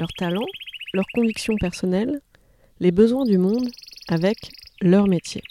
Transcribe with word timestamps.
leurs 0.00 0.12
talents, 0.14 0.48
leurs 0.94 1.06
convictions 1.14 1.56
personnelles, 1.56 2.20
les 2.80 2.90
besoins 2.90 3.24
du 3.24 3.36
monde 3.36 3.68
avec 4.08 4.50
leur 4.80 5.06
métier. 5.06 5.42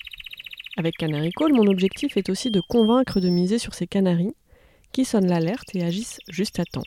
Avec 0.75 0.97
Canary 0.97 1.31
Call, 1.31 1.53
mon 1.53 1.67
objectif 1.67 2.17
est 2.17 2.29
aussi 2.29 2.49
de 2.49 2.61
convaincre 2.67 3.19
de 3.19 3.29
miser 3.29 3.59
sur 3.59 3.75
ces 3.75 3.85
canaris 3.85 4.33
qui 4.91 5.05
sonnent 5.05 5.27
l'alerte 5.27 5.75
et 5.75 5.83
agissent 5.83 6.19
juste 6.29 6.59
à 6.59 6.65
temps. 6.65 6.83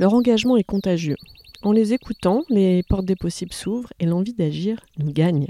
Leur 0.00 0.14
engagement 0.14 0.56
est 0.56 0.64
contagieux. 0.64 1.16
En 1.62 1.70
les 1.70 1.92
écoutant, 1.92 2.42
les 2.48 2.82
portes 2.88 3.06
des 3.06 3.14
possibles 3.14 3.52
s'ouvrent 3.52 3.92
et 4.00 4.06
l'envie 4.06 4.34
d'agir 4.34 4.80
nous 4.98 5.12
gagne. 5.12 5.46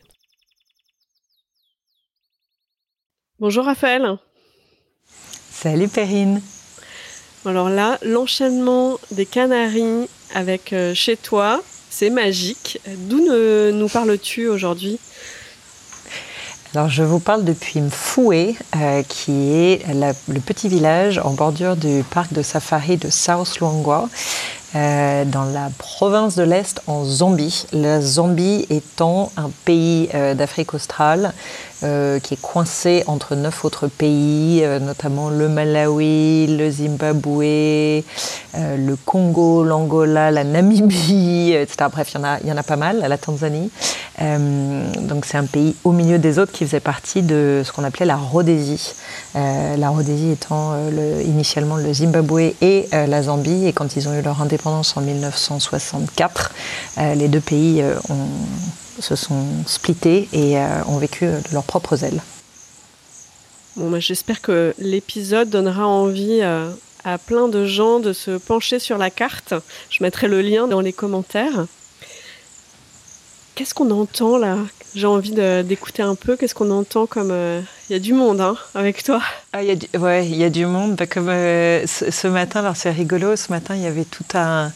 Bonjour 3.38 3.64
Raphaël. 3.64 4.18
Salut 5.06 5.88
Perrine. 5.88 6.42
Alors 7.46 7.70
là, 7.70 7.98
l'enchaînement 8.02 8.98
des 9.10 9.26
canaris 9.26 10.08
avec 10.34 10.72
euh, 10.72 10.92
chez 10.94 11.16
toi, 11.16 11.62
c'est 11.90 12.10
magique. 12.10 12.80
D'où 12.86 13.20
nous 13.72 13.88
parles-tu 13.88 14.48
aujourd'hui? 14.48 14.98
Alors 16.74 16.88
je 16.88 17.04
vous 17.04 17.20
parle 17.20 17.44
depuis 17.44 17.80
Mfoué, 17.80 18.56
euh, 18.74 19.02
qui 19.08 19.52
est 19.52 19.86
le 19.88 20.40
petit 20.40 20.68
village 20.68 21.18
en 21.18 21.30
bordure 21.30 21.76
du 21.76 22.02
parc 22.10 22.32
de 22.32 22.42
safari 22.42 22.96
de 22.96 23.10
South 23.10 23.60
Luangwa, 23.60 24.08
euh, 24.74 25.24
dans 25.24 25.44
la 25.44 25.70
province 25.78 26.34
de 26.34 26.42
l'Est 26.42 26.82
en 26.88 27.04
Zambie. 27.04 27.66
La 27.72 28.00
Zambie 28.00 28.66
étant 28.70 29.30
un 29.36 29.50
pays 29.64 30.08
d'Afrique 30.34 30.74
australe 30.74 31.32
euh, 31.84 32.18
qui 32.18 32.32
est 32.32 32.40
coincé 32.40 33.04
entre 33.06 33.34
neuf 33.34 33.62
autres 33.62 33.88
pays, 33.88 34.64
euh, 34.64 34.78
notamment 34.78 35.28
le 35.28 35.50
Malawi, 35.50 36.46
le 36.46 36.70
Zimbabwe, 36.70 37.42
euh, 37.42 38.02
le 38.54 38.96
Congo, 39.04 39.62
l'Angola, 39.62 40.30
la 40.30 40.44
Namibie, 40.44 41.52
etc. 41.54 41.90
Bref, 41.92 42.12
il 42.14 42.18
y, 42.18 42.20
en 42.20 42.24
a, 42.24 42.40
y 42.40 42.50
en 42.50 42.56
a 42.56 42.62
pas 42.62 42.76
mal, 42.76 43.04
la 43.06 43.18
Tanzanie. 43.18 43.70
donc 44.18 45.26
c'est 45.26 45.36
un 45.36 45.44
pays 45.44 45.76
au 45.84 45.92
milieu 45.92 46.18
des 46.18 46.38
autres 46.38 46.52
qui 46.52 46.64
faisait 46.64 46.80
partie 46.80 47.20
de 47.20 47.62
ce 47.64 47.72
qu'on 47.72 47.84
appelait 47.84 48.06
la 48.06 48.16
Rhodésie. 48.16 48.94
la 49.34 49.88
Rhodésie 49.90 50.30
étant 50.30 50.74
initialement 51.24 51.76
le 51.76 51.92
Zimbabwe 51.92 52.54
et 52.62 52.88
la 52.92 53.22
Zambie. 53.24 53.66
Et 53.66 53.72
quand 53.72 53.96
ils 53.96 54.08
ont 54.08 54.14
eu 54.14 54.22
leur 54.22 54.40
indépendance 54.40 54.96
en 54.96 55.00
1964, 55.00 56.52
les 57.16 57.28
deux 57.28 57.40
pays 57.40 57.82
ont 58.08 58.28
se 59.00 59.16
sont 59.16 59.46
splittés 59.66 60.28
et 60.32 60.58
euh, 60.58 60.84
ont 60.86 60.98
vécu 60.98 61.26
de 61.26 61.52
leurs 61.52 61.64
propres 61.64 62.04
ailes. 62.04 62.22
Bon, 63.76 63.98
j'espère 63.98 64.40
que 64.40 64.74
l'épisode 64.78 65.50
donnera 65.50 65.86
envie 65.86 66.40
euh, 66.42 66.70
à 67.04 67.18
plein 67.18 67.48
de 67.48 67.66
gens 67.66 67.98
de 67.98 68.12
se 68.12 68.32
pencher 68.38 68.78
sur 68.78 68.98
la 68.98 69.10
carte. 69.10 69.54
Je 69.90 70.02
mettrai 70.02 70.28
le 70.28 70.42
lien 70.42 70.68
dans 70.68 70.80
les 70.80 70.92
commentaires. 70.92 71.66
Qu'est-ce 73.54 73.74
qu'on 73.74 73.90
entend 73.90 74.38
là? 74.38 74.58
J'ai 74.94 75.06
envie 75.06 75.32
d'écouter 75.64 76.02
un 76.02 76.14
peu. 76.14 76.36
Qu'est-ce 76.36 76.54
qu'on 76.54 76.70
entend 76.70 77.06
comme 77.06 77.30
euh, 77.32 77.60
il 77.88 77.92
y 77.92 77.96
a 77.96 77.98
du 77.98 78.14
monde 78.14 78.40
hein, 78.40 78.56
avec 78.74 79.02
toi 79.02 79.20
ah, 79.56 79.62
y 79.62 79.70
a 79.70 79.76
du, 79.76 79.86
Ouais, 79.96 80.26
il 80.26 80.34
y 80.34 80.42
a 80.42 80.50
du 80.50 80.66
monde. 80.66 80.96
Bah, 80.96 81.06
comme 81.06 81.28
ce, 81.28 82.26
matin, 82.26 82.58
alors 82.58 82.74
c'est 82.74 82.90
rigolo. 82.90 83.36
Ce 83.36 83.52
matin, 83.52 83.76
il 83.76 83.82
y 83.82 83.86
avait 83.86 84.04
tout 84.04 84.24
un, 84.34 84.72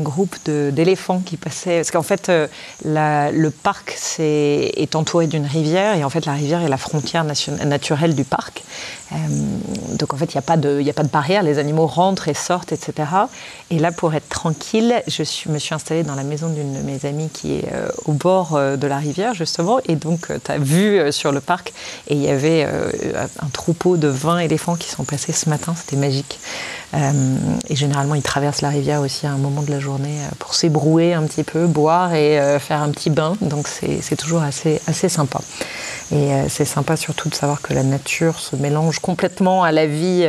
groupe 0.00 0.34
d'éléphants 0.44 1.20
qui 1.20 1.36
passaient. 1.36 1.76
Parce 1.76 1.92
qu'en 1.92 2.02
fait, 2.02 2.28
euh, 2.28 2.48
le 2.84 3.50
parc 3.50 3.96
est, 4.18 4.72
est, 4.82 4.96
entouré 4.96 5.28
d'une 5.28 5.46
rivière 5.46 5.94
et 5.94 6.02
en 6.02 6.10
fait, 6.10 6.26
la 6.26 6.32
rivière 6.32 6.62
est 6.62 6.68
la 6.68 6.76
frontière 6.76 7.24
naturelle 7.24 8.16
du 8.16 8.24
parc. 8.24 8.64
Euh, 9.12 9.16
donc 9.96 10.12
en 10.12 10.16
fait, 10.16 10.34
il 10.34 10.36
n'y 10.36 10.40
a, 10.40 10.42
pas 10.42 10.56
de, 10.56 10.82
a 10.84 10.92
pas 10.92 11.04
de 11.04 11.08
barrière. 11.08 11.44
Les 11.44 11.60
animaux 11.60 11.86
rentrent 11.86 12.26
et 12.26 12.34
sortent, 12.34 12.72
etc. 12.72 13.08
Et 13.70 13.78
là, 13.78 13.92
pour 13.92 14.12
être 14.12 14.28
tranquille, 14.28 15.04
je 15.06 15.22
me 15.50 15.58
suis 15.60 15.72
installée 15.72 16.02
dans 16.02 16.16
la 16.16 16.24
maison 16.24 16.48
d'une 16.48 16.74
de 16.74 16.80
mes 16.80 17.06
amies 17.06 17.30
qui 17.32 17.58
est 17.58 17.72
euh, 17.72 17.88
au 18.06 18.12
bord 18.12 18.58
de 18.58 18.86
la 18.88 18.96
rivière, 18.96 19.34
justement. 19.34 19.78
Et 19.86 19.94
donc, 19.94 20.32
tu 20.44 20.50
as 20.50 20.58
vu 20.58 21.12
sur 21.12 21.30
le 21.30 21.40
parc, 21.40 21.72
et 22.08 22.14
il 22.16 22.22
y 22.22 22.28
avait 22.28 22.45
un 22.64 23.48
troupeau 23.52 23.96
de 23.96 24.08
20 24.08 24.38
éléphants 24.38 24.76
qui 24.76 24.88
sont 24.90 25.04
passés 25.04 25.32
ce 25.32 25.48
matin. 25.48 25.74
C'était 25.76 25.96
magique. 25.96 26.38
et 26.94 27.76
généralement, 27.76 28.14
ils 28.14 28.22
traversent 28.22 28.62
la 28.62 28.70
rivière 28.70 29.00
aussi 29.00 29.26
à 29.26 29.32
un 29.32 29.38
moment 29.38 29.62
de 29.62 29.70
la 29.70 29.80
journée 29.80 30.18
euh, 30.20 30.34
pour 30.38 30.54
s'ébrouer 30.54 31.14
un 31.14 31.24
petit 31.24 31.42
peu, 31.42 31.66
boire 31.66 32.14
et 32.14 32.38
euh, 32.38 32.58
faire 32.58 32.82
un 32.82 32.90
petit 32.90 33.10
bain. 33.10 33.36
Donc 33.40 33.68
c'est 33.68 34.16
toujours 34.16 34.42
assez, 34.42 34.80
assez 34.86 35.08
sympa. 35.08 35.40
Et 36.12 36.32
euh, 36.32 36.48
c'est 36.48 36.64
sympa 36.64 36.96
surtout 36.96 37.28
de 37.28 37.34
savoir 37.34 37.60
que 37.62 37.74
la 37.74 37.82
nature 37.82 38.38
se 38.38 38.56
mélange 38.56 38.98
complètement 38.98 39.64
à 39.64 39.72
la 39.72 39.86
vie 39.86 40.26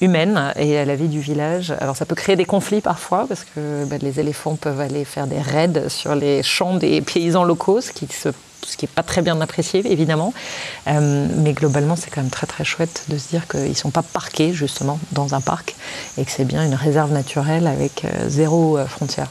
humaine 0.00 0.52
et 0.56 0.78
à 0.78 0.84
la 0.84 0.94
vie 0.94 1.08
du 1.08 1.20
village. 1.20 1.74
Alors 1.80 1.96
ça 1.96 2.06
peut 2.06 2.14
créer 2.14 2.36
des 2.36 2.44
conflits 2.44 2.80
parfois 2.80 3.26
parce 3.28 3.44
que 3.44 3.84
bah, 3.84 3.96
les 4.00 4.20
éléphants 4.20 4.56
peuvent 4.56 4.80
aller 4.80 5.04
faire 5.04 5.26
des 5.26 5.40
raids 5.40 5.88
sur 5.88 6.14
les 6.14 6.42
champs 6.42 6.74
des 6.74 7.00
paysans 7.00 7.44
locaux, 7.44 7.80
ce 7.80 7.92
qui 7.92 8.06
se 8.06 8.30
ce 8.68 8.76
qui 8.76 8.84
n'est 8.84 8.92
pas 8.94 9.02
très 9.02 9.22
bien 9.22 9.40
apprécié, 9.40 9.82
évidemment. 9.90 10.32
Euh, 10.86 11.26
mais 11.36 11.52
globalement, 11.52 11.96
c'est 11.96 12.10
quand 12.10 12.20
même 12.20 12.30
très 12.30 12.46
très 12.46 12.64
chouette 12.64 13.04
de 13.08 13.18
se 13.18 13.28
dire 13.28 13.48
qu'ils 13.48 13.70
ne 13.70 13.74
sont 13.74 13.90
pas 13.90 14.02
parqués, 14.02 14.52
justement, 14.52 15.00
dans 15.12 15.34
un 15.34 15.40
parc, 15.40 15.74
et 16.16 16.24
que 16.24 16.30
c'est 16.30 16.44
bien 16.44 16.64
une 16.64 16.74
réserve 16.74 17.12
naturelle 17.12 17.66
avec 17.66 18.04
euh, 18.04 18.28
zéro 18.28 18.78
euh, 18.78 18.86
frontière. 18.86 19.28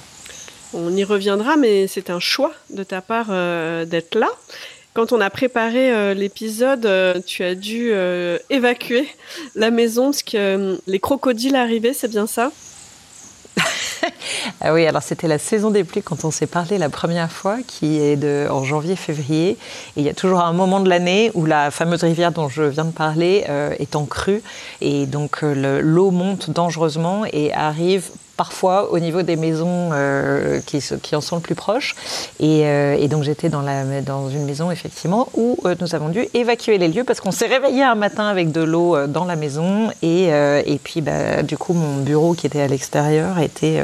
On 0.74 0.96
y 0.96 1.04
reviendra, 1.04 1.56
mais 1.56 1.88
c'est 1.88 2.10
un 2.10 2.20
choix 2.20 2.52
de 2.72 2.84
ta 2.84 3.02
part 3.02 3.28
d'être 3.86 4.16
là. 4.16 4.28
Quand 4.94 5.14
on 5.14 5.22
a 5.22 5.30
préparé 5.30 6.14
l'épisode, 6.14 7.24
tu 7.26 7.44
as 7.44 7.56
dû 7.56 7.94
évacuer 8.50 9.08
la 9.56 9.72
maison 9.72 10.12
parce 10.12 10.24
que 10.24 10.78
les 10.86 11.00
crocodiles 11.00 11.56
arrivaient, 11.56 11.94
c'est 11.94 12.10
bien 12.10 12.28
ça? 12.28 12.52
Ah 14.62 14.74
oui, 14.74 14.86
alors 14.86 15.04
c'était 15.04 15.28
la 15.28 15.40
saison 15.40 15.72
des 15.72 15.84
pluies 15.84 16.02
quand 16.02 16.26
on 16.26 16.32
s'est 16.32 16.48
parlé 16.48 16.78
la 16.78 16.90
première 16.90 17.32
fois, 17.32 17.58
qui 17.66 18.00
est 18.00 18.16
de, 18.16 18.48
en 18.50 18.64
janvier-février. 18.64 19.52
Et 19.52 19.58
il 19.98 20.04
y 20.04 20.10
a 20.10 20.14
toujours 20.14 20.42
un 20.42 20.54
moment 20.54 20.80
de 20.80 20.90
l'année 20.90 21.32
où 21.34 21.46
la 21.46 21.72
fameuse 21.72 22.04
rivière 22.04 22.32
dont 22.32 22.50
je 22.50 22.64
viens 22.64 22.86
de 22.86 22.92
parler 22.92 23.46
euh, 23.50 23.74
est 23.80 23.96
en 23.96 24.06
crue. 24.06 24.42
Et 24.82 25.06
donc 25.06 25.44
euh, 25.44 25.82
l'eau 25.82 26.12
monte 26.12 26.50
dangereusement 26.50 27.24
et 27.32 27.54
arrive 27.54 28.10
parfois 28.38 28.92
au 28.92 29.00
niveau 29.00 29.24
des 29.24 29.36
maisons 29.36 29.90
euh, 29.92 30.62
qui, 30.62 31.16
en 31.16 31.22
sont 31.22 31.36
le 31.36 31.42
plus 31.42 31.56
proches. 31.56 31.96
Et, 32.40 32.62
euh, 32.66 33.08
donc 33.08 33.24
j'étais 33.24 33.50
dans, 33.50 33.64
une 34.30 34.46
maison 34.46 34.70
effectivement 34.70 35.30
où 35.34 35.58
euh, 35.66 35.76
nous 35.80 35.96
avons 35.96 36.10
dû 36.10 36.28
évacuer 36.34 36.78
les 36.78 36.88
lieux 36.90 37.04
parce 37.04 37.20
qu'on 37.22 37.32
s'est 37.32 37.48
réveillé 37.48 37.84
un 37.84 37.96
matin 37.96 38.28
avec 38.28 38.52
de 38.52 38.62
l'eau 38.62 39.08
dans 39.08 39.24
la 39.24 39.38
maison 39.38 39.90
et, 40.02 40.26
et 40.26 40.80
puis 40.84 41.02
bah, 41.02 41.42
du 41.42 41.58
coup 41.58 41.74
mon 41.74 42.02
bureau 42.02 42.34
qui 42.34 42.46
était 42.46 42.62
à 42.62 42.68
l'extérieur 42.68 43.40
était 43.40 43.82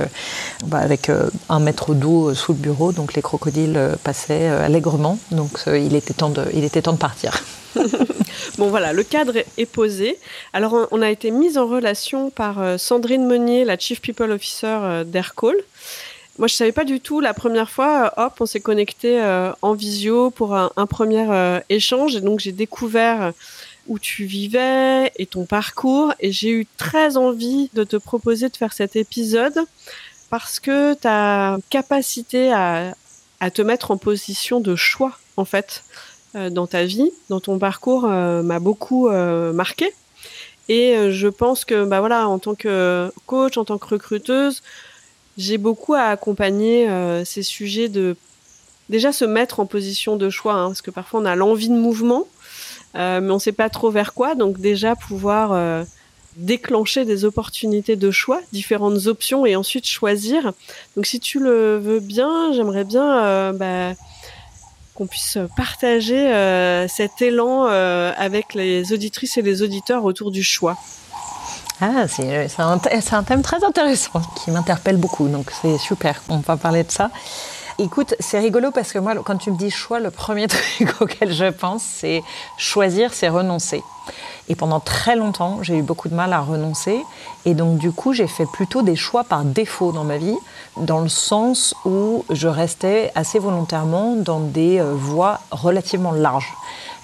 bah, 0.65 0.79
avec 0.79 1.09
un 1.49 1.59
mètre 1.59 1.93
d'eau 1.93 2.33
sous 2.33 2.51
le 2.51 2.59
bureau 2.59 2.91
donc 2.91 3.13
les 3.13 3.21
crocodiles 3.21 3.79
passaient 4.03 4.47
allègrement 4.47 5.17
donc 5.31 5.61
il 5.67 5.95
était 5.95 6.13
temps 6.13 6.29
de 6.29 6.97
partir. 6.97 7.41
bon 8.57 8.69
voilà, 8.69 8.93
le 8.93 9.03
cadre 9.03 9.35
est 9.57 9.65
posé. 9.65 10.17
Alors 10.53 10.87
on 10.91 11.01
a 11.01 11.09
été 11.09 11.31
mis 11.31 11.57
en 11.57 11.67
relation 11.67 12.29
par 12.29 12.61
euh, 12.61 12.77
Sandrine 12.77 13.25
Meunier, 13.25 13.65
la 13.65 13.77
Chief 13.77 14.01
People 14.01 14.31
Officer 14.31 14.67
euh, 14.67 15.03
d'Aircall. 15.03 15.55
Moi 16.37 16.47
je 16.47 16.55
savais 16.55 16.71
pas 16.71 16.83
du 16.83 16.99
tout 16.99 17.19
la 17.19 17.33
première 17.33 17.69
fois, 17.69 18.11
euh, 18.17 18.25
hop, 18.25 18.33
on 18.39 18.45
s'est 18.45 18.59
connecté 18.59 19.21
en 19.61 19.73
visio 19.73 20.31
pour 20.31 20.55
un, 20.55 20.87
premier 20.87 21.27
échange 21.69 22.15
et 22.15 22.21
donc 22.21 22.39
j'ai 22.39 22.51
découvert 22.51 23.33
où 23.87 23.99
tu 23.99 24.25
vivais 24.25 25.11
et 25.17 25.25
ton 25.25 25.45
parcours 25.45 26.13
et 26.19 26.31
j'ai 26.31 26.49
eu 26.49 26.65
très 26.77 27.17
envie 27.17 27.69
de 27.73 27.83
te 27.83 27.97
proposer 27.97 28.49
de 28.49 28.55
faire 28.55 28.73
cet 28.73 28.95
épisode 28.95 29.59
parce 30.29 30.59
que 30.59 30.95
ta 30.95 31.57
capacité 31.69 32.51
à, 32.51 32.95
te 33.53 33.61
mettre 33.61 33.91
en 33.91 33.97
position 33.97 34.61
de 34.61 34.75
choix 34.75 35.19
en 35.37 35.45
fait 35.45 35.83
dans 36.33 36.67
ta 36.67 36.85
vie, 36.85 37.11
dans 37.29 37.39
ton 37.39 37.59
parcours, 37.59 38.05
euh, 38.05 38.41
m'a 38.41 38.59
beaucoup 38.59 39.09
euh, 39.09 39.53
marqué. 39.53 39.91
Et 40.69 40.95
je 41.11 41.27
pense 41.27 41.65
que, 41.65 41.83
bah 41.83 41.99
voilà, 41.99 42.29
en 42.29 42.39
tant 42.39 42.55
que 42.55 43.11
coach, 43.25 43.57
en 43.57 43.65
tant 43.65 43.77
que 43.77 43.87
recruteuse, 43.87 44.63
j'ai 45.37 45.57
beaucoup 45.57 45.93
à 45.93 46.03
accompagner 46.03 46.87
ces 47.25 47.43
sujets 47.43 47.89
de 47.89 48.15
déjà 48.87 49.11
se 49.11 49.25
mettre 49.25 49.59
en 49.59 49.65
position 49.65 50.15
de 50.15 50.29
choix, 50.29 50.53
hein, 50.53 50.67
parce 50.67 50.81
que 50.81 50.89
parfois 50.89 51.19
on 51.19 51.25
a 51.25 51.35
l'envie 51.35 51.67
de 51.67 51.73
mouvement, 51.73 52.27
mais 52.93 53.19
on 53.19 53.33
ne 53.33 53.39
sait 53.39 53.51
pas 53.51 53.69
trop 53.69 53.89
vers 53.89 54.13
quoi. 54.13 54.35
Donc 54.35 54.61
déjà 54.61 54.95
pouvoir 54.95 55.85
déclencher 56.37 57.05
des 57.05 57.25
opportunités 57.25 57.95
de 57.95 58.11
choix, 58.11 58.41
différentes 58.51 59.07
options 59.07 59.45
et 59.45 59.55
ensuite 59.55 59.87
choisir. 59.87 60.53
Donc 60.95 61.05
si 61.05 61.19
tu 61.19 61.39
le 61.39 61.77
veux 61.77 61.99
bien, 61.99 62.53
j'aimerais 62.53 62.83
bien 62.83 63.23
euh, 63.23 63.53
bah, 63.53 63.95
qu'on 64.93 65.07
puisse 65.07 65.37
partager 65.55 66.31
euh, 66.33 66.87
cet 66.87 67.21
élan 67.21 67.67
euh, 67.67 68.11
avec 68.17 68.53
les 68.53 68.93
auditrices 68.93 69.37
et 69.37 69.41
les 69.41 69.61
auditeurs 69.61 70.03
autour 70.05 70.31
du 70.31 70.43
choix. 70.43 70.77
Ah, 71.81 72.07
c'est 72.07 72.47
un, 72.59 72.79
un, 73.11 73.23
thème 73.23 73.41
très 73.41 73.63
intéressant 73.63 74.21
qui 74.35 74.51
m'interpelle 74.51 74.97
beaucoup, 74.97 75.27
donc 75.27 75.51
c'est 75.61 75.77
super, 75.77 76.21
on 76.29 76.37
va 76.37 76.55
parler 76.55 76.83
de 76.83 76.91
ça. 76.91 77.09
Écoute, 77.79 78.13
c'est 78.19 78.39
rigolo 78.39 78.69
parce 78.69 78.91
que 78.91 78.99
moi, 78.99 79.15
quand 79.23 79.37
tu 79.37 79.51
me 79.51 79.57
dis 79.57 79.71
choix, 79.71 79.99
le 79.99 80.11
premier 80.11 80.47
truc 80.49 81.01
auquel 81.01 81.33
je 81.33 81.45
pense, 81.45 81.81
c'est 81.81 82.23
choisir, 82.57 83.13
c'est 83.13 83.29
renoncer. 83.29 83.83
Et 84.47 84.55
pendant 84.55 84.79
très 84.79 85.15
longtemps, 85.15 85.63
j'ai 85.63 85.77
eu 85.77 85.81
beaucoup 85.81 86.09
de 86.09 86.13
mal 86.13 86.33
à 86.33 86.41
renoncer. 86.41 86.99
Et 87.45 87.53
donc, 87.55 87.77
du 87.77 87.91
coup, 87.91 88.13
j'ai 88.13 88.27
fait 88.27 88.45
plutôt 88.45 88.81
des 88.81 88.95
choix 88.95 89.23
par 89.23 89.43
défaut 89.43 89.91
dans 89.91 90.03
ma 90.03 90.17
vie, 90.17 90.37
dans 90.77 90.99
le 90.99 91.09
sens 91.09 91.73
où 91.85 92.25
je 92.29 92.47
restais 92.47 93.11
assez 93.15 93.39
volontairement 93.39 94.15
dans 94.17 94.39
des 94.39 94.79
euh, 94.79 94.93
voies 94.93 95.39
relativement 95.51 96.11
larges. 96.11 96.53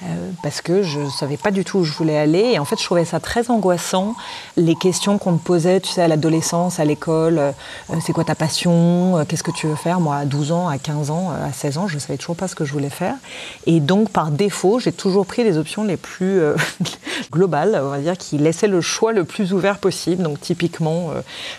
Euh, 0.03 0.31
parce 0.43 0.61
que 0.61 0.81
je 0.81 1.01
ne 1.01 1.09
savais 1.09 1.35
pas 1.35 1.51
du 1.51 1.65
tout 1.65 1.79
où 1.79 1.83
je 1.83 1.91
voulais 1.91 2.17
aller. 2.17 2.51
Et 2.53 2.59
en 2.59 2.65
fait, 2.65 2.79
je 2.79 2.85
trouvais 2.85 3.05
ça 3.05 3.19
très 3.19 3.49
angoissant. 3.51 4.15
Les 4.55 4.75
questions 4.75 5.17
qu'on 5.17 5.33
me 5.33 5.37
posait, 5.37 5.81
tu 5.81 5.89
sais, 5.89 6.01
à 6.01 6.07
l'adolescence, 6.07 6.79
à 6.79 6.85
l'école, 6.85 7.37
euh, 7.37 7.51
c'est 8.01 8.13
quoi 8.13 8.23
ta 8.23 8.35
passion 8.35 9.25
Qu'est-ce 9.27 9.43
que 9.43 9.51
tu 9.51 9.67
veux 9.67 9.75
faire? 9.75 9.99
Moi, 9.99 10.15
à 10.15 10.25
12 10.25 10.51
ans, 10.53 10.67
à 10.69 10.77
15 10.77 11.11
ans, 11.11 11.31
à 11.31 11.51
16 11.51 11.77
ans, 11.77 11.87
je 11.87 11.95
ne 11.95 11.99
savais 11.99 12.17
toujours 12.17 12.37
pas 12.37 12.47
ce 12.47 12.55
que 12.55 12.63
je 12.63 12.71
voulais 12.71 12.89
faire. 12.89 13.15
Et 13.65 13.81
donc, 13.81 14.09
par 14.09 14.31
défaut, 14.31 14.79
j'ai 14.79 14.93
toujours 14.93 15.25
pris 15.25 15.43
les 15.43 15.57
options 15.57 15.83
les 15.83 15.97
plus 15.97 16.41
globales, 17.31 17.79
on 17.83 17.89
va 17.89 17.99
dire, 17.99 18.17
qui 18.17 18.37
laissaient 18.37 18.67
le 18.67 18.81
choix 18.81 19.11
le 19.11 19.25
plus 19.25 19.51
ouvert 19.53 19.79
possible. 19.79 20.23
Donc, 20.23 20.39
typiquement, 20.39 21.11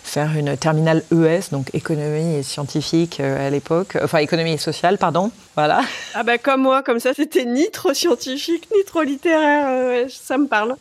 faire 0.03 0.35
une 0.37 0.57
terminale 0.57 1.03
ES, 1.13 1.51
donc 1.53 1.69
économie 1.75 2.37
et 2.37 2.43
scientifique 2.43 3.21
à 3.21 3.51
l'époque, 3.51 3.99
enfin 4.03 4.19
économie 4.19 4.53
et 4.53 4.59
sociale, 4.59 4.97
pardon. 4.97 5.31
Voilà. 5.57 5.81
Ah 6.15 6.23
bah 6.23 6.39
comme 6.39 6.63
moi, 6.63 6.83
comme 6.83 7.01
ça, 7.01 7.13
c'était 7.13 7.45
ni 7.45 7.71
trop 7.71 7.93
scientifique 7.93 8.69
ni 8.75 8.85
trop 8.85 9.03
littéraire. 9.03 10.07
ça 10.09 10.39
me 10.39 10.47
parle. 10.47 10.77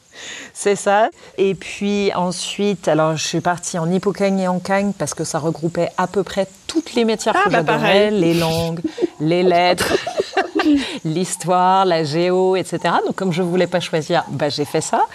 C'est 0.54 0.76
ça. 0.76 1.10
Et 1.38 1.56
puis 1.56 2.14
ensuite, 2.14 2.88
alors 2.88 3.18
je 3.18 3.26
suis 3.26 3.42
partie 3.42 3.80
en 3.80 3.92
hippocagne 3.92 4.40
et 4.40 4.48
en 4.48 4.60
cagne 4.60 4.94
parce 4.98 5.14
que 5.14 5.24
ça 5.24 5.40
regroupait 5.40 5.90
à 5.98 6.08
peu 6.08 6.24
près 6.24 6.48
toutes 6.68 6.94
les 6.94 7.04
matières 7.04 7.36
ah, 7.38 7.46
que 7.46 7.50
bah, 7.50 7.64
j'adorais, 7.66 8.12
les 8.12 8.34
langues, 8.36 8.82
les 9.20 9.44
lettres. 9.44 9.98
l'histoire, 11.06 11.86
la 11.86 12.04
géo, 12.04 12.56
etc. 12.56 12.80
Donc 13.06 13.16
comme 13.16 13.32
je 13.32 13.42
voulais 13.42 13.68
pas 13.68 13.80
choisir, 13.80 14.24
bah, 14.30 14.50
j'ai 14.50 14.66
fait 14.66 14.82
ça. 14.82 15.06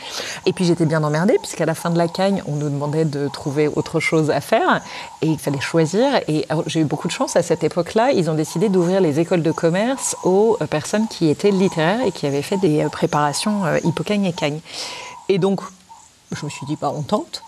Et 0.47 0.53
puis 0.53 0.65
j'étais 0.65 0.87
bien 0.87 1.03
emmerdée 1.03 1.39
puisqu'à 1.39 1.67
la 1.67 1.75
fin 1.75 1.91
de 1.91 1.99
la 1.99 2.09
cagne, 2.09 2.43
on 2.47 2.57
nous 2.57 2.69
demandait 2.69 3.05
de 3.05 3.29
trouver 3.29 3.69
autre 3.69 4.01
chose 4.01 4.31
à 4.31 4.41
faire 4.41 4.81
et 5.23 5.27
il 5.27 5.39
fallait 5.39 5.61
choisir. 5.61 6.21
Et 6.29 6.47
j'ai 6.67 6.81
eu 6.81 6.85
beaucoup 6.85 7.09
de 7.09 7.13
chance 7.13 7.37
à 7.37 7.43
cette 7.43 7.65
époque-là. 7.65 8.13
Ils 8.13 8.31
ont 8.31 8.35
décidé 8.35 8.69
d'ouvrir 8.69 9.01
les 9.01 9.21
écoles 9.21 9.43
de 9.43 9.53
commerce 9.53 10.17
aux 10.25 10.57
euh, 10.61 10.67
personnes 10.67 11.09
qui 11.09 11.29
étaient 11.29 11.51
littéraires 11.51 12.05
et 12.05 12.13
qui 12.13 12.27
avaient 12.27 12.43
fait 12.43 12.57
des 12.57 12.85
euh, 12.85 12.89
préparations 12.89 13.65
euh, 13.65 13.79
hippocagne 13.85 14.25
et 14.25 14.33
cagne. 14.33 14.61
Et 15.29 15.39
donc, 15.39 15.61
je 16.33 16.45
me 16.45 16.51
suis 16.51 16.67
dit, 16.67 16.77
bah, 16.81 16.93
on 16.95 17.03
tente. 17.03 17.43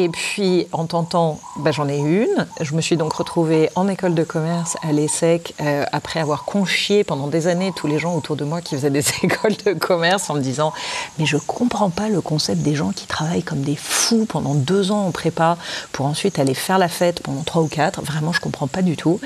Et 0.00 0.08
puis, 0.08 0.68
en 0.70 0.86
tentant, 0.86 1.40
ben, 1.56 1.72
j'en 1.72 1.88
ai 1.88 1.98
une. 1.98 2.46
Je 2.60 2.76
me 2.76 2.80
suis 2.80 2.96
donc 2.96 3.14
retrouvée 3.14 3.68
en 3.74 3.88
école 3.88 4.14
de 4.14 4.22
commerce 4.22 4.76
à 4.88 4.92
l'ESSEC 4.92 5.56
euh, 5.60 5.84
après 5.90 6.20
avoir 6.20 6.44
conchié 6.44 7.02
pendant 7.02 7.26
des 7.26 7.48
années 7.48 7.72
tous 7.74 7.88
les 7.88 7.98
gens 7.98 8.14
autour 8.14 8.36
de 8.36 8.44
moi 8.44 8.60
qui 8.60 8.76
faisaient 8.76 8.90
des 8.90 9.02
écoles 9.24 9.56
de 9.66 9.72
commerce 9.72 10.30
en 10.30 10.34
me 10.34 10.40
disant 10.40 10.72
Mais 11.18 11.26
je 11.26 11.36
comprends 11.36 11.90
pas 11.90 12.08
le 12.08 12.20
concept 12.20 12.62
des 12.62 12.76
gens 12.76 12.92
qui 12.92 13.08
travaillent 13.08 13.42
comme 13.42 13.62
des 13.62 13.74
fous 13.74 14.24
pendant 14.24 14.54
deux 14.54 14.92
ans 14.92 15.06
en 15.06 15.10
prépa 15.10 15.58
pour 15.90 16.06
ensuite 16.06 16.38
aller 16.38 16.54
faire 16.54 16.78
la 16.78 16.88
fête 16.88 17.20
pendant 17.20 17.42
trois 17.42 17.62
ou 17.62 17.68
quatre. 17.68 18.00
Vraiment, 18.00 18.32
je 18.32 18.40
comprends 18.40 18.68
pas 18.68 18.82
du 18.82 18.96
tout. 18.96 19.18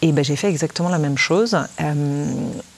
Et 0.00 0.12
ben, 0.12 0.24
j'ai 0.24 0.36
fait 0.36 0.48
exactement 0.48 0.88
la 0.88 0.98
même 0.98 1.18
chose. 1.18 1.58
Euh, 1.82 2.24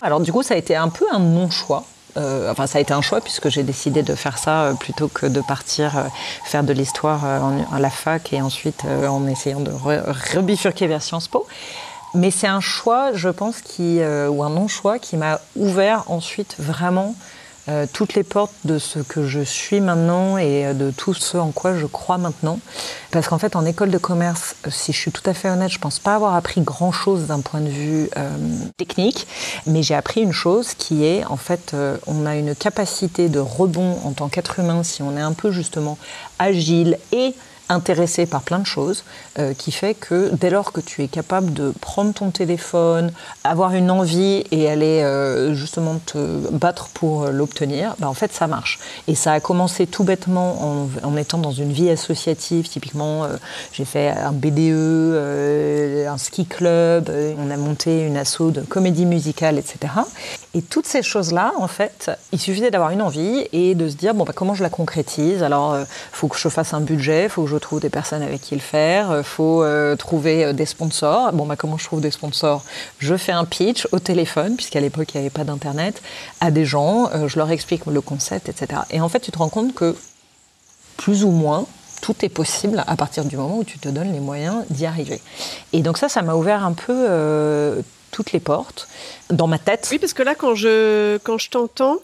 alors, 0.02 0.19
du 0.19 0.32
coup, 0.32 0.43
ça 0.43 0.55
a 0.55 0.56
été 0.56 0.75
un 0.75 0.88
peu 0.88 1.05
un 1.12 1.20
non-choix 1.20 1.85
euh, 2.18 2.50
enfin, 2.50 2.66
ça 2.66 2.78
a 2.78 2.80
été 2.80 2.92
un 2.92 3.02
choix 3.02 3.20
puisque 3.20 3.48
j'ai 3.48 3.62
décidé 3.62 4.02
de 4.02 4.14
faire 4.14 4.38
ça 4.38 4.62
euh, 4.62 4.74
plutôt 4.74 5.08
que 5.08 5.26
de 5.26 5.40
partir 5.40 5.96
euh, 5.96 6.02
faire 6.44 6.64
de 6.64 6.72
l'histoire 6.72 7.24
à 7.24 7.78
la 7.78 7.90
fac 7.90 8.32
et 8.32 8.40
ensuite 8.40 8.84
en 8.84 9.26
essayant 9.26 9.60
de 9.60 9.70
rebifurquer 10.34 10.86
vers 10.86 11.02
Sciences 11.02 11.28
Po. 11.28 11.46
Mais 12.14 12.30
c'est 12.30 12.46
un 12.46 12.60
choix, 12.60 13.12
je 13.12 13.28
pense, 13.28 13.60
qui, 13.60 14.00
ou 14.00 14.42
un 14.42 14.50
non-choix 14.50 14.98
qui 14.98 15.16
m'a 15.16 15.40
ouvert 15.56 16.04
ensuite 16.10 16.56
vraiment 16.58 17.14
euh, 17.68 17.86
toutes 17.92 18.14
les 18.14 18.22
portes 18.22 18.54
de 18.64 18.78
ce 18.78 18.98
que 18.98 19.26
je 19.26 19.40
suis 19.40 19.80
maintenant 19.80 20.38
et 20.38 20.66
euh, 20.66 20.72
de 20.72 20.90
tout 20.90 21.12
ce 21.12 21.36
en 21.36 21.50
quoi 21.50 21.76
je 21.76 21.84
crois 21.84 22.16
maintenant. 22.16 22.60
Parce 23.10 23.28
qu'en 23.28 23.38
fait, 23.38 23.56
en 23.56 23.66
école 23.66 23.90
de 23.90 23.98
commerce, 23.98 24.56
euh, 24.66 24.70
si 24.70 24.92
je 24.92 24.98
suis 24.98 25.12
tout 25.12 25.22
à 25.26 25.34
fait 25.34 25.50
honnête, 25.50 25.70
je 25.70 25.78
pense 25.78 25.98
pas 25.98 26.14
avoir 26.14 26.34
appris 26.34 26.62
grand-chose 26.62 27.26
d'un 27.26 27.40
point 27.40 27.60
de 27.60 27.68
vue 27.68 28.10
technique, 28.76 29.26
mais 29.66 29.82
j'ai 29.82 29.94
appris 29.94 30.22
une 30.22 30.32
chose 30.32 30.74
qui 30.74 31.04
est, 31.04 31.24
en 31.26 31.36
fait, 31.36 31.74
on 32.06 32.26
a 32.26 32.36
une 32.36 32.54
capacité 32.54 33.28
de 33.28 33.38
rebond 33.38 33.98
en 34.04 34.12
tant 34.12 34.28
qu'être 34.28 34.58
humain 34.58 34.82
si 34.82 35.02
on 35.02 35.16
est 35.16 35.20
un 35.20 35.32
peu 35.32 35.50
justement 35.50 35.98
agile 36.38 36.98
et 37.12 37.34
intéressé 37.68 38.26
par 38.26 38.42
plein 38.42 38.58
de 38.58 38.66
choses, 38.66 39.04
euh, 39.38 39.54
qui 39.54 39.72
fait 39.72 39.94
que 39.94 40.30
dès 40.34 40.50
lors 40.50 40.72
que 40.72 40.80
tu 40.80 41.02
es 41.02 41.08
capable 41.08 41.52
de 41.52 41.72
prendre 41.80 42.12
ton 42.12 42.30
téléphone, 42.30 43.12
avoir 43.44 43.74
une 43.74 43.90
envie 43.90 44.44
et 44.50 44.68
aller 44.70 45.02
euh, 45.02 45.54
justement 45.54 46.00
te 46.04 46.18
battre 46.50 46.88
pour 46.94 47.24
euh, 47.24 47.30
l'obtenir, 47.30 47.94
bah 47.98 48.08
en 48.08 48.14
fait 48.14 48.32
ça 48.32 48.46
marche. 48.46 48.78
Et 49.06 49.14
ça 49.14 49.32
a 49.32 49.40
commencé 49.40 49.86
tout 49.86 50.04
bêtement 50.04 50.62
en, 50.62 50.88
en 51.02 51.16
étant 51.16 51.38
dans 51.38 51.52
une 51.52 51.72
vie 51.72 51.90
associative. 51.90 52.68
Typiquement, 52.68 53.26
j'ai 53.72 53.84
fait 53.84 54.10
un 54.10 54.32
BDE, 54.32 56.06
un 56.08 56.18
ski 56.18 56.46
club, 56.46 57.10
on 57.38 57.50
a 57.50 57.56
monté 57.56 58.02
une 58.02 58.16
asso 58.16 58.50
de 58.50 58.60
comédie 58.62 59.06
musicale, 59.06 59.58
etc. 59.58 59.92
Et 60.54 60.62
toutes 60.62 60.86
ces 60.86 61.02
choses-là, 61.02 61.52
en 61.58 61.68
fait, 61.68 62.10
il 62.32 62.40
suffisait 62.40 62.70
d'avoir 62.70 62.90
une 62.90 63.02
envie 63.02 63.46
et 63.52 63.74
de 63.74 63.88
se 63.88 63.96
dire 63.96 64.14
bon 64.14 64.24
bah, 64.24 64.32
comment 64.34 64.54
je 64.54 64.62
la 64.62 64.70
concrétise? 64.70 65.42
Alors, 65.42 65.78
il 65.78 65.86
faut 66.12 66.28
que 66.28 66.38
je 66.38 66.48
fasse 66.48 66.74
un 66.74 66.80
budget, 66.80 67.24
il 67.24 67.28
faut 67.28 67.44
que 67.44 67.50
je 67.50 67.56
trouve 67.56 67.80
des 67.80 67.90
personnes 67.90 68.22
avec 68.22 68.40
qui 68.40 68.54
le 68.54 68.60
faire, 68.60 69.08
il 69.10 69.14
euh, 69.14 69.22
faut 69.22 69.62
euh, 69.62 69.96
trouver 69.96 70.44
euh, 70.44 70.52
des 70.52 70.66
sponsors. 70.66 71.32
Bon, 71.32 71.46
bah, 71.46 71.56
comment 71.56 71.78
je 71.78 71.84
trouve 71.84 72.00
des 72.00 72.10
sponsors? 72.10 72.64
Je 72.98 73.16
fais 73.16 73.32
un 73.32 73.44
pitch 73.44 73.86
au 73.92 73.98
téléphone, 73.98 74.56
puisqu'à 74.56 74.80
l'époque, 74.80 75.14
il 75.14 75.18
n'y 75.18 75.26
avait 75.26 75.30
pas 75.30 75.44
d'Internet, 75.44 76.02
à 76.40 76.50
des 76.50 76.64
gens, 76.64 77.10
je 77.26 77.38
leur 77.38 77.50
explique 77.50 77.86
le 77.86 78.00
concept, 78.00 78.48
etc. 78.48 78.82
Et 78.90 79.00
en 79.00 79.08
fait, 79.08 79.20
tu 79.20 79.30
te 79.30 79.38
rends 79.38 79.48
compte 79.48 79.74
que 79.74 79.96
plus 80.96 81.24
ou 81.24 81.30
moins, 81.30 81.66
tout 82.00 82.14
est 82.22 82.28
possible 82.28 82.82
à 82.86 82.96
partir 82.96 83.24
du 83.24 83.37
moment 83.37 83.58
où 83.58 83.64
tu 83.64 83.78
te 83.78 83.88
donnes 83.88 84.12
les 84.12 84.20
moyens 84.20 84.64
d'y 84.70 84.87
arriver. 84.87 85.20
Et 85.73 85.82
donc 85.82 85.99
ça, 85.99 86.08
ça 86.08 86.23
m'a 86.23 86.34
ouvert 86.34 86.64
un 86.64 86.73
peu 86.73 87.82
toutes 88.18 88.32
les 88.32 88.40
portes 88.40 88.88
dans 89.30 89.46
ma 89.46 89.60
tête. 89.60 89.87
Oui, 89.92 90.00
parce 90.00 90.12
que 90.12 90.25
là, 90.25 90.34
quand 90.34 90.56
je, 90.56 91.18
quand 91.18 91.38
je 91.38 91.50
t'entends, 91.50 91.98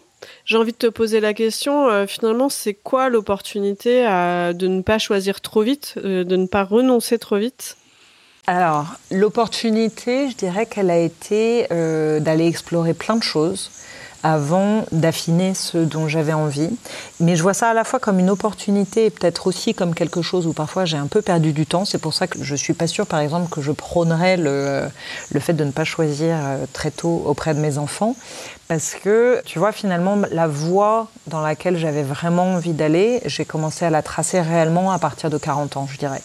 j'ai 0.44 0.56
envie 0.56 0.70
de 0.70 0.76
te 0.76 0.86
poser 0.86 1.18
la 1.18 1.34
question, 1.34 1.88
euh, 1.88 2.06
finalement, 2.06 2.48
c'est 2.48 2.72
quoi 2.72 3.08
l'opportunité 3.08 4.04
de 4.04 4.66
ne 4.68 4.80
pas 4.82 4.98
choisir 4.98 5.40
trop 5.40 5.62
vite, 5.62 5.94
euh, 5.96 6.22
de 6.22 6.36
ne 6.36 6.46
pas 6.46 6.62
renoncer 6.62 7.18
trop 7.18 7.36
vite? 7.36 7.76
Alors, 8.46 8.86
l'opportunité, 9.10 10.30
je 10.30 10.36
dirais 10.36 10.66
qu'elle 10.66 10.90
a 10.90 10.98
été 10.98 11.66
euh, 11.72 12.20
d'aller 12.20 12.46
explorer 12.46 12.94
plein 12.94 13.16
de 13.16 13.24
choses 13.24 13.72
avant 14.24 14.86
d'affiner 14.90 15.54
ce 15.54 15.78
dont 15.78 16.08
j'avais 16.08 16.32
envie. 16.32 16.70
Mais 17.20 17.36
je 17.36 17.42
vois 17.42 17.54
ça 17.54 17.68
à 17.68 17.74
la 17.74 17.84
fois 17.84 18.00
comme 18.00 18.18
une 18.18 18.30
opportunité 18.30 19.04
et 19.04 19.10
peut-être 19.10 19.46
aussi 19.46 19.74
comme 19.74 19.94
quelque 19.94 20.22
chose 20.22 20.46
où 20.46 20.52
parfois 20.52 20.86
j'ai 20.86 20.96
un 20.96 21.06
peu 21.06 21.22
perdu 21.22 21.52
du 21.52 21.66
temps. 21.66 21.84
C'est 21.84 21.98
pour 21.98 22.14
ça 22.14 22.26
que 22.26 22.42
je 22.42 22.52
ne 22.52 22.56
suis 22.56 22.72
pas 22.72 22.86
sûre, 22.86 23.06
par 23.06 23.20
exemple, 23.20 23.48
que 23.50 23.60
je 23.60 23.70
prônerais 23.70 24.36
le, 24.38 24.88
le 25.30 25.40
fait 25.40 25.52
de 25.52 25.62
ne 25.62 25.70
pas 25.70 25.84
choisir 25.84 26.36
très 26.72 26.90
tôt 26.90 27.22
auprès 27.26 27.54
de 27.54 27.60
mes 27.60 27.78
enfants. 27.78 28.16
Parce 28.66 28.94
que, 28.94 29.42
tu 29.44 29.58
vois, 29.58 29.72
finalement, 29.72 30.16
la 30.30 30.46
voie 30.46 31.08
dans 31.26 31.42
laquelle 31.42 31.76
j'avais 31.76 32.02
vraiment 32.02 32.54
envie 32.54 32.72
d'aller, 32.72 33.20
j'ai 33.26 33.44
commencé 33.44 33.84
à 33.84 33.90
la 33.90 34.00
tracer 34.00 34.40
réellement 34.40 34.90
à 34.90 34.98
partir 34.98 35.28
de 35.28 35.36
40 35.36 35.76
ans, 35.76 35.86
je 35.90 35.98
dirais. 35.98 36.22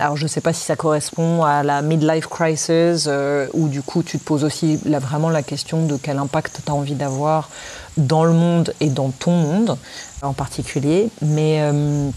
Alors, 0.00 0.16
je 0.16 0.24
ne 0.24 0.28
sais 0.28 0.40
pas 0.40 0.52
si 0.52 0.64
ça 0.64 0.74
correspond 0.74 1.44
à 1.44 1.62
la 1.62 1.82
midlife 1.82 2.26
crisis, 2.26 3.06
euh, 3.06 3.46
où 3.52 3.68
du 3.68 3.82
coup, 3.82 4.02
tu 4.02 4.18
te 4.18 4.24
poses 4.24 4.42
aussi 4.42 4.80
là, 4.84 4.98
vraiment 4.98 5.30
la 5.30 5.42
question 5.42 5.86
de 5.86 5.96
quel 5.96 6.18
impact 6.18 6.62
tu 6.64 6.70
as 6.70 6.74
envie 6.74 6.96
d'avoir 6.96 7.50
dans 7.96 8.24
le 8.24 8.32
monde 8.32 8.74
et 8.80 8.90
dans 8.90 9.10
ton 9.10 9.32
monde 9.32 9.78
en 10.22 10.32
particulier. 10.32 11.08
Mais. 11.22 11.60
Euh, 11.60 12.10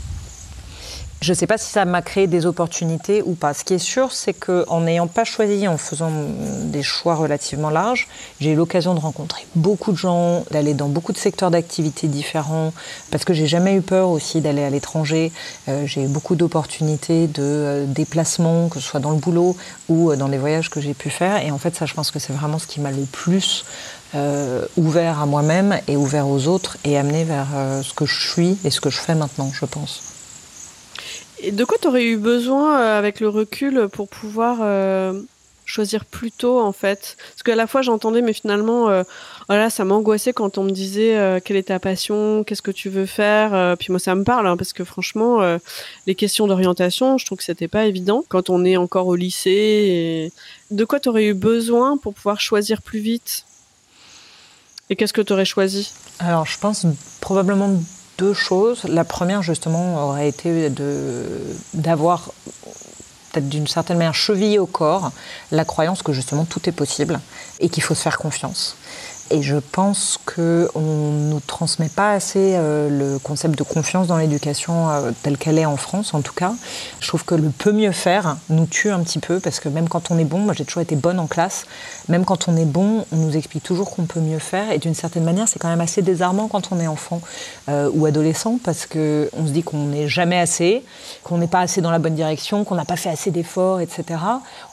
je 1.21 1.33
ne 1.33 1.35
sais 1.35 1.47
pas 1.47 1.57
si 1.57 1.69
ça 1.69 1.83
m'a 1.83 2.01
créé 2.01 2.27
des 2.27 2.45
opportunités 2.45 3.21
ou 3.21 3.33
pas. 3.33 3.53
Ce 3.53 3.65
qui 3.65 3.73
est 3.73 3.77
sûr, 3.77 4.13
c'est 4.13 4.33
qu'en 4.33 4.81
n'ayant 4.81 5.07
pas 5.07 5.25
choisi, 5.25 5.67
en 5.67 5.77
faisant 5.77 6.11
des 6.63 6.81
choix 6.81 7.15
relativement 7.15 7.69
larges, 7.69 8.07
j'ai 8.39 8.51
eu 8.51 8.55
l'occasion 8.55 8.93
de 8.93 9.01
rencontrer 9.01 9.45
beaucoup 9.55 9.91
de 9.91 9.97
gens, 9.97 10.45
d'aller 10.51 10.73
dans 10.73 10.87
beaucoup 10.87 11.11
de 11.11 11.17
secteurs 11.17 11.51
d'activité 11.51 12.07
différents, 12.07 12.71
parce 13.11 13.25
que 13.25 13.33
j'ai 13.33 13.47
jamais 13.47 13.75
eu 13.75 13.81
peur 13.81 14.09
aussi 14.09 14.39
d'aller 14.39 14.63
à 14.63 14.69
l'étranger. 14.69 15.33
Euh, 15.67 15.85
j'ai 15.85 16.03
eu 16.03 16.07
beaucoup 16.07 16.35
d'opportunités 16.35 17.27
de 17.27 17.43
euh, 17.43 17.85
déplacements, 17.85 18.69
que 18.69 18.79
ce 18.79 18.87
soit 18.87 19.01
dans 19.01 19.11
le 19.11 19.17
boulot 19.17 19.57
ou 19.89 20.11
euh, 20.11 20.15
dans 20.15 20.29
les 20.29 20.37
voyages 20.37 20.69
que 20.69 20.79
j'ai 20.79 20.93
pu 20.93 21.09
faire. 21.09 21.43
Et 21.45 21.51
en 21.51 21.57
fait, 21.57 21.75
ça, 21.75 21.85
je 21.85 21.95
pense 21.95 22.11
que 22.11 22.19
c'est 22.19 22.33
vraiment 22.33 22.59
ce 22.59 22.67
qui 22.67 22.79
m'a 22.79 22.91
le 22.91 23.03
plus 23.03 23.65
ouvert 24.75 25.21
à 25.21 25.27
moi-même 25.27 25.79
et 25.87 25.95
ouvert 25.95 26.27
aux 26.27 26.47
autres 26.47 26.77
et 26.83 26.97
amené 26.97 27.25
vers 27.25 27.45
ce 27.83 27.93
que 27.93 28.07
je 28.07 28.27
suis 28.27 28.57
et 28.63 28.71
ce 28.71 28.81
que 28.81 28.89
je 28.89 28.97
fais 28.97 29.13
maintenant, 29.13 29.51
je 29.53 29.65
pense. 29.65 30.08
De 31.51 31.63
quoi 31.63 31.77
tu 31.81 31.87
aurais 31.87 32.05
eu 32.05 32.17
besoin 32.17 32.77
avec 32.77 33.19
le 33.19 33.29
recul 33.29 33.87
pour 33.91 34.09
pouvoir 34.09 34.61
choisir 35.69 36.05
plus 36.05 36.31
tôt 36.31 36.59
en 36.59 36.71
fait? 36.71 37.15
Parce 37.31 37.43
qu'à 37.43 37.55
la 37.55 37.67
fois 37.67 37.81
j'entendais, 37.81 38.21
mais 38.21 38.33
finalement, 38.33 38.89
euh, 38.89 39.03
voilà, 39.47 39.69
ça 39.69 39.85
m'angoissait 39.85 40.33
quand 40.33 40.57
on 40.57 40.63
me 40.63 40.71
disait 40.71 41.15
euh, 41.17 41.39
quelle 41.43 41.57
est 41.57 41.63
ta 41.63 41.79
passion, 41.79 42.43
qu'est-ce 42.43 42.61
que 42.61 42.71
tu 42.71 42.89
veux 42.89 43.05
faire. 43.05 43.53
Euh, 43.53 43.75
puis 43.75 43.87
moi 43.91 43.99
ça 43.99 44.15
me 44.15 44.23
parle 44.23 44.47
hein, 44.47 44.57
parce 44.57 44.73
que 44.73 44.83
franchement, 44.83 45.39
les 46.07 46.15
questions 46.15 46.47
d'orientation, 46.47 47.17
je 47.17 47.25
trouve 47.25 47.37
que 47.37 47.43
c'était 47.43 47.67
pas 47.67 47.85
évident 47.85 48.23
quand 48.27 48.49
on 48.49 48.65
est 48.65 48.77
encore 48.77 49.07
au 49.07 49.15
lycée. 49.15 50.31
De 50.71 50.85
quoi 50.85 50.99
tu 50.99 51.09
aurais 51.09 51.25
eu 51.25 51.33
besoin 51.33 51.97
pour 51.97 52.13
pouvoir 52.13 52.41
choisir 52.41 52.81
plus 52.81 52.99
vite? 52.99 53.45
Et 54.89 54.95
qu'est-ce 54.95 55.13
que 55.13 55.21
tu 55.21 55.33
aurais 55.33 55.45
choisi? 55.45 55.93
Alors 56.19 56.45
je 56.45 56.57
pense 56.57 56.85
probablement 57.21 57.79
deux 58.19 58.33
choses. 58.33 58.83
La 58.83 59.05
première 59.05 59.41
justement 59.41 60.09
aurait 60.09 60.27
été 60.27 60.69
d'avoir 61.73 62.31
d'une 63.37 63.67
certaine 63.67 63.97
manière 63.97 64.15
chevillé 64.15 64.59
au 64.59 64.65
corps 64.65 65.11
la 65.51 65.63
croyance 65.63 66.03
que 66.03 66.13
justement 66.13 66.45
tout 66.45 66.67
est 66.67 66.73
possible 66.73 67.19
et 67.59 67.69
qu'il 67.69 67.81
faut 67.81 67.95
se 67.95 68.01
faire 68.01 68.17
confiance. 68.17 68.75
Et 69.31 69.43
je 69.43 69.57
pense 69.57 70.19
qu'on 70.25 70.71
ne 70.71 71.29
nous 71.29 71.39
transmet 71.39 71.89
pas 71.89 72.13
assez 72.13 72.53
euh, 72.55 72.89
le 72.89 73.19
concept 73.19 73.57
de 73.57 73.63
confiance 73.63 74.07
dans 74.07 74.17
l'éducation 74.17 74.89
euh, 74.89 75.11
telle 75.21 75.37
qu'elle 75.37 75.59
est 75.59 75.67
en 75.67 75.77
France, 75.77 76.15
en 76.15 76.21
tout 76.21 76.33
cas. 76.33 76.53
Je 76.99 77.07
trouve 77.07 77.23
que 77.23 77.35
le 77.35 77.49
peut 77.49 77.71
mieux 77.71 77.91
faire 77.91 78.37
nous 78.49 78.65
tue 78.65 78.89
un 78.89 79.01
petit 79.01 79.19
peu, 79.19 79.39
parce 79.39 79.59
que 79.59 79.69
même 79.69 79.87
quand 79.87 80.09
on 80.09 80.17
est 80.17 80.25
bon, 80.25 80.39
moi 80.39 80.55
j'ai 80.55 80.65
toujours 80.65 80.81
été 80.81 80.95
bonne 80.95 81.19
en 81.19 81.27
classe, 81.27 81.65
même 82.07 82.25
quand 82.25 82.47
on 82.47 82.57
est 82.57 82.65
bon, 82.65 83.05
on 83.11 83.17
nous 83.17 83.37
explique 83.37 83.61
toujours 83.61 83.91
qu'on 83.91 84.05
peut 84.05 84.19
mieux 84.19 84.39
faire. 84.39 84.71
Et 84.71 84.79
d'une 84.79 84.95
certaine 84.95 85.23
manière, 85.23 85.47
c'est 85.47 85.59
quand 85.59 85.69
même 85.69 85.81
assez 85.81 86.01
désarmant 86.01 86.47
quand 86.47 86.71
on 86.71 86.79
est 86.79 86.87
enfant 86.87 87.21
euh, 87.69 87.91
ou 87.93 88.07
adolescent, 88.07 88.57
parce 88.63 88.87
qu'on 88.87 89.45
se 89.45 89.51
dit 89.51 89.61
qu'on 89.61 89.85
n'est 89.85 90.07
jamais 90.07 90.39
assez, 90.39 90.83
qu'on 91.23 91.37
n'est 91.37 91.47
pas 91.47 91.59
assez 91.59 91.81
dans 91.81 91.91
la 91.91 91.99
bonne 91.99 92.15
direction, 92.15 92.63
qu'on 92.63 92.75
n'a 92.75 92.85
pas 92.85 92.97
fait 92.97 93.09
assez 93.09 93.29
d'efforts, 93.29 93.79
etc. 93.79 94.19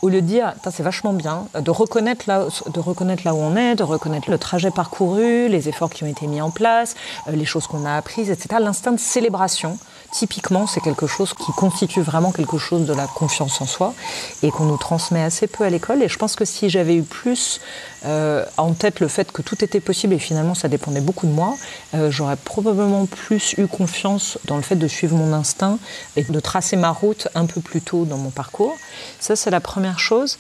Au 0.01 0.09
lieu 0.09 0.23
de 0.23 0.27
dire, 0.27 0.55
c'est 0.71 0.83
vachement 0.83 1.13
bien, 1.13 1.47
de 1.59 1.71
reconnaître, 1.71 2.25
là, 2.27 2.47
de 2.73 2.81
reconnaître 2.81 3.23
là 3.27 3.35
où 3.35 3.39
on 3.39 3.55
est, 3.55 3.75
de 3.75 3.83
reconnaître 3.83 4.31
le 4.31 4.39
trajet 4.47 4.71
parcouru, 4.71 5.49
les 5.49 5.69
efforts 5.69 5.91
qui 5.91 6.05
ont 6.05 6.07
été 6.07 6.29
mis 6.29 6.41
en 6.41 6.51
place, 6.51 6.95
euh, 7.27 7.33
les 7.33 7.45
choses 7.45 7.67
qu'on 7.67 7.85
a 7.85 7.97
apprises, 7.97 8.31
etc. 8.31 8.61
L'instinct 8.61 8.93
de 8.93 9.01
célébration, 9.01 9.77
typiquement, 10.13 10.69
c'est 10.69 10.81
quelque 10.81 11.09
chose 11.09 11.35
qui 11.35 11.51
constitue 11.51 12.01
vraiment 12.01 12.31
quelque 12.31 12.57
chose 12.57 12.87
de 12.87 12.95
la 12.95 13.09
confiance 13.09 13.61
en 13.61 13.67
soi 13.67 13.93
et 14.45 14.53
qu'on 14.53 14.67
nous 14.67 14.77
transmet 14.77 15.23
assez 15.23 15.49
peu 15.49 15.65
à 15.65 15.71
l'école. 15.71 16.01
Et 16.01 16.09
je 16.09 16.17
pense 16.17 16.37
que 16.37 16.45
si 16.45 16.71
j'avais 16.71 16.95
eu 16.95 17.03
plus 17.03 17.61
euh, 18.05 18.45
en 18.57 18.73
tête 18.73 19.01
le 19.01 19.09
fait 19.09 19.33
que 19.33 19.43
tout 19.43 19.65
était 19.65 19.81
possible 19.81 20.15
et 20.15 20.21
finalement 20.21 20.55
ça 20.55 20.69
dépendait 20.69 21.01
beaucoup 21.01 21.27
de 21.27 21.33
moi, 21.33 21.57
euh, 21.95 22.13
j'aurais 22.13 22.37
probablement 22.37 23.07
plus 23.07 23.55
eu 23.59 23.67
confiance 23.67 24.39
dans 24.45 24.57
le 24.57 24.63
fait 24.63 24.77
de 24.77 24.87
suivre 24.87 25.17
mon 25.17 25.33
instinct 25.33 25.81
et 26.15 26.23
de 26.23 26.41
tracer 26.41 26.77
ma 26.77 26.91
route 26.91 27.27
un 27.35 27.47
peu 27.47 27.61
plus 27.61 27.81
tôt 27.81 28.05
dans 28.05 28.19
mon 28.19 28.31
parcours. 28.31 28.77
Ça, 29.19 29.35
c'est 29.35 29.51
la 29.51 29.61
première 29.61 29.99
chose. 29.99 30.39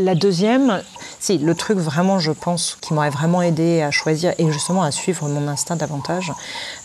La 0.00 0.14
deuxième, 0.14 0.80
si, 1.18 1.38
le 1.38 1.56
truc 1.56 1.76
vraiment, 1.76 2.20
je 2.20 2.30
pense, 2.30 2.78
qui 2.80 2.94
m'aurait 2.94 3.10
vraiment 3.10 3.42
aidé 3.42 3.82
à 3.82 3.90
choisir 3.90 4.32
et 4.38 4.52
justement 4.52 4.84
à 4.84 4.92
suivre 4.92 5.28
mon 5.28 5.48
instinct 5.48 5.74
davantage, 5.74 6.32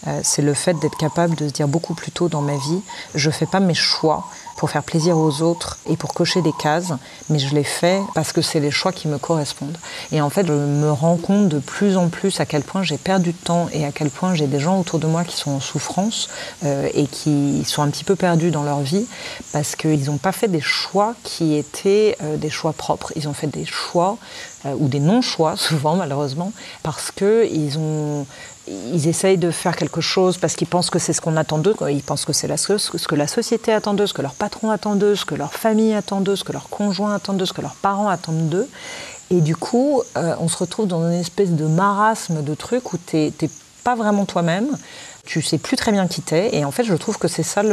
euh, 0.08 0.20
c'est 0.24 0.42
le 0.42 0.56
fait 0.56 0.74
d'être 0.80 0.98
capable 0.98 1.36
de 1.36 1.48
se 1.48 1.54
dire 1.54 1.68
beaucoup 1.68 1.94
plus 1.94 2.12
tôt 2.12 2.28
dans 2.28 2.42
ma 2.42 2.58
vie, 2.58 2.82
je 3.14 3.30
fais 3.30 3.46
pas 3.46 3.60
mes 3.60 3.76
choix 3.76 4.26
pour 4.64 4.72
faire 4.72 4.84
plaisir 4.84 5.18
aux 5.18 5.42
autres 5.42 5.78
et 5.90 5.98
pour 5.98 6.14
cocher 6.14 6.42
des 6.42 6.54
cases, 6.54 6.94
mais 7.30 7.38
je 7.38 7.54
les 7.54 7.66
fais 7.66 8.00
parce 8.16 8.32
que 8.32 8.42
c'est 8.42 8.62
les 8.62 8.72
choix 8.72 8.94
qui 8.94 9.10
me 9.10 9.18
correspondent. 9.18 9.78
Et 10.14 10.22
en 10.22 10.30
fait, 10.30 10.48
je 10.48 10.54
me 10.54 10.90
rends 10.90 11.18
compte 11.18 11.50
de 11.50 11.60
plus 11.60 11.98
en 11.98 12.08
plus 12.08 12.40
à 12.40 12.46
quel 12.46 12.64
point 12.64 12.82
j'ai 12.82 12.98
perdu 12.98 13.34
de 13.34 13.38
temps 13.38 13.68
et 13.74 13.84
à 13.84 13.92
quel 13.92 14.10
point 14.10 14.36
j'ai 14.36 14.48
des 14.48 14.62
gens 14.62 14.80
autour 14.80 15.00
de 15.00 15.08
moi 15.08 15.26
qui 15.26 15.36
sont 15.36 15.52
en 15.52 15.60
souffrance 15.60 16.30
euh, 16.64 16.88
et 16.94 17.08
qui 17.08 17.66
sont 17.66 17.82
un 17.82 17.90
petit 17.90 18.06
peu 18.06 18.16
perdus 18.16 18.52
dans 18.52 18.64
leur 18.64 18.80
vie 18.80 19.06
parce 19.52 19.76
qu'ils 19.76 20.06
n'ont 20.06 20.18
pas 20.18 20.32
fait 20.32 20.48
des 20.48 20.62
choix 20.62 21.14
qui 21.24 21.58
étaient 21.58 22.16
euh, 22.24 22.38
des 22.38 22.50
choix 22.50 22.72
propres. 22.72 23.12
Ils 23.18 23.28
ont 23.28 23.34
fait 23.34 23.48
des 23.48 23.66
choix 23.66 24.18
euh, 24.66 24.74
ou 24.80 24.88
des 24.88 25.02
non-choix 25.02 25.58
souvent 25.58 25.98
malheureusement 25.98 26.54
parce 26.84 27.12
qu'ils 27.12 27.78
ont 27.78 28.26
ils 28.68 29.08
essayent 29.08 29.38
de 29.38 29.52
faire 29.52 29.76
quelque 29.76 30.02
chose 30.02 30.38
parce 30.38 30.56
qu'ils 30.56 30.68
pensent 30.68 30.90
que 30.90 31.00
c'est 31.00 31.14
ce 31.14 31.22
qu'on 31.22 31.36
attend 31.36 31.58
d'eux, 31.58 31.76
ils 31.90 32.04
pensent 32.04 32.26
que 32.26 32.34
c'est 32.34 32.56
ce 32.56 33.08
que 33.08 33.16
la 33.16 33.28
société 33.28 33.74
attend 33.74 33.94
d'eux, 33.94 34.08
ce 34.08 34.14
que 34.14 34.22
leur 34.22 34.36
patron 34.36 34.72
attend 34.72 34.96
d'eux, 34.96 35.16
ce 35.16 35.26
que 35.26 35.36
leur 35.36 35.54
famille 35.54 35.94
attend 35.94 36.22
d'eux, 36.22 36.36
ce 36.36 36.44
que 36.44 36.54
leur 36.54 36.70
conjoint 36.70 37.14
attend 37.14 37.34
d'eux, 37.34 37.46
ce 37.46 37.54
que 37.54 37.62
leurs 37.62 37.76
parents 37.76 38.08
attendent 38.08 38.50
d'eux. 38.50 38.70
Et 39.32 39.42
du 39.42 39.56
coup, 39.56 40.02
euh, 40.18 40.36
on 40.40 40.48
se 40.48 40.58
retrouve 40.58 40.88
dans 40.88 41.04
une 41.10 41.20
espèce 41.20 41.52
de 41.52 41.66
marasme 41.66 42.44
de 42.44 42.54
trucs 42.56 42.94
où 42.94 42.98
tu 42.98 43.18
n'es 43.18 43.32
pas 43.84 43.96
vraiment 43.96 44.26
toi-même, 44.26 44.78
tu 45.26 45.42
sais 45.42 45.58
plus 45.58 45.76
très 45.76 45.92
bien 45.92 46.08
qui 46.08 46.22
t'es. 46.22 46.56
Et 46.56 46.64
en 46.64 46.72
fait, 46.72 46.84
je 46.84 46.94
trouve 46.94 47.18
que 47.18 47.28
c'est 47.28 47.44
ça, 47.44 47.64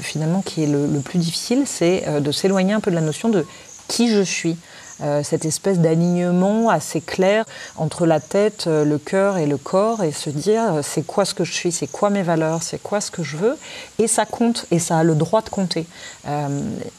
finalement, 0.00 0.42
qui 0.42 0.62
est 0.62 0.66
le, 0.66 1.00
plus 1.00 1.18
difficile, 1.18 1.64
c'est 1.66 2.04
euh, 2.06 2.20
de 2.20 2.30
s'éloigner 2.32 2.72
un 2.72 2.80
peu 2.80 2.90
de 2.90 2.96
la 2.96 3.02
notion 3.02 3.28
de 3.28 3.46
qui 3.88 4.10
je 4.10 4.22
suis. 4.22 4.56
Euh, 5.02 5.22
cette 5.22 5.44
espèce 5.44 5.78
d'alignement 5.78 6.70
assez 6.70 7.02
clair 7.02 7.44
entre 7.76 8.06
la 8.06 8.18
tête, 8.18 8.64
euh, 8.66 8.82
le 8.84 8.96
cœur 8.96 9.36
et 9.36 9.44
le 9.44 9.58
corps 9.58 10.02
et 10.02 10.10
se 10.10 10.30
dire 10.30 10.76
euh, 10.76 10.80
c'est 10.82 11.02
quoi 11.02 11.26
ce 11.26 11.34
que 11.34 11.44
je 11.44 11.52
suis, 11.52 11.70
c'est 11.70 11.86
quoi 11.86 12.08
mes 12.08 12.22
valeurs, 12.22 12.62
c'est 12.62 12.82
quoi 12.82 13.02
ce 13.02 13.10
que 13.10 13.22
je 13.22 13.36
veux 13.36 13.58
et 13.98 14.06
ça 14.06 14.24
compte 14.24 14.64
et 14.70 14.78
ça 14.78 14.98
a 14.98 15.02
le 15.02 15.14
droit 15.14 15.42
de 15.42 15.50
compter. 15.50 15.86
Euh, 16.26 16.48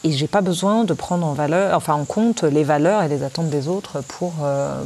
et 0.04 0.12
j'ai 0.12 0.28
pas 0.28 0.42
besoin 0.42 0.84
de 0.84 0.94
prendre 0.94 1.26
en 1.26 1.32
valeur, 1.32 1.76
enfin 1.76 1.94
en 1.94 2.04
compte 2.04 2.44
les 2.44 2.62
valeurs 2.62 3.02
et 3.02 3.08
les 3.08 3.24
attentes 3.24 3.50
des 3.50 3.66
autres 3.66 4.00
pour, 4.06 4.32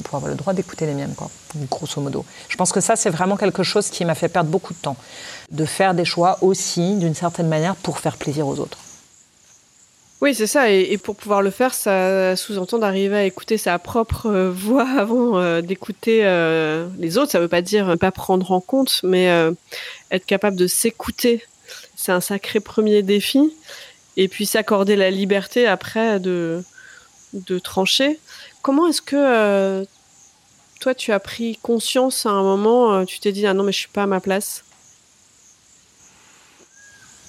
pour 0.05 0.17
avoir 0.17 0.31
le 0.31 0.35
droit 0.35 0.55
d'écouter 0.55 0.87
les 0.87 0.95
miennes, 0.95 1.15
quoi, 1.15 1.29
grosso 1.71 2.01
modo. 2.01 2.25
Je 2.49 2.57
pense 2.57 2.73
que 2.73 2.81
ça 2.81 2.97
c'est 2.97 3.11
vraiment 3.11 3.37
quelque 3.37 3.63
chose 3.63 3.91
qui 3.91 4.07
m'a 4.07 4.15
fait 4.15 4.29
perdre 4.29 4.51
beaucoup 4.51 4.73
de 4.73 4.79
temps, 4.79 4.97
de 5.51 5.65
faire 5.67 5.93
des 5.93 6.07
choix 6.07 6.39
aussi 6.41 6.95
d'une 6.95 7.15
certaine 7.15 7.49
manière 7.49 7.77
pour 7.77 7.99
faire 7.99 8.17
plaisir 8.17 8.49
aux 8.49 8.59
autres. 8.59 8.79
Oui, 10.23 10.37
c'est 10.37 10.47
ça. 10.47 10.71
Et, 10.71 10.97
pour 10.99 11.17
pouvoir 11.17 11.43
le 11.43 11.51
faire, 11.51 11.75
ça 11.75 12.37
sous-entend 12.37 12.79
d'arriver 12.79 13.17
à 13.17 13.25
écouter 13.25 13.59
sa 13.59 13.77
propre 13.81 14.27
euh, 14.27 14.51
voix 14.55 14.89
avant 14.89 15.37
euh, 15.37 15.63
d'écouter 15.63 16.21
euh, 16.25 16.87
les 17.01 17.19
autres. 17.19 17.33
Ça 17.33 17.39
ne 17.39 17.43
veut 17.43 17.49
pas 17.49 17.61
dire 17.61 17.99
pas 17.99 18.13
prendre 18.13 18.53
en 18.53 18.61
compte, 18.61 19.01
mais 19.03 19.27
être 20.13 20.25
capable 20.25 20.57
de 20.57 20.69
s'écouter. 20.69 21.43
C'est 21.97 22.13
un 22.13 22.21
sacré 22.21 22.61
premier 22.61 23.03
défi. 23.03 23.53
Et 24.17 24.29
puis 24.29 24.47
s'accorder 24.47 24.95
la 24.95 25.11
liberté 25.11 25.67
après 25.67 26.21
de, 26.21 26.63
de 27.33 27.59
trancher. 27.59 28.21
Comment 28.63 28.87
est-ce 28.87 29.03
que 29.03 29.85
toi, 30.79 30.95
tu 30.95 31.11
as 31.11 31.19
pris 31.19 31.59
conscience 31.63 32.27
à 32.27 32.31
un 32.31 32.43
moment, 32.45 33.05
tu 33.07 33.19
t'es 33.19 33.33
dit, 33.33 33.45
ah 33.45 33.55
non, 33.55 33.65
mais 33.65 33.73
je 33.73 33.79
suis 33.79 33.89
pas 33.89 34.05
à 34.05 34.07
ma 34.07 34.21
place? 34.21 34.63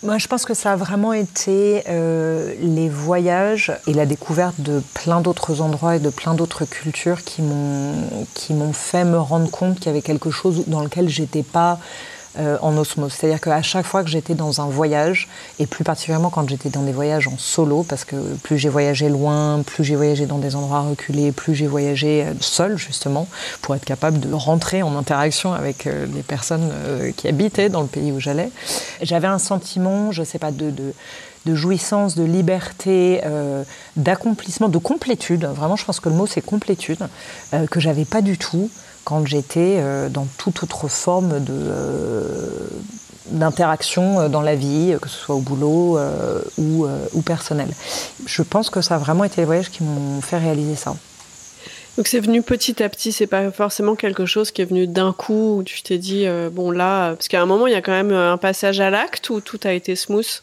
Moi, 0.04 0.18
je 0.18 0.28
pense 0.28 0.46
que 0.46 0.54
ça 0.54 0.74
a 0.74 0.76
vraiment 0.76 1.14
été 1.14 1.84
euh, 1.88 2.54
les 2.60 2.90
voyages 2.90 3.72
et 3.88 3.94
la 3.94 4.06
découverte 4.06 4.60
de 4.60 4.82
plein 4.94 5.22
d'autres 5.22 5.62
endroits 5.62 5.96
et 5.96 6.00
de 6.00 6.10
plein 6.10 6.34
d'autres 6.34 6.66
cultures 6.66 7.24
qui 7.24 7.42
m'ont 7.42 8.26
qui 8.34 8.54
m'ont 8.54 8.74
fait 8.74 9.06
me 9.06 9.18
rendre 9.18 9.50
compte 9.50 9.78
qu'il 9.78 9.88
y 9.88 9.90
avait 9.90 10.02
quelque 10.02 10.30
chose 10.30 10.66
dans 10.68 10.82
lequel 10.82 11.08
j'étais 11.08 11.44
pas 11.44 11.80
euh, 12.40 12.58
en 12.63 12.75
osmose. 12.78 13.13
C'est-à-dire 13.13 13.40
qu'à 13.40 13.62
chaque 13.62 13.86
fois 13.86 14.04
que 14.04 14.10
j'étais 14.10 14.34
dans 14.34 14.60
un 14.60 14.66
voyage, 14.66 15.28
et 15.60 15.68
plus 15.68 15.84
particulièrement 15.84 16.32
quand 16.32 16.50
j'étais 16.50 16.70
dans 16.70 16.82
des 16.82 16.92
voyages 16.92 17.28
en 17.28 17.38
solo, 17.38 17.84
parce 17.84 18.06
que 18.06 18.16
plus 18.42 18.58
j'ai 18.58 18.70
voyagé 18.70 19.08
loin, 19.08 19.62
plus 19.63 19.84
j'ai 19.84 19.96
voyagé 19.96 20.25
dans 20.25 20.40
des 20.40 20.56
endroits 20.56 20.82
reculés, 20.82 21.32
plus 21.32 21.54
j'ai 21.54 21.68
voyagé 21.68 22.24
euh, 22.24 22.34
seul 22.40 22.75
justement, 22.75 23.28
pour 23.62 23.75
être 23.75 23.86
capable 23.86 24.20
de 24.20 24.34
rentrer 24.34 24.82
en 24.82 24.98
interaction 24.98 25.54
avec 25.54 25.86
euh, 25.86 26.08
les 26.08 26.24
personnes 26.24 26.72
qui 27.16 27.28
habitaient 27.28 27.70
dans 27.70 27.82
le 27.82 27.88
pays 27.88 28.12
où 28.12 28.20
j'allais, 28.20 28.50
j'avais 29.04 29.28
un 29.28 29.38
sentiment, 29.38 30.12
je 30.12 30.24
sais 30.24 30.40
pas, 30.40 30.50
de 30.50 30.94
jouissance, 31.46 32.16
de 32.16 32.24
liberté, 32.24 33.22
d'accomplissement, 33.96 34.70
de 34.70 34.78
complétude. 34.78 35.46
Vraiment, 35.46 35.75
je 35.75 35.86
pense 35.86 36.00
que 36.00 36.10
le 36.10 36.16
mot 36.16 36.25
c'est 36.25 36.42
complétude, 36.42 37.08
que 37.70 37.80
j'avais 37.80 38.06
pas 38.06 38.22
du 38.22 38.38
tout 38.38 38.70
quand 39.04 39.26
j'étais 39.26 39.78
euh, 39.80 40.10
dans 40.10 40.28
toute 40.38 40.64
autre 40.64 40.88
forme 40.88 41.32
euh, 41.50 42.68
d'interaction 43.28 44.22
euh, 44.22 44.30
dans 44.30 44.42
la 44.42 44.56
vie, 44.56 44.96
que 45.02 45.10
ce 45.10 45.18
soit 45.18 45.36
au 45.36 45.40
boulot 45.40 46.00
ou, 46.58 46.88
ou, 47.14 47.22
personnel. 47.22 47.70
Je 48.26 48.42
pense 48.42 48.70
que 48.70 48.82
ça 48.82 48.96
a 48.96 48.98
vraiment 48.98 49.24
été 49.24 49.42
les 49.42 49.46
voyages 49.46 49.70
qui 49.70 49.84
m'ont 49.84 50.22
fait 50.22 50.38
réaliser 50.38 50.76
ça. 50.76 50.96
Donc 51.98 52.08
c'est 52.08 52.20
venu 52.20 52.42
petit 52.42 52.82
à 52.82 52.90
petit, 52.90 53.12
c'est 53.12 53.28
pas 53.28 53.52
forcément 53.52 53.96
quelque 53.96 54.26
chose 54.26 54.50
qui 54.50 54.64
est 54.64 54.66
venu 54.66 54.88
d'un 54.88 55.14
coup 55.14 55.58
où 55.58 55.64
tu 55.64 55.84
t'es 55.84 56.00
dit 56.00 56.26
bon 56.52 56.72
là, 56.72 57.12
parce 57.14 57.28
qu'à 57.28 57.40
un 57.40 57.46
moment 57.46 57.68
il 57.68 57.74
y 57.74 57.76
a 57.76 57.84
quand 57.84 57.92
même 57.92 58.12
un 58.12 58.38
passage 58.38 58.80
à 58.80 58.90
l'acte 58.90 59.30
où 59.30 59.42
tout 59.42 59.60
a 59.64 59.74
été 59.74 59.96
smooth? 59.96 60.42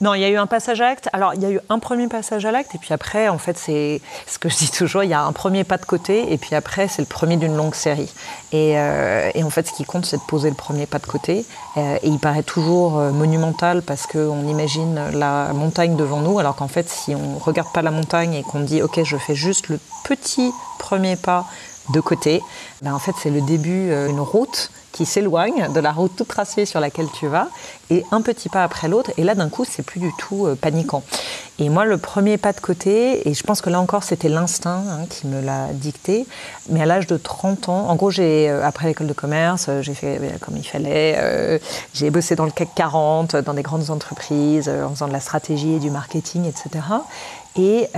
Non, 0.00 0.14
il 0.14 0.22
y 0.22 0.24
a 0.24 0.30
eu 0.30 0.36
un 0.36 0.46
passage 0.46 0.80
à 0.80 0.86
l'acte. 0.86 1.10
Alors, 1.12 1.34
il 1.34 1.42
y 1.42 1.44
a 1.44 1.50
eu 1.50 1.60
un 1.68 1.78
premier 1.78 2.08
passage 2.08 2.46
à 2.46 2.52
l'acte, 2.52 2.74
et 2.74 2.78
puis 2.78 2.94
après, 2.94 3.28
en 3.28 3.36
fait, 3.36 3.58
c'est 3.58 4.00
ce 4.26 4.38
que 4.38 4.48
je 4.48 4.56
dis 4.56 4.70
toujours, 4.70 5.04
il 5.04 5.10
y 5.10 5.14
a 5.14 5.22
un 5.22 5.32
premier 5.32 5.62
pas 5.62 5.76
de 5.76 5.84
côté, 5.84 6.32
et 6.32 6.38
puis 6.38 6.54
après, 6.54 6.88
c'est 6.88 7.02
le 7.02 7.06
premier 7.06 7.36
d'une 7.36 7.54
longue 7.54 7.74
série. 7.74 8.10
Et, 8.52 8.78
euh, 8.78 9.30
en 9.42 9.50
fait, 9.50 9.68
ce 9.68 9.74
qui 9.74 9.84
compte, 9.84 10.06
c'est 10.06 10.16
de 10.16 10.22
poser 10.22 10.48
le 10.48 10.56
premier 10.56 10.86
pas 10.86 10.98
de 10.98 11.06
côté. 11.06 11.44
Euh, 11.76 11.98
et 12.02 12.08
il 12.08 12.18
paraît 12.18 12.42
toujours 12.42 12.98
euh, 12.98 13.10
monumental 13.10 13.82
parce 13.82 14.06
qu'on 14.06 14.48
imagine 14.48 14.98
la 15.12 15.52
montagne 15.52 15.96
devant 15.96 16.20
nous, 16.20 16.38
alors 16.38 16.56
qu'en 16.56 16.68
fait, 16.68 16.88
si 16.88 17.14
on 17.14 17.34
ne 17.34 17.38
regarde 17.38 17.70
pas 17.70 17.82
la 17.82 17.90
montagne 17.90 18.32
et 18.32 18.42
qu'on 18.42 18.60
dit, 18.60 18.80
OK, 18.80 19.00
je 19.04 19.18
fais 19.18 19.34
juste 19.34 19.68
le 19.68 19.78
petit 20.04 20.50
premier 20.78 21.16
pas 21.16 21.44
de 21.92 22.00
côté, 22.00 22.40
ben 22.80 22.94
en 22.94 22.98
fait, 22.98 23.12
c'est 23.22 23.30
le 23.30 23.42
début 23.42 23.90
d'une 24.06 24.20
route 24.20 24.70
qui 24.92 25.06
s'éloignent 25.06 25.72
de 25.72 25.80
la 25.80 25.92
route 25.92 26.12
toute 26.16 26.28
tracée 26.28 26.66
sur 26.66 26.80
laquelle 26.80 27.08
tu 27.12 27.26
vas, 27.26 27.48
et 27.90 28.04
un 28.10 28.22
petit 28.22 28.48
pas 28.48 28.64
après 28.64 28.88
l'autre, 28.88 29.10
et 29.16 29.24
là 29.24 29.34
d'un 29.34 29.48
coup 29.48 29.64
c'est 29.64 29.82
plus 29.82 30.00
du 30.00 30.12
tout 30.18 30.46
euh, 30.46 30.54
paniquant. 30.54 31.02
Et 31.58 31.68
moi 31.68 31.84
le 31.84 31.98
premier 31.98 32.38
pas 32.38 32.52
de 32.52 32.60
côté, 32.60 33.28
et 33.28 33.34
je 33.34 33.42
pense 33.42 33.60
que 33.60 33.70
là 33.70 33.80
encore 33.80 34.02
c'était 34.02 34.28
l'instinct 34.28 34.82
hein, 34.88 35.06
qui 35.08 35.26
me 35.26 35.40
l'a 35.40 35.68
dicté, 35.72 36.26
mais 36.68 36.82
à 36.82 36.86
l'âge 36.86 37.06
de 37.06 37.16
30 37.16 37.68
ans, 37.68 37.88
en 37.88 37.96
gros 37.96 38.10
j'ai, 38.10 38.48
euh, 38.48 38.66
après 38.66 38.86
l'école 38.86 39.06
de 39.06 39.12
commerce, 39.12 39.66
euh, 39.68 39.82
j'ai 39.82 39.94
fait 39.94 40.20
comme 40.40 40.56
il 40.56 40.64
fallait, 40.64 41.60
j'ai 41.94 42.10
bossé 42.10 42.36
dans 42.36 42.44
le 42.44 42.50
CAC 42.50 42.70
40, 42.74 43.36
dans 43.36 43.54
des 43.54 43.62
grandes 43.62 43.90
entreprises, 43.90 44.68
en 44.68 44.90
faisant 44.90 45.08
de 45.08 45.12
la 45.12 45.20
stratégie 45.20 45.74
et 45.74 45.78
du 45.78 45.90
marketing, 45.90 46.44
etc. 46.46 46.84
Et 47.56 47.88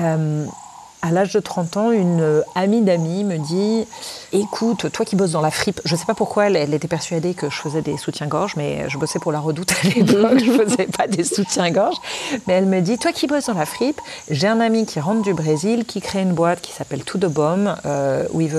à 1.02 1.10
l'âge 1.10 1.32
de 1.32 1.40
30 1.40 1.76
ans, 1.76 1.90
une 1.90 2.20
euh, 2.20 2.42
amie 2.54 2.80
d'amis 2.80 3.24
me 3.24 3.36
dit 3.36 3.86
Écoute, 4.32 4.90
toi 4.92 5.04
qui 5.04 5.16
bosses 5.16 5.32
dans 5.32 5.40
la 5.40 5.50
fripe, 5.50 5.80
je 5.84 5.94
ne 5.94 5.98
sais 5.98 6.06
pas 6.06 6.14
pourquoi 6.14 6.46
elle, 6.46 6.72
était 6.72 6.86
persuadée 6.86 7.34
que 7.34 7.50
je 7.50 7.56
faisais 7.56 7.82
des 7.82 7.96
soutiens-gorge, 7.96 8.54
mais 8.56 8.88
je 8.88 8.96
bossais 8.98 9.18
pour 9.18 9.32
la 9.32 9.40
redoute 9.40 9.72
à 9.72 9.88
l'époque, 9.94 10.38
je 10.38 10.52
faisais 10.52 10.86
pas 10.86 11.08
des 11.08 11.24
soutiens-gorge. 11.24 11.96
Mais 12.46 12.54
elle 12.54 12.66
me 12.66 12.80
dit 12.80 12.98
Toi 12.98 13.10
qui 13.10 13.26
bosses 13.26 13.46
dans 13.46 13.54
la 13.54 13.66
fripe, 13.66 14.00
j'ai 14.30 14.46
un 14.46 14.60
ami 14.60 14.86
qui 14.86 15.00
rentre 15.00 15.22
du 15.22 15.34
Brésil, 15.34 15.84
qui 15.84 16.00
crée 16.00 16.22
une 16.22 16.34
boîte 16.34 16.60
qui 16.60 16.72
s'appelle 16.72 17.02
Tout 17.02 17.18
de 17.18 17.26
Baume, 17.26 17.74
euh, 17.84 18.24
où 18.32 18.40
il 18.40 18.50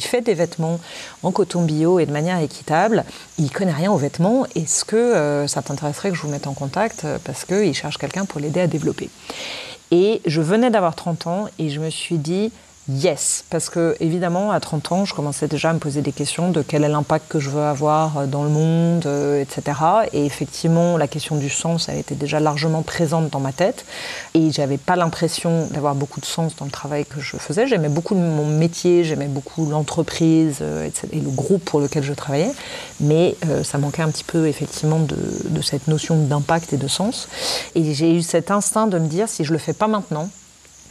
fait 0.00 0.22
des 0.22 0.34
vêtements 0.34 0.80
en 1.22 1.32
coton 1.32 1.62
bio 1.62 1.98
et 1.98 2.06
de 2.06 2.12
manière 2.12 2.40
équitable. 2.40 3.04
Il 3.38 3.50
connaît 3.50 3.72
rien 3.72 3.92
aux 3.92 3.98
vêtements. 3.98 4.46
Est-ce 4.54 4.86
que 4.86 4.96
euh, 4.96 5.46
ça 5.46 5.60
t'intéresserait 5.60 6.08
que 6.10 6.16
je 6.16 6.22
vous 6.22 6.28
mette 6.28 6.46
en 6.46 6.54
contact 6.54 7.06
Parce 7.24 7.44
qu'il 7.44 7.74
cherche 7.74 7.98
quelqu'un 7.98 8.24
pour 8.24 8.40
l'aider 8.40 8.60
à 8.60 8.66
développer? 8.66 9.10
Et 9.90 10.20
je 10.26 10.40
venais 10.40 10.70
d'avoir 10.70 10.94
30 10.94 11.26
ans 11.26 11.46
et 11.58 11.70
je 11.70 11.80
me 11.80 11.90
suis 11.90 12.18
dit, 12.18 12.52
Yes, 12.90 13.44
parce 13.50 13.68
que 13.68 13.96
évidemment, 14.00 14.50
à 14.50 14.60
30 14.60 14.92
ans, 14.92 15.04
je 15.04 15.12
commençais 15.12 15.46
déjà 15.46 15.68
à 15.68 15.72
me 15.74 15.78
poser 15.78 16.00
des 16.00 16.12
questions 16.12 16.50
de 16.50 16.62
quel 16.62 16.84
est 16.84 16.88
l'impact 16.88 17.28
que 17.28 17.38
je 17.38 17.50
veux 17.50 17.60
avoir 17.60 18.16
euh, 18.16 18.26
dans 18.26 18.44
le 18.44 18.48
monde, 18.48 19.04
euh, 19.04 19.42
etc. 19.42 19.78
Et 20.14 20.24
effectivement, 20.24 20.96
la 20.96 21.06
question 21.06 21.36
du 21.36 21.50
sens, 21.50 21.90
elle 21.90 21.98
était 21.98 22.14
déjà 22.14 22.40
largement 22.40 22.80
présente 22.80 23.28
dans 23.28 23.40
ma 23.40 23.52
tête. 23.52 23.84
Et 24.32 24.50
j'avais 24.52 24.78
pas 24.78 24.96
l'impression 24.96 25.66
d'avoir 25.70 25.94
beaucoup 25.94 26.20
de 26.20 26.24
sens 26.24 26.56
dans 26.56 26.64
le 26.64 26.70
travail 26.70 27.04
que 27.04 27.20
je 27.20 27.36
faisais. 27.36 27.66
J'aimais 27.66 27.90
beaucoup 27.90 28.14
mon 28.14 28.46
métier, 28.46 29.04
j'aimais 29.04 29.28
beaucoup 29.28 29.66
l'entreprise 29.66 30.60
euh, 30.62 30.88
et 31.12 31.20
le 31.20 31.28
groupe 31.28 31.66
pour 31.66 31.80
lequel 31.80 32.04
je 32.04 32.14
travaillais. 32.14 32.52
Mais 33.00 33.36
ça 33.64 33.76
manquait 33.76 34.02
un 34.02 34.10
petit 34.10 34.24
peu, 34.24 34.48
effectivement, 34.48 34.98
de, 34.98 35.16
de 35.50 35.62
cette 35.62 35.88
notion 35.88 36.16
d'impact 36.16 36.72
et 36.72 36.78
de 36.78 36.88
sens. 36.88 37.28
Et 37.74 37.92
j'ai 37.92 38.14
eu 38.14 38.22
cet 38.22 38.50
instinct 38.50 38.86
de 38.86 38.98
me 38.98 39.06
dire, 39.06 39.28
si 39.28 39.44
je 39.44 39.52
le 39.52 39.58
fais 39.58 39.74
pas 39.74 39.88
maintenant, 39.88 40.30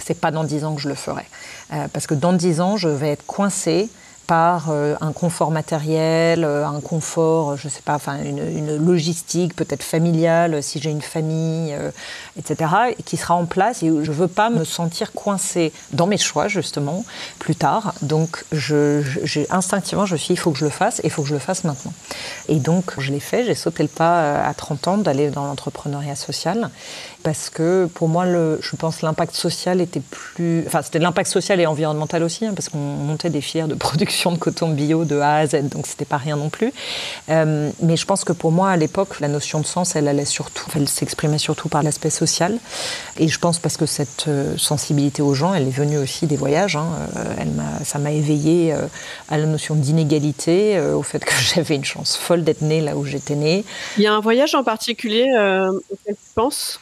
c'est 0.03 0.19
pas 0.19 0.31
dans 0.31 0.43
dix 0.43 0.63
ans 0.63 0.75
que 0.75 0.81
je 0.81 0.89
le 0.89 0.95
ferai. 0.95 1.25
Euh, 1.73 1.87
parce 1.91 2.07
que 2.07 2.13
dans 2.13 2.33
dix 2.33 2.61
ans, 2.61 2.77
je 2.77 2.89
vais 2.89 3.09
être 3.09 3.25
coincée 3.25 3.89
par 4.27 4.67
euh, 4.69 4.95
un 5.01 5.13
confort 5.13 5.51
matériel, 5.51 6.43
euh, 6.43 6.67
un 6.67 6.81
confort, 6.81 7.57
je 7.57 7.67
ne 7.67 7.71
sais 7.71 7.81
pas, 7.81 7.95
enfin 7.95 8.17
une, 8.23 8.75
logistique 8.77 9.55
peut-être 9.55 9.83
familiale 9.83 10.61
si 10.61 10.79
j'ai 10.79 10.91
une 10.91 11.01
famille, 11.01 11.75
etc., 12.37 12.71
qui 13.05 13.17
sera 13.17 13.33
en 13.33 13.45
place 13.45 13.81
et 13.81 13.87
je 13.87 14.11
ne 14.11 14.15
veux 14.15 14.27
pas 14.27 14.49
me 14.49 14.63
sentir 14.63 15.13
coincée 15.13 15.71
dans 15.93 16.05
mes 16.05 16.17
choix 16.17 16.47
justement 16.47 17.05
plus 17.39 17.55
tard. 17.55 17.93
Donc 18.01 18.43
je, 18.51 19.01
instinctivement 19.49 20.05
je 20.05 20.13
me 20.13 20.17
suis 20.17 20.27
dit, 20.27 20.33
il 20.33 20.39
faut 20.39 20.51
que 20.51 20.59
je 20.59 20.65
le 20.65 20.71
fasse 20.71 20.99
et 20.99 21.05
il 21.05 21.09
faut 21.09 21.23
que 21.23 21.29
je 21.29 21.33
le 21.33 21.39
fasse 21.39 21.63
maintenant. 21.63 21.93
Et 22.49 22.59
donc 22.59 22.93
je 22.99 23.11
l'ai 23.11 23.19
fait, 23.19 23.45
j'ai 23.45 23.55
sauté 23.55 23.83
le 23.83 23.89
pas 23.89 24.43
à 24.43 24.53
30 24.53 24.87
ans 24.87 24.97
d'aller 24.97 25.29
dans 25.29 25.45
l'entrepreneuriat 25.45 26.15
social 26.15 26.69
parce 27.23 27.49
que 27.49 27.89
pour 27.93 28.07
moi, 28.07 28.25
le, 28.25 28.59
je 28.61 28.75
pense 28.75 29.01
l'impact 29.01 29.35
social 29.35 29.81
était 29.81 29.99
plus. 29.99 30.63
Enfin, 30.65 30.81
c'était 30.81 30.99
l'impact 30.99 31.29
social 31.29 31.59
et 31.59 31.65
environnemental 31.65 32.23
aussi, 32.23 32.45
hein, 32.45 32.53
parce 32.55 32.69
qu'on 32.69 32.77
montait 32.77 33.29
des 33.29 33.41
filières 33.41 33.67
de 33.67 33.75
production 33.75 34.16
de 34.25 34.37
coton 34.37 34.69
bio 34.69 35.05
de 35.05 35.19
A 35.19 35.37
à 35.37 35.47
Z, 35.47 35.69
donc 35.69 35.87
c'était 35.87 36.05
pas 36.05 36.17
rien 36.17 36.35
non 36.35 36.49
plus. 36.49 36.73
Euh, 37.29 37.69
mais 37.81 37.97
je 37.97 38.05
pense 38.05 38.23
que 38.23 38.33
pour 38.33 38.51
moi, 38.51 38.69
à 38.69 38.77
l'époque, 38.77 39.19
la 39.19 39.27
notion 39.27 39.59
de 39.59 39.65
sens, 39.65 39.95
elle 39.95 40.07
allait 40.07 40.25
surtout, 40.25 40.65
elle 40.75 40.87
s'exprimait 40.87 41.37
surtout 41.37 41.69
par 41.69 41.83
l'aspect 41.83 42.09
social. 42.09 42.57
Et 43.17 43.27
je 43.27 43.39
pense 43.39 43.59
parce 43.59 43.77
que 43.77 43.85
cette 43.85 44.25
euh, 44.27 44.57
sensibilité 44.57 45.21
aux 45.21 45.33
gens, 45.33 45.53
elle 45.53 45.67
est 45.67 45.77
venue 45.77 45.97
aussi 45.97 46.27
des 46.27 46.37
voyages. 46.37 46.75
Hein, 46.75 46.87
euh, 47.15 47.23
elle 47.39 47.47
ça 47.83 47.99
m'a 47.99 48.11
éveillée 48.11 48.73
à 49.29 49.37
la 49.37 49.45
notion 49.45 49.75
d'inégalité, 49.75 50.79
au 50.79 51.03
fait 51.03 51.23
que 51.23 51.33
j'avais 51.55 51.75
une 51.75 51.85
chance 51.85 52.17
folle 52.17 52.43
d'être 52.43 52.61
née 52.61 52.81
là 52.81 52.95
où 52.95 53.05
j'étais 53.05 53.35
née. 53.35 53.63
Il 53.97 54.03
y 54.03 54.07
a 54.07 54.13
un 54.13 54.19
voyage 54.19 54.55
en 54.55 54.63
particulier 54.63 55.25
auquel 55.89 56.15
tu 56.15 56.33
penses 56.35 56.79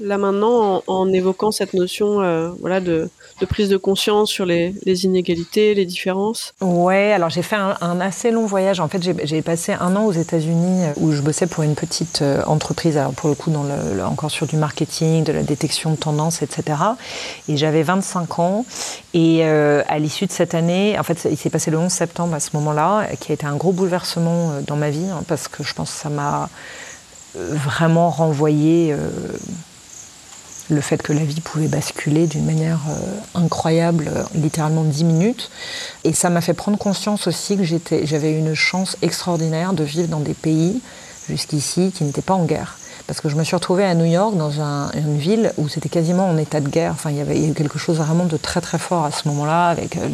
là 0.00 0.18
maintenant 0.18 0.82
en, 0.86 1.12
évoquant 1.12 1.50
cette 1.50 1.74
notion 1.74 2.20
euh, 2.20 2.50
voilà 2.60 2.80
de, 2.80 3.08
prise 3.46 3.68
de 3.68 3.76
conscience 3.76 4.30
sur 4.30 4.44
les, 4.44 4.74
inégalités, 4.86 5.74
les 5.74 5.86
différences 5.86 6.54
Ouais, 6.60 7.12
alors 7.12 7.30
j'ai 7.30 7.42
fait 7.42 7.56
un, 7.56 8.00
assez 8.00 8.30
long 8.30 8.46
voyage. 8.46 8.80
En 8.80 8.88
fait, 8.88 9.02
j'ai 9.24 9.42
passé 9.42 9.72
un 9.72 9.96
an 9.96 10.04
aux 10.06 10.12
États-Unis 10.12 10.84
euh, 10.84 10.92
où 10.96 11.12
je 11.12 11.20
bossais 11.20 11.46
pour 11.46 11.62
une 11.62 11.74
petite 11.74 12.22
euh, 12.22 12.42
entreprise, 12.46 12.96
alors 12.96 13.12
pour 13.12 13.28
le 13.28 13.34
coup 13.34 13.52
encore 14.04 14.30
sur 14.30 14.46
du 14.46 14.56
marketing, 14.56 15.24
de 15.24 15.32
la 15.32 15.42
détection 15.42 15.90
de 15.90 15.96
tendances, 15.96 16.42
etc. 16.42 16.78
Et 17.48 17.56
j'avais 17.56 17.82
25 17.82 18.38
ans. 18.38 18.64
Et 19.14 19.44
à 19.44 19.98
l'issue 19.98 20.26
de 20.26 20.32
cette 20.32 20.54
année, 20.54 20.96
en 20.98 21.02
fait, 21.02 21.28
il 21.30 21.36
s'est 21.36 21.50
passé 21.50 21.70
le 21.70 21.78
11 21.78 21.90
septembre 21.90 22.34
à 22.34 22.40
ce 22.40 22.50
moment-là, 22.54 23.08
qui 23.18 23.32
a 23.32 23.34
été 23.34 23.46
un 23.46 23.56
gros 23.56 23.72
bouleversement 23.72 24.52
dans 24.66 24.76
ma 24.76 24.90
vie, 24.90 25.06
hein, 25.10 25.22
parce 25.26 25.48
que 25.48 25.64
je 25.64 25.74
pense 25.74 25.90
que 25.92 25.98
ça 25.98 26.08
m'a 26.08 26.48
vraiment 27.34 28.10
renvoyé 28.10 28.94
le 30.70 30.80
fait 30.80 31.02
que 31.02 31.12
la 31.12 31.24
vie 31.24 31.40
pouvait 31.40 31.68
basculer 31.68 32.26
d'une 32.26 32.44
manière 32.44 32.80
euh, 32.88 33.38
incroyable, 33.38 34.10
euh, 34.14 34.22
littéralement 34.34 34.84
10 34.84 35.04
minutes. 35.04 35.50
Et 36.04 36.12
ça 36.12 36.30
m'a 36.30 36.40
fait 36.40 36.54
prendre 36.54 36.78
conscience 36.78 37.26
aussi 37.26 37.56
que 37.56 37.64
j'avais 37.64 38.32
une 38.32 38.54
chance 38.54 38.96
extraordinaire 39.02 39.72
de 39.72 39.84
vivre 39.84 40.08
dans 40.08 40.20
des 40.20 40.34
pays 40.34 40.80
jusqu'ici 41.28 41.92
qui 41.94 42.04
n'étaient 42.04 42.22
pas 42.22 42.34
en 42.34 42.44
guerre. 42.44 42.79
Parce 43.10 43.20
que 43.20 43.28
je 43.28 43.34
me 43.34 43.42
suis 43.42 43.56
retrouvée 43.56 43.82
à 43.82 43.96
New 43.96 44.04
York, 44.04 44.36
dans 44.36 44.60
une 44.94 45.18
ville 45.18 45.52
où 45.56 45.68
c'était 45.68 45.88
quasiment 45.88 46.28
en 46.28 46.36
état 46.36 46.60
de 46.60 46.68
guerre. 46.68 46.92
Enfin, 46.92 47.10
il 47.10 47.16
y 47.16 47.20
avait 47.20 47.44
eu 47.44 47.54
quelque 47.54 47.76
chose 47.76 47.96
vraiment 47.96 48.24
de 48.24 48.36
très 48.36 48.60
très 48.60 48.78
fort 48.78 49.04
à 49.04 49.10
ce 49.10 49.26
moment-là, 49.26 49.66
avec 49.66 49.96
euh, 49.96 50.08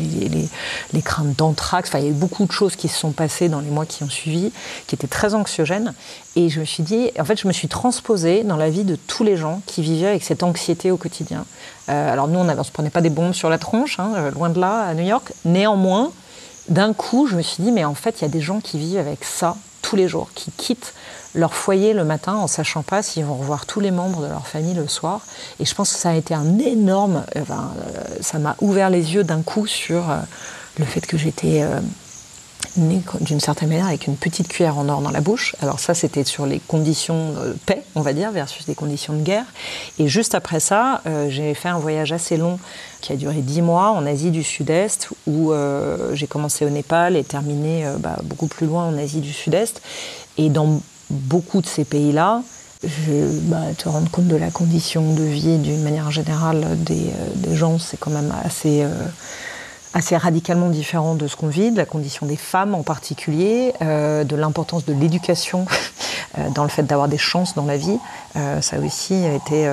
les, 0.95 1.03
craintes 1.03 1.37
d'anthrax. 1.37 1.91
Enfin, 1.91 1.99
il 1.99 2.05
y 2.07 2.09
a 2.09 2.11
eu 2.11 2.15
beaucoup 2.15 2.47
de 2.47 2.53
choses 2.53 2.75
qui 2.75 2.89
se 2.89 2.99
sont 2.99 3.11
passées 3.11 3.51
dans 3.51 3.61
les 3.61 3.69
mois 3.69 3.85
qui 3.85 4.03
ont 4.03 4.09
suivi, 4.09 4.51
qui 4.87 4.95
étaient 4.95 5.09
très 5.09 5.35
anxiogènes. 5.35 5.93
Et 6.37 6.49
je 6.49 6.59
me 6.59 6.65
suis 6.65 6.83
dit, 6.83 7.11
en 7.21 7.27
fait, 7.27 7.39
je 7.39 7.47
me 7.47 7.53
suis 7.53 7.69
transposée 7.69 8.45
dans 8.45 8.57
la 8.57 8.71
vie 8.71 8.85
de 8.85 8.97
tous 8.97 9.25
les 9.25 9.37
gens 9.37 9.61
qui 9.67 9.83
vivaient 9.83 10.09
avec 10.09 10.25
cette 10.25 10.43
anxiété 10.43 10.91
au 10.91 10.97
quotidien. 10.97 11.45
Euh, 11.91 12.11
alors 12.11 12.29
nous, 12.29 12.39
on 12.39 12.45
ne 12.45 12.63
se 12.63 12.73
prenait 12.73 12.89
pas 12.89 13.03
des 13.03 13.11
bombes 13.11 13.35
sur 13.35 13.51
la 13.51 13.59
tronche, 13.59 14.01
hein, 14.01 14.13
euh, 14.17 14.31
loin 14.31 14.49
de 14.49 14.59
là, 14.59 14.85
à 14.85 14.95
New 14.95 15.05
York. 15.05 15.35
Néanmoins, 15.45 16.13
d'un 16.71 16.95
coup, 16.95 17.27
je 17.27 17.37
me 17.37 17.43
suis 17.43 17.63
dit, 17.63 17.73
mais 17.73 17.85
en 17.85 17.95
fait, 17.95 18.21
il 18.21 18.23
y 18.23 18.25
a 18.25 18.31
des 18.31 18.41
gens 18.41 18.61
qui 18.61 18.79
vivent 18.79 19.01
avec 19.01 19.23
ça 19.23 19.55
tous 19.83 19.97
les 19.97 20.09
jours, 20.09 20.31
qui 20.35 20.51
quittent 20.51 20.95
leur 21.37 21.55
foyer 21.55 21.93
le 21.93 22.05
matin 22.05 22.35
en 22.35 22.47
sachant 22.47 22.83
pas 22.83 23.03
s'ils 23.03 23.25
vont 23.25 23.37
revoir 23.37 23.67
tous 23.67 23.81
les 23.81 23.91
membres 23.91 24.23
de 24.23 24.27
leur 24.27 24.47
famille 24.47 24.75
le 24.75 24.89
soir. 24.89 25.21
Et 25.61 25.65
je 25.65 25.75
pense 25.75 25.93
que 25.93 25.99
ça 25.99 26.11
a 26.11 26.15
été 26.15 26.35
un 26.35 26.59
énorme. 26.59 27.25
Euh, 27.37 27.43
ça 28.21 28.39
m'a 28.39 28.57
ouvert 28.61 28.91
les 28.91 29.15
yeux 29.15 29.23
d'un 29.23 29.43
coup 29.43 29.67
sur 29.67 30.11
euh, 30.11 30.17
le 30.79 30.85
fait 30.85 31.07
que 31.07 31.19
j'étais 31.19 31.63
euh, 31.63 31.81
née 32.79 33.03
d'une 33.21 33.41
certaine 33.41 33.69
manière 33.69 33.87
avec 33.87 34.07
une 34.07 34.17
petite 34.17 34.49
cuillère 34.49 34.79
en 34.79 34.89
or 34.89 35.03
dans 35.03 35.11
la 35.11 35.21
bouche. 35.21 35.55
Alors 35.61 35.79
ça, 35.79 35.95
c'était 35.95 36.25
sur 36.25 36.47
les 36.47 36.59
conditions 36.59 37.33
de 37.33 37.57
paix, 37.67 37.83
on 37.95 38.01
va 38.01 38.15
dire, 38.15 38.33
versus 38.33 38.65
des 38.65 38.75
conditions 38.75 39.13
de 39.13 39.23
guerre. 39.23 39.45
Et 39.99 40.09
juste 40.09 40.35
après 40.35 40.61
ça, 40.61 41.03
j'ai 41.29 41.55
fait 41.55 41.69
un 41.69 41.79
voyage 41.79 42.13
assez 42.13 42.37
long 42.37 42.59
qui 43.01 43.13
a 43.13 43.17
duré 43.17 43.37
dix 43.37 43.63
mois 43.63 43.91
en 43.93 44.05
Asie 44.05 44.31
du 44.31 44.43
Sud-Est, 44.43 45.09
où 45.27 45.55
j'ai 46.13 46.27
commencé 46.27 46.67
au 46.67 46.71
Népal 46.71 47.17
et 47.17 47.25
terminé 47.25 47.87
bah, 47.99 48.17
beaucoup 48.25 48.47
plus 48.47 48.67
loin 48.67 48.85
en 48.85 48.99
Asie 48.99 49.21
du 49.21 49.33
Sud-Est. 49.33 49.81
Et 50.37 50.51
beaucoup 51.11 51.61
de 51.61 51.67
ces 51.67 51.85
pays-là, 51.85 52.43
bah, 52.83 53.75
te 53.77 53.89
rendre 53.89 54.11
compte 54.11 54.29
de 54.29 54.37
la 54.37 54.51
condition 54.51 55.15
de 55.15 55.23
vie 55.23 55.59
d'une 55.59 55.83
manière 55.83 56.11
générale 56.11 56.65
des, 56.77 57.11
euh, 57.49 57.55
gens, 57.55 57.79
c'est 57.79 57.97
quand 57.97 58.11
même 58.11 58.33
assez, 58.45 58.83
euh, 58.83 58.91
assez 59.95 60.17
radicalement 60.17 60.69
différent 60.69 61.15
de 61.15 61.27
ce 61.27 61.37
qu'on 61.37 61.49
vit, 61.49 61.71
de 61.71 61.79
la 61.79 61.87
condition 61.87 62.27
des 62.27 62.37
femmes 62.37 62.75
en 62.75 62.83
particulier, 62.83 63.73
euh, 63.81 64.25
de 64.25 64.37
l'importance 64.37 64.85
de 64.85 64.93
l'éducation 64.93 65.65
dans 66.55 66.65
le 66.65 66.69
fait 66.69 66.83
d'avoir 66.83 67.09
des 67.09 67.17
chances 67.17 67.55
dans 67.55 67.65
la 67.65 67.79
vie. 67.79 67.99
ça 68.61 68.79
aussi 68.79 69.15
a 69.15 69.33
été 69.33 69.73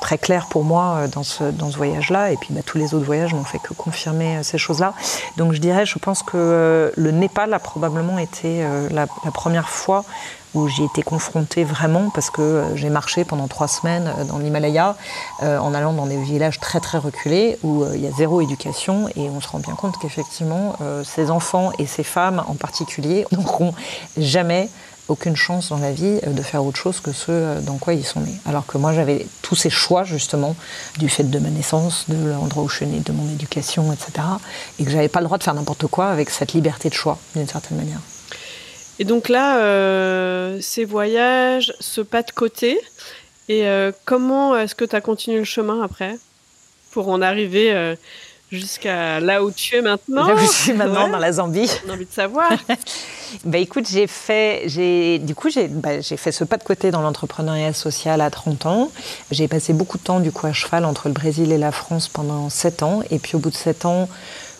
très 0.00 0.16
clair 0.16 0.46
pour 0.46 0.64
moi 0.64 1.06
dans 1.12 1.22
ce, 1.22 1.44
voyage-là. 1.76 2.32
Et 2.32 2.38
puis 2.38 2.48
bah, 2.54 2.62
tous 2.64 2.78
les 2.78 2.94
autres 2.94 3.04
voyages 3.04 3.34
n'ont 3.34 3.44
fait 3.44 3.58
que 3.58 3.74
confirmer 3.74 4.42
ces 4.42 4.56
choses-là. 4.56 4.94
Donc 5.36 5.52
je 5.52 5.58
dirais, 5.58 5.84
je 5.84 5.98
pense 5.98 6.22
que 6.22 6.90
le 6.96 7.10
Népal 7.10 7.52
a 7.52 7.58
probablement 7.58 8.18
été 8.18 8.64
la 8.90 9.06
première 9.34 9.68
fois 9.68 10.06
où 10.54 10.68
j'ai 10.68 10.84
été 10.84 11.02
confrontée 11.02 11.64
vraiment 11.64 12.10
parce 12.10 12.30
que 12.30 12.40
euh, 12.40 12.76
j'ai 12.76 12.90
marché 12.90 13.24
pendant 13.24 13.48
trois 13.48 13.68
semaines 13.68 14.12
euh, 14.18 14.24
dans 14.24 14.38
l'Himalaya 14.38 14.96
euh, 15.42 15.58
en 15.58 15.74
allant 15.74 15.92
dans 15.92 16.06
des 16.06 16.20
villages 16.20 16.58
très 16.60 16.80
très 16.80 16.98
reculés 16.98 17.58
où 17.62 17.84
il 17.94 18.00
y 18.00 18.06
a 18.06 18.10
zéro 18.10 18.40
éducation 18.40 19.08
et 19.16 19.28
on 19.28 19.40
se 19.40 19.48
rend 19.48 19.58
bien 19.58 19.74
compte 19.74 19.98
qu'effectivement 19.98 20.76
ces 21.04 21.30
enfants 21.30 21.72
et 21.78 21.86
ces 21.86 22.02
femmes 22.02 22.42
en 22.46 22.54
particulier 22.54 23.26
n'auront 23.32 23.74
jamais 24.16 24.68
aucune 25.08 25.36
chance 25.36 25.70
dans 25.70 25.78
la 25.78 25.92
vie 25.92 26.20
de 26.26 26.42
faire 26.42 26.64
autre 26.64 26.78
chose 26.78 27.00
que 27.00 27.12
ce 27.12 27.60
dans 27.60 27.78
quoi 27.78 27.94
ils 27.94 28.04
sont 28.04 28.20
nés. 28.20 28.34
Alors 28.46 28.66
que 28.66 28.76
moi 28.76 28.92
j'avais 28.92 29.26
tous 29.42 29.54
ces 29.54 29.70
choix 29.70 30.04
justement 30.04 30.54
du 30.98 31.08
fait 31.08 31.24
de 31.24 31.38
ma 31.38 31.48
naissance, 31.50 32.04
de 32.08 32.30
l'endroit 32.30 32.62
où 32.64 32.68
je 32.68 32.76
suis 32.76 32.86
née, 32.86 33.00
de 33.00 33.12
mon 33.12 33.26
éducation, 33.30 33.92
etc. 33.92 34.12
Et 34.78 34.84
que 34.84 34.90
j'avais 34.90 35.08
pas 35.08 35.20
le 35.20 35.26
droit 35.26 35.38
de 35.38 35.44
faire 35.44 35.54
n'importe 35.54 35.86
quoi 35.86 36.08
avec 36.08 36.30
cette 36.30 36.52
liberté 36.52 36.88
de 36.88 36.94
choix 36.94 37.18
d'une 37.34 37.48
certaine 37.48 37.78
manière. 37.78 38.00
Et 38.98 39.04
donc 39.04 39.28
là, 39.28 39.58
euh, 39.58 40.58
ces 40.60 40.84
voyages, 40.84 41.72
ce 41.78 42.00
pas 42.00 42.22
de 42.22 42.32
côté, 42.32 42.80
et 43.48 43.66
euh, 43.66 43.92
comment 44.04 44.56
est-ce 44.56 44.74
que 44.74 44.84
tu 44.84 44.96
as 44.96 45.00
continué 45.00 45.38
le 45.38 45.44
chemin 45.44 45.82
après 45.82 46.18
pour 46.90 47.08
en 47.08 47.22
arriver 47.22 47.72
euh, 47.72 47.94
jusqu'à 48.50 49.20
là 49.20 49.44
où 49.44 49.52
tu 49.52 49.76
es 49.76 49.82
maintenant? 49.82 50.26
Là 50.26 50.34
où 50.34 50.38
je 50.38 50.46
suis 50.46 50.72
maintenant, 50.72 51.08
dans 51.08 51.18
la 51.18 51.32
Zambie. 51.32 51.70
On 51.86 51.90
a 51.90 51.94
envie 51.94 52.06
de 52.06 52.12
savoir. 52.12 52.50
bah 53.44 53.58
écoute, 53.58 53.86
j'ai 53.88 54.08
fait, 54.08 54.64
j'ai, 54.66 55.20
du 55.20 55.36
coup, 55.36 55.48
j'ai, 55.48 55.68
bah, 55.68 56.00
j'ai 56.00 56.16
fait 56.16 56.32
ce 56.32 56.42
pas 56.42 56.56
de 56.56 56.64
côté 56.64 56.90
dans 56.90 57.00
l'entrepreneuriat 57.00 57.72
social 57.72 58.20
à 58.20 58.30
30 58.30 58.66
ans. 58.66 58.90
J'ai 59.30 59.46
passé 59.46 59.72
beaucoup 59.72 59.98
de 59.98 60.02
temps, 60.02 60.18
du 60.18 60.32
coup, 60.32 60.48
à 60.48 60.52
cheval 60.52 60.84
entre 60.84 61.06
le 61.06 61.14
Brésil 61.14 61.52
et 61.52 61.58
la 61.58 61.70
France 61.70 62.08
pendant 62.08 62.50
7 62.50 62.82
ans. 62.82 63.02
Et 63.12 63.20
puis, 63.20 63.36
au 63.36 63.38
bout 63.38 63.50
de 63.50 63.56
7 63.56 63.84
ans, 63.84 64.08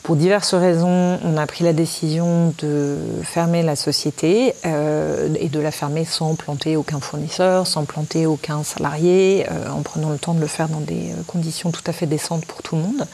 pour 0.08 0.16
diverses 0.16 0.54
raisons, 0.54 1.18
on 1.22 1.36
a 1.36 1.46
pris 1.46 1.64
la 1.64 1.74
décision 1.74 2.54
de 2.62 2.96
fermer 3.24 3.62
la 3.62 3.76
société 3.76 4.54
euh, 4.64 5.28
et 5.38 5.50
de 5.50 5.60
la 5.60 5.70
fermer 5.70 6.06
sans 6.06 6.34
planter 6.34 6.78
aucun 6.78 6.98
fournisseur, 6.98 7.66
sans 7.66 7.84
planter 7.84 8.24
aucun 8.24 8.62
salarié, 8.62 9.44
euh, 9.50 9.68
en 9.68 9.82
prenant 9.82 10.08
le 10.08 10.16
temps 10.16 10.32
de 10.32 10.40
le 10.40 10.46
faire 10.46 10.70
dans 10.70 10.80
des 10.80 11.12
conditions 11.26 11.72
tout 11.72 11.82
à 11.86 11.92
fait 11.92 12.06
décentes 12.06 12.46
pour 12.46 12.62
tout 12.62 12.76
le 12.76 12.80
monde. 12.80 13.06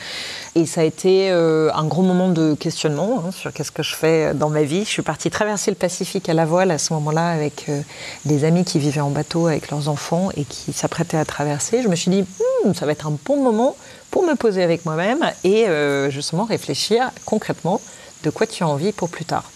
Et 0.54 0.66
ça 0.66 0.82
a 0.82 0.84
été 0.84 1.32
euh, 1.32 1.68
un 1.74 1.84
gros 1.84 2.02
moment 2.02 2.28
de 2.28 2.54
questionnement 2.54 3.24
hein, 3.26 3.32
sur 3.32 3.52
qu'est-ce 3.52 3.72
que 3.72 3.82
je 3.82 3.96
fais 3.96 4.32
dans 4.32 4.48
ma 4.48 4.62
vie. 4.62 4.84
Je 4.84 4.90
suis 4.90 5.02
partie 5.02 5.30
traverser 5.30 5.72
le 5.72 5.76
Pacifique 5.76 6.28
à 6.28 6.34
la 6.34 6.44
voile 6.44 6.70
à 6.70 6.78
ce 6.78 6.92
moment-là 6.92 7.30
avec 7.30 7.68
euh, 7.70 7.80
des 8.24 8.44
amis 8.44 8.64
qui 8.64 8.78
vivaient 8.78 9.00
en 9.00 9.10
bateau 9.10 9.48
avec 9.48 9.68
leurs 9.72 9.88
enfants 9.88 10.28
et 10.36 10.44
qui 10.44 10.72
s'apprêtaient 10.72 11.16
à 11.16 11.24
traverser. 11.24 11.82
Je 11.82 11.88
me 11.88 11.96
suis 11.96 12.12
dit, 12.12 12.24
Hm, 12.64 12.74
ça 12.74 12.86
va 12.86 12.92
être 12.92 13.06
un 13.06 13.16
bon 13.24 13.42
moment 13.42 13.76
pour 14.14 14.22
me 14.22 14.36
poser 14.36 14.62
avec 14.62 14.84
moi-même 14.84 15.28
et 15.42 15.66
euh, 15.66 16.08
justement 16.08 16.44
réfléchir 16.44 17.10
concrètement 17.24 17.80
de 18.22 18.30
quoi 18.30 18.46
tu 18.46 18.62
as 18.62 18.68
envie 18.68 18.92
pour 18.92 19.08
plus 19.08 19.24
tard. 19.24 19.50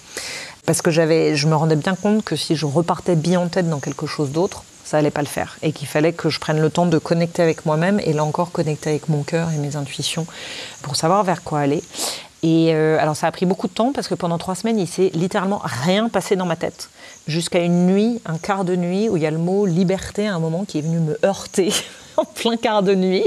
Parce 0.67 0.83
que 0.83 0.91
je 0.91 1.47
me 1.47 1.55
rendais 1.55 1.77
bien 1.77 1.95
compte 1.95 2.25
que 2.25 2.35
si 2.35 2.57
je 2.57 2.67
repartais 2.67 3.15
bien 3.15 3.39
en 3.39 3.47
tête 3.47 3.71
dans 3.71 3.79
quelque 3.79 4.09
chose 4.09 4.33
d'autre, 4.33 4.65
ça 4.85 4.99
allait 4.99 5.13
pas 5.13 5.21
le 5.21 5.29
faire 5.29 5.59
et 5.63 5.71
qu'il 5.71 5.87
fallait 5.87 6.13
que 6.13 6.29
je 6.29 6.41
prenne 6.41 6.61
le 6.61 6.71
temps 6.71 6.87
de 6.87 6.99
connecter 6.99 7.41
avec 7.41 7.67
moi-même 7.67 8.01
et 8.01 8.13
là 8.13 8.25
encore 8.25 8.51
connecter 8.51 8.91
avec 8.91 9.09
mon 9.09 9.23
cœur 9.23 9.49
et 9.53 9.59
mes 9.59 9.77
intuitions 9.77 10.27
pour 10.83 10.97
savoir 10.97 11.23
vers 11.23 11.45
quoi 11.45 11.61
aller. 11.61 11.85
Et 12.43 12.75
euh, 12.75 12.99
alors 12.99 13.15
ça 13.15 13.29
a 13.29 13.31
pris 13.31 13.47
beaucoup 13.47 13.69
de 13.69 13.75
temps 13.75 13.93
parce 13.93 14.09
que 14.09 14.17
pendant 14.17 14.39
trois 14.39 14.57
semaines, 14.57 14.81
il 14.81 14.89
s'est 14.89 15.13
littéralement 15.15 15.63
rien 15.63 16.09
passé 16.09 16.35
dans 16.35 16.47
ma 16.47 16.57
tête. 16.57 16.91
Jusqu'à 17.29 17.61
une 17.61 17.87
nuit, 17.87 18.21
un 18.27 18.39
quart 18.39 18.65
de 18.65 18.75
nuit, 18.75 19.09
où 19.09 19.17
il 19.17 19.23
y 19.23 19.27
a 19.27 19.31
le 19.31 19.39
mot 19.39 19.67
liberté 19.67 20.27
à 20.27 20.35
un 20.35 20.41
moment 20.41 20.65
qui 20.65 20.79
est 20.79 20.83
venu 20.83 20.99
me 20.99 21.17
heurter 21.25 21.73
en 22.19 22.25
plein 22.25 22.57
quart 22.57 22.83
de 22.83 22.95
nuit. 22.95 23.25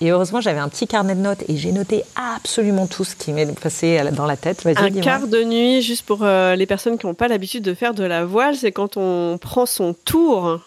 Et 0.00 0.10
heureusement, 0.10 0.40
j'avais 0.40 0.60
un 0.60 0.68
petit 0.68 0.86
carnet 0.86 1.14
de 1.14 1.20
notes 1.20 1.42
et 1.48 1.56
j'ai 1.56 1.72
noté 1.72 2.04
absolument 2.16 2.86
tout 2.86 3.04
ce 3.04 3.14
qui 3.16 3.32
m'est 3.32 3.46
passé 3.58 4.00
dans 4.12 4.26
la 4.26 4.36
tête. 4.36 4.64
Un 4.76 4.90
quart 4.90 5.26
de 5.26 5.42
nuit, 5.42 5.82
juste 5.82 6.06
pour 6.06 6.20
euh, 6.22 6.54
les 6.54 6.66
personnes 6.66 6.98
qui 6.98 7.06
n'ont 7.06 7.14
pas 7.14 7.28
l'habitude 7.28 7.64
de 7.64 7.74
faire 7.74 7.94
de 7.94 8.04
la 8.04 8.24
voile, 8.24 8.56
c'est 8.56 8.72
quand 8.72 8.96
on 8.96 9.38
prend 9.38 9.66
son 9.66 9.94
tour. 10.04 10.60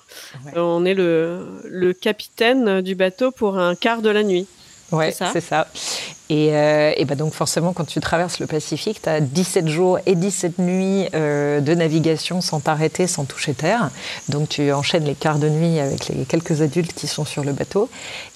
Ouais. 0.45 0.51
On 0.57 0.85
est 0.85 0.93
le, 0.93 1.61
le 1.65 1.93
capitaine 1.93 2.81
du 2.81 2.95
bateau 2.95 3.31
pour 3.31 3.57
un 3.57 3.75
quart 3.75 4.01
de 4.01 4.09
la 4.09 4.23
nuit. 4.23 4.47
Ouais, 4.91 5.11
c'est 5.11 5.41
ça. 5.41 5.67
Et, 6.29 6.55
euh, 6.55 6.93
et 6.95 7.03
bah 7.03 7.15
donc 7.15 7.33
forcément, 7.33 7.73
quand 7.73 7.83
tu 7.83 7.99
traverses 7.99 8.39
le 8.39 8.47
Pacifique, 8.47 9.01
tu 9.01 9.09
as 9.09 9.19
17 9.19 9.67
jours 9.67 9.99
et 10.05 10.15
17 10.15 10.59
nuits 10.59 11.09
euh, 11.13 11.59
de 11.59 11.73
navigation 11.73 12.39
sans 12.39 12.61
t'arrêter, 12.61 13.05
sans 13.05 13.25
toucher 13.25 13.53
terre. 13.53 13.89
Donc 14.29 14.47
tu 14.47 14.71
enchaînes 14.71 15.03
les 15.03 15.15
quarts 15.15 15.39
de 15.39 15.49
nuit 15.49 15.79
avec 15.79 16.07
les 16.07 16.23
quelques 16.23 16.61
adultes 16.61 16.93
qui 16.93 17.07
sont 17.07 17.25
sur 17.25 17.43
le 17.43 17.51
bateau. 17.51 17.89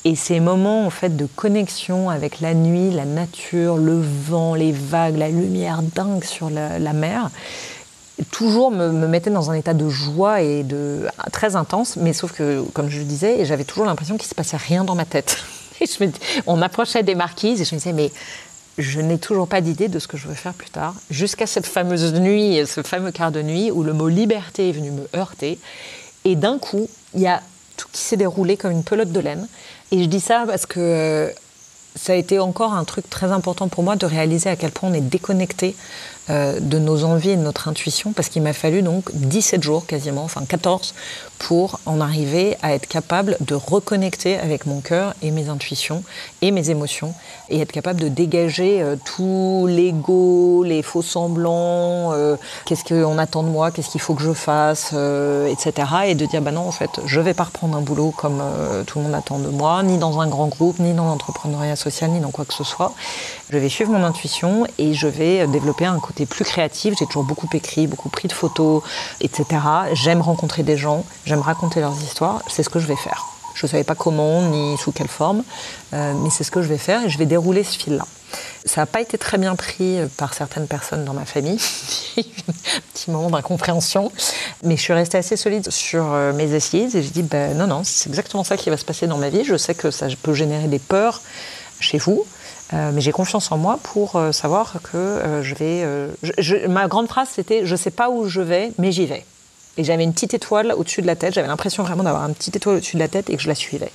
Et 0.04 0.16
ces 0.16 0.42
moments 0.42 0.86
en 0.86 0.90
fait 0.90 1.16
de 1.16 1.26
connexion 1.26 2.10
avec 2.10 2.42
la 2.42 2.54
nuit, 2.54 2.92
la 2.92 3.06
nature, 3.06 3.78
le 3.78 4.02
vent, 4.02 4.56
les 4.56 4.74
vagues, 4.74 5.18
la 5.18 5.30
lumière 5.30 5.82
dingue 5.82 6.26
sur 6.26 6.50
la, 6.50 6.80
la 6.80 6.92
mer, 6.92 7.30
toujours 8.32 8.72
me, 8.72 8.92
me, 8.92 9.08
mettait 9.08 9.30
dans 9.30 9.52
un 9.52 9.54
état 9.54 9.74
de 9.74 9.88
joie 9.88 10.42
et 10.42 10.64
de 10.64 11.08
très 11.32 11.56
intense. 11.56 11.96
Mais 11.96 12.12
sauf 12.12 12.34
que, 12.34 12.62
comme 12.74 12.90
je 12.90 13.00
le 13.00 13.06
disais, 13.06 13.46
j'avais 13.46 13.64
toujours 13.64 13.86
l'impression 13.86 14.18
qu'il 14.18 14.28
se 14.28 14.36
passait 14.36 14.58
rien 14.58 14.84
dans 14.84 14.96
ma 14.96 15.06
tête. 15.06 15.38
On 16.48 16.62
approchait 16.62 17.04
des 17.04 17.16
marquises 17.16 17.62
et 17.62 17.66
je 17.66 17.76
me 17.76 17.80
disais, 17.80 17.94
mais 17.94 18.12
je 18.78 19.00
n'ai 19.00 19.18
toujours 19.18 19.48
pas 19.48 19.62
d'idée 19.62 19.88
de 19.88 20.00
ce 20.00 20.08
que 20.08 20.18
je 20.18 20.28
veux 20.28 20.34
faire 20.34 20.54
plus 20.54 20.70
tard. 20.70 20.96
Jusqu'à 21.10 21.48
cette 21.48 21.66
fameuse 21.66 22.14
nuit, 22.14 22.66
ce 22.68 22.84
fameux 22.84 23.12
quart 23.12 23.32
de 23.32 23.42
nuit 23.42 23.72
où 23.72 23.84
le 23.84 23.94
mot 23.94 24.10
liberté 24.10 24.70
est 24.70 24.74
venu 24.74 24.92
me 24.92 25.08
heurter. 25.16 25.60
Et 26.26 26.36
d'un 26.36 26.58
coup, 26.58 26.90
il 27.14 27.22
y 27.22 27.28
a 27.28 27.42
tout 27.78 27.88
qui 27.92 28.02
s'est 28.02 28.18
déroulé 28.18 28.58
comme 28.58 28.72
une 28.72 28.84
pelote 28.84 29.12
de 29.12 29.20
laine. 29.20 29.48
Et 29.92 30.04
je 30.04 30.08
dis 30.08 30.20
ça 30.20 30.44
parce 30.48 30.66
que 30.66 31.32
ça 31.96 32.14
a 32.14 32.16
été 32.16 32.40
encore 32.40 32.74
un 32.74 32.84
truc 32.84 33.10
très 33.10 33.32
important 33.32 33.70
pour 33.70 33.84
moi 33.84 33.96
de 33.96 34.06
réaliser 34.06 34.50
à 34.50 34.56
quel 34.56 34.72
point 34.72 34.90
on 34.90 34.94
est 34.94 35.02
déconnecté 35.02 35.76
euh, 36.30 36.60
de 36.60 36.78
nos 36.78 37.04
envies 37.06 37.32
et 37.32 37.36
de 37.38 37.42
notre 37.42 37.68
intuition, 37.70 38.12
parce 38.12 38.30
qu'il 38.30 38.42
m'a 38.42 38.54
fallu 38.54 38.82
donc 38.82 39.10
17 39.14 39.64
jours 39.64 39.86
quasiment, 39.86 40.24
enfin 40.24 40.44
14, 40.46 40.94
pour 41.40 41.80
en 41.86 42.02
arriver 42.02 42.58
à 42.62 42.74
être 42.74 42.88
capable 42.88 43.38
de 43.42 43.56
reconnecter 43.56 44.38
avec 44.38 44.66
mon 44.66 44.82
cœur 44.82 45.14
et 45.22 45.32
mes 45.32 45.50
intuitions 45.50 46.04
et 46.42 46.52
mes 46.52 46.70
émotions, 46.70 47.14
et 47.50 47.62
être 47.62 47.72
capable 47.72 48.00
de 48.00 48.08
dégager 48.08 48.82
euh, 48.82 48.96
tout 49.04 49.68
l'ego, 49.70 50.64
les 50.64 50.82
faux 50.82 51.02
semblants, 51.02 52.14
euh, 52.14 52.36
qu'est-ce 52.66 52.84
qu'on 52.84 53.18
attend 53.18 53.44
de 53.44 53.50
moi, 53.50 53.72
qu'est-ce 53.72 53.90
qu'il 53.90 54.02
faut 54.02 54.14
que 54.14 54.24
je 54.24 54.34
fasse, 54.34 54.92
euh, 54.94 55.48
etc. 55.48 55.88
Et 56.08 56.16
de 56.16 56.26
dire, 56.26 56.42
bah 56.42 56.52
non, 56.52 56.68
en 56.68 56.72
fait, 56.72 57.00
je 57.06 57.20
vais 57.20 57.34
pas 57.34 57.44
reprendre 57.46 57.78
un 57.78 57.82
boulot 57.82 58.12
comme 58.16 58.42
euh, 58.42 58.84
tout 58.84 59.00
le 59.00 59.06
monde 59.06 59.16
attend 59.16 59.40
de 59.40 59.50
moi, 59.50 59.84
ni 59.84 59.98
dans 59.98 60.20
un 60.20 60.28
grand 60.28 60.48
groupe, 60.48 60.80
ni 60.80 60.94
dans 60.94 61.06
l'entrepreneuriat 61.06 61.76
social, 61.76 62.12
ni 62.12 62.20
dans 62.20 62.32
quoi 62.32 62.46
que 62.46 62.54
ce 62.54 62.64
soit. 62.64 62.94
Je 63.50 63.58
vais 63.58 63.70
suivre 63.70 63.92
mon 63.92 64.04
intuition 64.04 64.66
et 64.78 64.94
je 64.94 65.08
vais 65.08 65.48
développer 65.48 65.86
un 65.86 66.00
côté 66.00 66.26
plus 66.26 66.44
créatif. 66.44 66.96
J'ai 66.98 67.06
toujours 67.06 67.24
beaucoup 67.24 67.48
écrit, 67.54 67.86
beaucoup 67.88 68.10
pris 68.10 68.28
de 68.28 68.34
photos, 68.34 68.82
etc. 69.22 69.46
J'aime 69.94 70.22
rencontrer 70.22 70.64
des 70.64 70.78
gens, 70.78 71.06
j'aime 71.26 71.42
raconter 71.42 71.80
leurs 71.80 72.00
histoires. 72.02 72.42
C'est 72.48 72.64
ce 72.64 72.70
que 72.70 72.80
je 72.80 72.88
vais 72.88 72.96
faire. 72.96 73.26
Je 73.54 73.66
ne 73.66 73.70
savais 73.70 73.84
pas 73.84 73.96
comment 73.96 74.42
ni 74.42 74.78
sous 74.78 74.92
quelle 74.92 75.08
forme, 75.08 75.44
euh, 75.94 76.14
mais 76.22 76.30
c'est 76.30 76.44
ce 76.44 76.52
que 76.52 76.62
je 76.62 76.68
vais 76.68 76.78
faire 76.78 77.06
et 77.06 77.10
je 77.10 77.18
vais 77.18 77.26
dérouler 77.26 77.64
ce 77.64 77.78
fil-là. 77.78 78.06
Ça 78.66 78.82
n'a 78.82 78.86
pas 78.86 79.00
été 79.00 79.18
très 79.18 79.38
bien 79.38 79.56
pris 79.56 79.98
par 80.18 80.34
certaines 80.34 80.68
personnes 80.68 81.06
dans 81.06 81.14
ma 81.14 81.24
famille. 81.24 81.60
un 82.18 82.22
petit 82.94 83.10
moment 83.10 83.30
d'incompréhension. 83.30 84.12
Mais 84.64 84.76
je 84.76 84.82
suis 84.82 84.94
restée 84.94 85.18
assez 85.18 85.38
solide 85.38 85.72
sur 85.72 86.04
mes 86.34 86.54
assises 86.54 86.98
et 86.98 87.02
j'ai 87.02 87.12
dit 87.12 87.24
ben, 87.24 87.56
non, 87.58 87.68
non, 87.68 87.84
c'est 87.86 88.10
exactement 88.10 88.44
ça 88.44 88.58
qui 88.58 88.70
va 88.70 88.76
se 88.76 88.84
passer 88.84 89.08
dans 89.08 89.18
ma 89.18 89.30
vie. 89.30 89.46
Je 89.46 89.56
sais 89.56 89.74
que 89.74 89.90
ça 89.90 90.08
peut 90.22 90.34
générer 90.34 90.68
des 90.68 90.80
peurs 90.80 91.22
chez 91.80 91.98
vous. 91.98 92.26
Euh, 92.74 92.92
mais 92.94 93.02
j'ai 93.02 93.12
confiance 93.12 93.52
en 93.52 93.58
moi 93.58 93.80
pour 93.84 94.16
euh, 94.16 94.32
savoir 94.32 94.74
que 94.84 94.98
euh, 94.98 95.44
je 95.44 95.56
vais. 95.56 95.86
Je, 96.24 96.32
je, 96.38 96.68
ma 96.68 96.88
grande 96.88 97.08
phrase, 97.08 97.30
c'était 97.32 97.66
Je 97.66 97.72
ne 97.72 97.78
sais 97.78 97.92
pas 97.92 98.10
où 98.10 98.28
je 98.28 98.42
vais, 98.42 98.72
mais 98.78 98.92
j'y 98.92 99.06
vais. 99.06 99.24
Et 99.78 99.84
j'avais 99.84 100.04
une 100.04 100.14
petite 100.14 100.34
étoile 100.34 100.74
au-dessus 100.78 101.02
de 101.02 101.08
la 101.08 101.16
tête. 101.16 101.34
J'avais 101.34 101.48
l'impression 101.48 101.84
vraiment 101.84 102.04
d'avoir 102.04 102.28
une 102.28 102.36
petite 102.36 102.56
étoile 102.56 102.78
au-dessus 102.78 102.96
de 102.96 103.02
la 103.02 103.08
tête 103.08 103.30
et 103.30 103.36
que 103.36 103.42
je 103.42 103.48
la 103.48 103.56
suivais. 103.56 103.92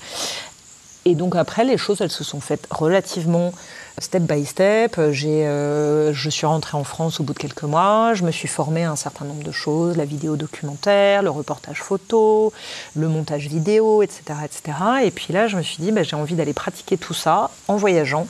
Et 1.07 1.15
donc 1.15 1.35
après, 1.35 1.65
les 1.65 1.79
choses, 1.79 2.03
elles 2.03 2.11
se 2.11 2.25
sont 2.25 2.41
faites 2.41 2.67
relativement 2.71 3.53
step 3.99 4.23
by 4.23 4.45
step. 4.45 5.01
J'ai, 5.13 5.47
euh, 5.47 6.13
je 6.13 6.29
suis 6.29 6.47
rentrée 6.47 6.77
en 6.77 6.85
France 6.85 7.21
au 7.21 7.23
bout 7.23 7.33
de 7.33 7.39
quelques 7.39 7.63
mois. 7.63 8.13
Je 8.15 8.23
me 8.25 8.31
suis 8.31 8.49
formée 8.49 8.85
à 8.85 8.91
un 8.91 8.97
certain 8.97 9.25
nombre 9.25 9.43
de 9.43 9.51
choses 9.51 9.97
la 9.97 10.05
vidéo 10.05 10.37
documentaire, 10.37 11.23
le 11.23 11.31
reportage 11.31 11.83
photo, 11.83 12.53
le 12.95 13.09
montage 13.09 13.49
vidéo, 13.49 14.03
etc., 14.03 14.23
etc. 14.45 14.79
Et 15.05 15.11
puis 15.11 15.33
là, 15.33 15.49
je 15.49 15.57
me 15.57 15.63
suis 15.63 15.83
dit, 15.83 15.91
bah, 15.91 16.03
j'ai 16.03 16.17
envie 16.17 16.35
d'aller 16.35 16.53
pratiquer 16.53 16.99
tout 16.99 17.15
ça 17.15 17.51
en 17.67 17.77
voyageant. 17.77 18.27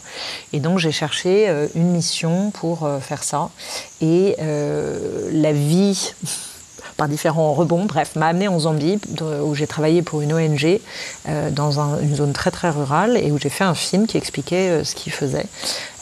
Et 0.53 0.61
donc, 0.61 0.79
j'ai 0.79 0.93
cherché 0.93 1.49
euh, 1.49 1.67
une 1.75 1.91
mission 1.91 2.51
pour 2.53 2.85
euh, 2.85 3.01
faire 3.01 3.25
ça. 3.25 3.51
Et 4.01 4.37
la 4.39 5.53
vie 5.53 6.15
par 7.01 7.09
différents 7.09 7.55
rebonds, 7.55 7.87
bref, 7.87 8.15
m'a 8.15 8.27
amené 8.27 8.47
en 8.47 8.59
Zambie, 8.59 8.99
où 9.43 9.55
j'ai 9.55 9.67
travaillé 9.67 10.03
pour 10.03 10.21
une 10.21 10.35
ONG 10.35 10.81
euh, 11.31 11.49
dans 11.49 11.81
un, 11.81 11.99
une 11.99 12.15
zone 12.15 12.35
très 12.35 12.51
très 12.51 12.69
rurale 12.69 13.17
et 13.17 13.33
où 13.33 13.39
j'ai 13.39 13.49
fait 13.49 13.65
un 13.65 13.75
film 13.75 14.07
qui 14.07 14.19
expliquait 14.19 14.69
euh, 14.69 14.85
ce 14.85 14.95
qu'il 14.95 15.11
faisait. 15.11 15.47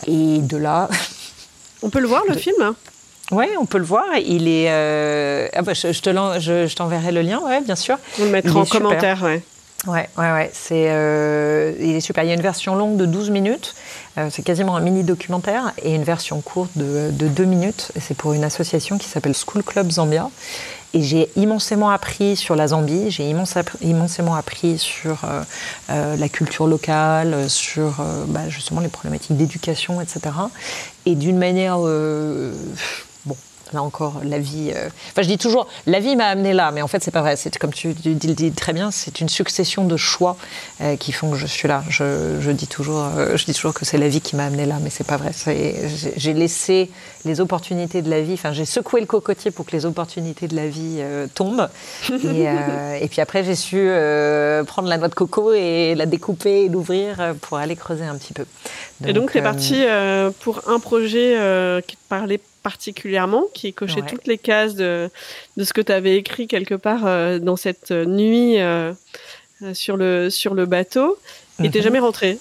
Et 0.09 0.41
de 0.41 0.57
là. 0.57 0.89
On 1.85 1.89
peut 1.89 2.01
le 2.01 2.09
voir, 2.09 2.25
le 2.29 2.35
de... 2.35 2.41
film? 2.41 2.75
Oui, 3.31 3.47
on 3.61 3.67
peut 3.67 3.79
le 3.79 3.85
voir. 3.85 4.07
Il 4.27 4.49
est. 4.49 4.67
Euh... 4.71 5.47
Ah 5.55 5.63
bah, 5.63 5.75
je, 5.75 5.93
je, 5.93 6.01
te 6.03 6.11
je, 6.41 6.67
je 6.67 6.75
t'enverrai 6.75 7.13
le 7.13 7.23
lien, 7.23 7.39
ouais, 7.45 7.61
bien 7.61 7.77
sûr. 7.77 7.97
On 8.19 8.25
le 8.25 8.31
mettra 8.31 8.59
en 8.59 8.65
super. 8.65 8.81
commentaire, 8.81 9.23
ouais. 9.23 9.43
Ouais, 9.87 10.09
ouais, 10.19 10.33
ouais. 10.33 10.51
C'est, 10.53 10.87
euh, 10.89 11.73
il 11.79 11.95
est 11.95 12.01
super. 12.01 12.25
Il 12.25 12.27
y 12.27 12.31
a 12.33 12.35
une 12.35 12.43
version 12.43 12.75
longue 12.75 12.97
de 12.97 13.07
12 13.07 13.31
minutes. 13.31 13.77
Euh, 14.19 14.29
c'est 14.33 14.43
quasiment 14.43 14.77
un 14.77 14.81
mini 14.81 15.05
documentaire 15.05 15.73
et 15.81 15.95
une 15.95 16.03
version 16.03 16.41
courte 16.41 16.73
de, 16.75 17.11
de 17.13 17.29
2 17.29 17.45
minutes. 17.45 17.93
Et 17.95 18.01
c'est 18.01 18.17
pour 18.17 18.33
une 18.33 18.43
association 18.43 18.99
qui 18.99 19.07
s'appelle 19.07 19.35
School 19.35 19.63
Club 19.63 19.93
Zambia. 19.93 20.31
Et 20.95 21.03
j'ai 21.03 21.29
immensément 21.37 21.91
appris 21.91 22.35
sur 22.37 22.57
la 22.57 22.69
Zambie, 22.69 23.11
j'ai 23.11 23.29
immensément 23.83 24.35
appris 24.35 24.79
sur 24.79 25.25
euh, 25.25 25.43
euh, 25.91 26.17
la 26.17 26.29
culture 26.31 26.67
locale, 26.67 27.51
sur 27.51 28.01
euh, 28.01 28.25
bah, 28.27 28.49
justement 28.49 28.81
les 28.81 28.89
problématiques 28.89 29.37
d'éducation, 29.37 30.01
etc. 30.01 30.21
Et 31.05 31.15
d'une 31.15 31.37
manière, 31.37 31.79
bon, 31.79 33.37
là 33.73 33.83
encore, 33.83 34.21
la 34.25 34.39
vie. 34.39 34.73
euh, 34.75 34.89
Enfin, 35.11 35.23
je 35.23 35.29
dis 35.29 35.39
toujours, 35.39 35.67
la 35.87 36.01
vie 36.01 36.17
m'a 36.17 36.27
amené 36.27 36.53
là, 36.53 36.71
mais 36.71 36.83
en 36.83 36.89
fait, 36.89 37.03
c'est 37.03 37.11
pas 37.11 37.21
vrai. 37.23 37.37
C'est 37.37 37.57
comme 37.59 37.73
tu 37.73 37.95
tu 37.95 38.09
le 38.11 38.35
dis 38.35 38.53
très 38.53 38.73
bien, 38.73 38.91
c'est 38.91 39.21
une 39.21 39.29
succession 39.29 39.85
de 39.85 39.97
choix 39.97 40.37
euh, 40.81 40.97
qui 40.97 41.13
font 41.13 41.31
que 41.31 41.37
je 41.37 41.47
suis 41.47 41.69
là. 41.69 41.83
Je, 41.89 42.37
je 42.41 42.51
dis 42.51 42.67
toujours, 42.67 43.05
euh, 43.17 43.37
je 43.37 43.45
dis 43.45 43.55
toujours 43.55 43.75
que 43.75 43.85
c'est 43.85 43.99
la 43.99 44.09
vie 44.09 44.21
qui 44.21 44.37
m'a 44.37 44.45
amené 44.47 44.67
là, 44.67 44.77
mais 44.83 44.91
c'est 44.91 45.07
pas 45.07 45.17
vrai. 45.17 45.31
C'est- 45.33 45.89
j'ai- 46.17 46.35
laissé 46.35 46.91
les 47.25 47.41
opportunités 47.41 48.01
de 48.03 48.11
la 48.11 48.21
vie. 48.21 48.35
Enfin, 48.35 48.53
j'ai 48.53 48.65
secoué 48.65 49.01
le 49.01 49.07
cocotier 49.07 49.51
pour 49.51 49.65
que 49.67 49.73
les 49.73 49.87
opportunités 49.87 50.47
de 50.47 50.55
la 50.55 50.69
vie 50.69 51.01
tombent. 51.35 51.69
Et, 52.11 52.45
et 53.01 53.09
puis 53.09 53.21
après, 53.21 53.43
j'ai 53.45 53.55
su 53.57 53.89
prendre 54.67 54.89
la 54.89 54.99
noix 54.99 55.09
de 55.09 55.15
coco 55.15 55.53
et 55.53 55.95
la 55.97 56.07
découper 56.07 56.65
et 56.65 56.69
l'ouvrir 56.69 57.35
pour 57.41 57.59
aller 57.59 57.77
creuser 57.77 58.05
un 58.05 58.17
petit 58.17 58.33
peu. 58.33 58.45
Et 59.07 59.13
donc, 59.13 59.35
euh, 59.37 59.43
parti 59.43 59.83
pour 60.41 60.63
un 60.69 60.79
projet 60.81 61.37
qui 61.87 61.97
te 61.97 62.03
parlait 62.09 62.41
particulièrement, 62.73 63.45
qui 63.55 63.73
cochait 63.73 64.03
Ouais. 64.03 64.07
toutes 64.11 64.27
les 64.27 64.37
cases 64.37 64.75
de, 64.75 65.09
de 65.57 65.65
ce 65.65 65.73
que 65.73 65.81
tu 65.81 65.91
avais 65.91 66.17
écrit 66.17 66.47
quelque 66.47 66.75
part 66.75 67.07
euh, 67.07 67.39
dans 67.39 67.57
cette 67.57 67.91
nuit 67.91 68.61
euh, 68.61 68.93
euh, 69.63 69.73
sur, 69.73 69.97
le, 69.97 70.29
sur 70.29 70.53
le 70.55 70.67
bateau. 70.67 71.17
Et 71.65 71.71
t'es 71.71 71.79
Mhm. 71.79 71.85
jamais 71.85 71.99
rentré. 71.99 72.39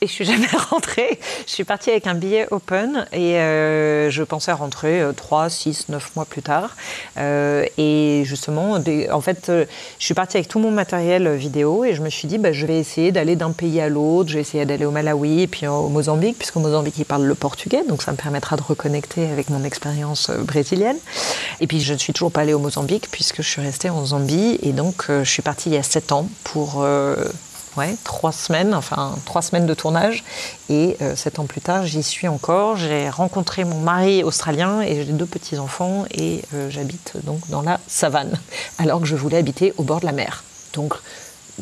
Et 0.00 0.06
je 0.06 0.12
suis 0.12 0.24
jamais 0.24 0.46
rentrée. 0.70 1.18
Je 1.46 1.52
suis 1.52 1.64
partie 1.64 1.90
avec 1.90 2.06
un 2.06 2.14
billet 2.14 2.46
open 2.50 3.06
et 3.12 3.38
euh, 3.38 4.10
je 4.10 4.22
pensais 4.22 4.52
rentrer 4.52 5.00
euh, 5.00 5.12
3, 5.12 5.48
6, 5.48 5.88
9 5.88 6.16
mois 6.16 6.24
plus 6.24 6.42
tard. 6.42 6.76
Euh, 7.16 7.64
et 7.78 8.22
justement, 8.24 8.78
en 9.12 9.20
fait, 9.20 9.48
euh, 9.48 9.64
je 9.98 10.04
suis 10.04 10.14
partie 10.14 10.36
avec 10.36 10.48
tout 10.48 10.58
mon 10.58 10.70
matériel 10.70 11.34
vidéo 11.34 11.84
et 11.84 11.94
je 11.94 12.02
me 12.02 12.10
suis 12.10 12.26
dit, 12.26 12.38
bah, 12.38 12.52
je 12.52 12.66
vais 12.66 12.78
essayer 12.78 13.12
d'aller 13.12 13.36
d'un 13.36 13.52
pays 13.52 13.80
à 13.80 13.88
l'autre. 13.88 14.30
Je 14.30 14.34
vais 14.34 14.40
essayer 14.40 14.64
d'aller 14.66 14.84
au 14.84 14.90
Malawi 14.90 15.42
et 15.42 15.46
puis 15.46 15.66
au 15.66 15.88
Mozambique, 15.88 16.38
puisqu'au 16.38 16.60
Mozambique, 16.60 16.98
ils 16.98 17.04
parlent 17.04 17.26
le 17.26 17.34
portugais. 17.34 17.84
Donc 17.88 18.02
ça 18.02 18.10
me 18.12 18.16
permettra 18.16 18.56
de 18.56 18.62
reconnecter 18.62 19.30
avec 19.30 19.48
mon 19.48 19.62
expérience 19.64 20.30
brésilienne. 20.30 20.98
Et 21.60 21.66
puis 21.66 21.80
je 21.80 21.92
ne 21.92 21.98
suis 21.98 22.12
toujours 22.12 22.32
pas 22.32 22.40
allée 22.40 22.54
au 22.54 22.58
Mozambique 22.58 23.08
puisque 23.10 23.42
je 23.42 23.48
suis 23.48 23.62
restée 23.62 23.90
en 23.90 24.04
Zambie. 24.04 24.58
Et 24.62 24.72
donc 24.72 25.06
je 25.08 25.30
suis 25.30 25.42
partie 25.42 25.70
il 25.70 25.74
y 25.74 25.78
a 25.78 25.82
7 25.82 26.12
ans 26.12 26.28
pour... 26.42 26.84
Ouais, 27.76 27.96
trois 28.04 28.30
semaines, 28.30 28.72
enfin 28.72 29.16
trois 29.24 29.42
semaines 29.42 29.66
de 29.66 29.74
tournage. 29.74 30.22
Et 30.68 30.96
euh, 31.02 31.16
sept 31.16 31.40
ans 31.40 31.46
plus 31.46 31.60
tard, 31.60 31.86
j'y 31.86 32.02
suis 32.04 32.28
encore. 32.28 32.76
J'ai 32.76 33.10
rencontré 33.10 33.64
mon 33.64 33.78
mari 33.78 34.22
australien 34.22 34.80
et 34.80 35.04
j'ai 35.04 35.12
deux 35.12 35.26
petits-enfants 35.26 36.04
et 36.12 36.42
euh, 36.54 36.70
j'habite 36.70 37.14
donc 37.24 37.40
dans 37.48 37.62
la 37.62 37.80
savane, 37.88 38.38
alors 38.78 39.00
que 39.00 39.06
je 39.06 39.16
voulais 39.16 39.38
habiter 39.38 39.74
au 39.76 39.82
bord 39.82 40.00
de 40.00 40.06
la 40.06 40.12
mer. 40.12 40.44
Donc 40.72 40.94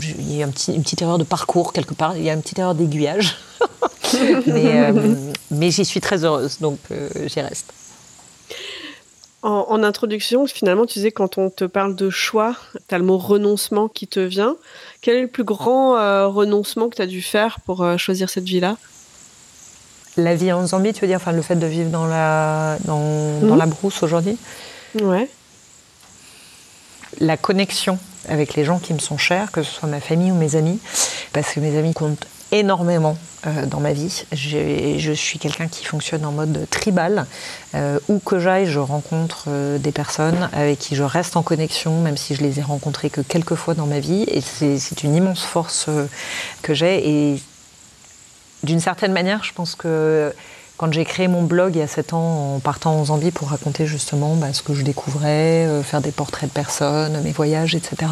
il 0.01 0.37
y 0.37 0.43
a 0.43 0.47
une 0.47 0.53
petite 0.53 1.03
erreur 1.03 1.19
de 1.19 1.25
parcours 1.25 1.73
quelque 1.73 1.95
part, 1.95 2.17
il 2.17 2.25
y 2.25 2.31
a 2.31 2.35
une 2.35 2.43
petite 2.43 2.59
erreur 2.59 2.75
d'aiguillage. 2.75 3.39
mais 4.47 4.81
euh, 4.81 5.15
mais 5.51 5.71
j'y 5.71 5.85
suis 5.85 6.01
très 6.01 6.25
heureuse, 6.25 6.59
donc 6.61 6.79
j'y 7.27 7.41
reste. 7.41 7.73
En, 9.43 9.67
en 9.71 9.83
introduction, 9.83 10.47
finalement, 10.47 10.87
tu 10.87 10.95
disais 10.95 11.11
quand 11.11 11.37
on 11.37 11.51
te 11.51 11.65
parle 11.65 11.97
de 11.97 12.11
choix, 12.11 12.55
tu 12.89 12.95
as 12.95 12.99
le 12.99 13.05
mot 13.05 13.19
renoncement 13.19 13.89
qui 13.89 14.07
te 14.07 14.21
vient. 14.21 14.55
Quel 15.01 15.17
est 15.17 15.23
le 15.23 15.29
plus 15.29 15.43
grand 15.43 15.97
euh, 15.99 16.29
renoncement 16.29 16.89
que 16.89 16.95
tu 16.97 17.03
as 17.03 17.07
dû 17.07 17.23
faire 17.23 17.59
pour 17.67 17.83
euh, 17.83 17.97
choisir 17.97 18.31
cette 18.31 18.45
vie-là? 18.45 18.77
La 20.17 20.35
vie 20.37 20.53
en 20.53 20.65
Zambie, 20.67 20.93
tu 20.93 21.01
veux 21.01 21.07
dire, 21.09 21.17
enfin, 21.17 21.33
le 21.33 21.43
fait 21.43 21.57
de 21.57 21.67
vivre 21.67 21.91
dans 21.91 22.07
la, 22.07 22.77
dans, 22.85 23.41
dans 23.41 23.47
Mhm. 23.55 23.59
la 23.59 23.67
brousse 23.67 24.03
aujourd'hui? 24.03 24.37
Ouais. 25.01 25.29
la 27.21 27.37
connexion 27.37 27.99
avec 28.29 28.55
les 28.55 28.65
gens 28.65 28.79
qui 28.79 28.95
me 28.95 28.99
sont 28.99 29.19
chers, 29.19 29.51
que 29.53 29.63
ce 29.63 29.71
soit 29.73 29.89
ma 29.89 30.01
famille 30.01 30.31
ou 30.31 30.35
mes 30.35 30.55
amis, 30.57 30.79
parce 31.33 31.53
que 31.53 31.61
mes 31.61 31.77
amis 31.79 31.93
comptent 31.95 32.27
énormément 32.53 33.17
euh, 33.47 33.67
dans 33.67 33.81
ma 33.81 33.93
vie. 33.93 34.25
Je 34.33 35.13
suis 35.13 35.39
quelqu'un 35.39 35.67
qui 35.67 35.85
fonctionne 35.85 36.25
en 36.25 36.31
mode 36.31 36.67
tribal. 36.71 37.27
Euh, 37.75 37.99
où 38.09 38.21
que 38.21 38.39
j'aille, 38.39 38.67
je 38.67 38.79
rencontre 38.79 39.47
euh, 39.49 39.79
des 39.79 39.91
personnes 39.91 40.49
avec 40.53 40.79
qui 40.79 40.95
je 40.95 41.03
reste 41.03 41.37
en 41.37 41.43
connexion, 41.43 42.01
même 42.03 42.17
si 42.17 42.35
je 42.35 42.43
les 42.43 42.61
ai 42.61 42.63
rencontrées 42.63 43.11
que 43.11 43.23
quelques 43.23 43.55
fois 43.57 43.75
dans 43.75 43.87
ma 43.87 43.99
vie. 43.99 44.25
Et 44.29 44.41
c'est 44.41 45.03
une 45.03 45.17
immense 45.17 45.43
force 45.43 45.89
que 46.63 46.75
j'ai. 46.75 47.09
Et 47.09 47.43
d'une 48.63 48.81
certaine 48.81 49.13
manière, 49.13 49.43
je 49.43 49.53
pense 49.53 49.75
que 49.75 50.33
quand 50.83 50.93
j'ai 50.93 51.05
créé 51.05 51.29
mon 51.29 51.45
blog 51.45 51.77
il 51.77 51.79
y 51.79 51.83
a 51.83 51.87
7 51.87 52.13
ans 52.13 52.57
en 52.57 52.59
partant 52.59 52.97
en 52.97 53.05
Zambie 53.05 53.31
pour 53.31 53.51
raconter 53.51 53.87
justement 53.87 54.35
bah, 54.35 54.53
ce 54.53 54.63
que 54.63 54.75
je 54.75 54.83
découvrais, 54.83 55.65
euh, 55.65 55.81
faire 55.85 56.01
des 56.01 56.11
portraits 56.11 56.49
de 56.49 56.53
personnes, 56.53 57.21
mes 57.23 57.31
voyages, 57.31 57.77
etc., 57.77 58.11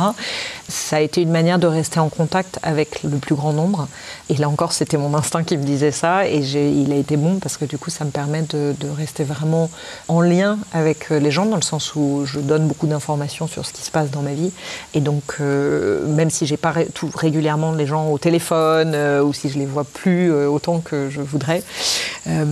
ça 0.68 0.98
a 0.98 1.00
été 1.00 1.20
une 1.20 1.32
manière 1.32 1.58
de 1.58 1.66
rester 1.66 1.98
en 1.98 2.08
contact 2.08 2.60
avec 2.62 3.02
le 3.02 3.18
plus 3.18 3.34
grand 3.34 3.52
nombre. 3.52 3.88
Et 4.28 4.36
là 4.36 4.48
encore, 4.48 4.72
c'était 4.72 4.98
mon 4.98 5.14
instinct 5.14 5.42
qui 5.42 5.56
me 5.56 5.64
disait 5.64 5.90
ça. 5.90 6.28
Et 6.28 6.38
il 6.38 6.92
a 6.92 6.94
été 6.94 7.16
bon 7.16 7.40
parce 7.40 7.56
que 7.56 7.64
du 7.64 7.76
coup, 7.76 7.90
ça 7.90 8.04
me 8.04 8.10
permet 8.10 8.42
de, 8.42 8.74
rester 8.96 9.24
vraiment 9.24 9.68
en 10.06 10.20
lien 10.20 10.56
avec 10.72 11.10
euh, 11.10 11.18
les 11.18 11.32
gens, 11.32 11.46
dans 11.46 11.56
le 11.56 11.62
sens 11.62 11.96
où 11.96 12.22
je 12.24 12.38
donne 12.38 12.68
beaucoup 12.68 12.86
d'informations 12.86 13.48
sur 13.48 13.66
ce 13.66 13.72
qui 13.72 13.82
se 13.82 13.90
passe 13.90 14.12
dans 14.12 14.22
ma 14.22 14.34
vie. 14.34 14.52
Et 14.94 15.00
donc, 15.00 15.38
euh, 15.40 16.06
même 16.06 16.30
si 16.30 16.46
j'ai 16.46 16.56
pas 16.56 16.74
tout 16.94 17.10
régulièrement 17.12 17.72
les 17.72 17.86
gens 17.86 18.10
au 18.10 18.18
téléphone 18.18 18.94
ou 19.24 19.32
si 19.32 19.50
je 19.50 19.58
les 19.58 19.66
vois 19.66 19.82
plus 19.82 20.32
autant 20.32 20.78
que 20.78 21.10
je 21.10 21.20
voudrais, 21.20 21.64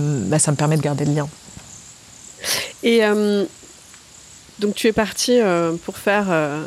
bah, 0.09 0.39
ça 0.39 0.51
me 0.51 0.57
permet 0.57 0.77
de 0.77 0.81
garder 0.81 1.05
le 1.05 1.13
lien. 1.13 1.29
Et 2.83 3.03
euh, 3.03 3.45
donc 4.59 4.75
tu 4.75 4.87
es 4.87 4.93
parti 4.93 5.39
euh, 5.39 5.73
pour 5.83 5.97
faire 5.97 6.27
euh, 6.29 6.63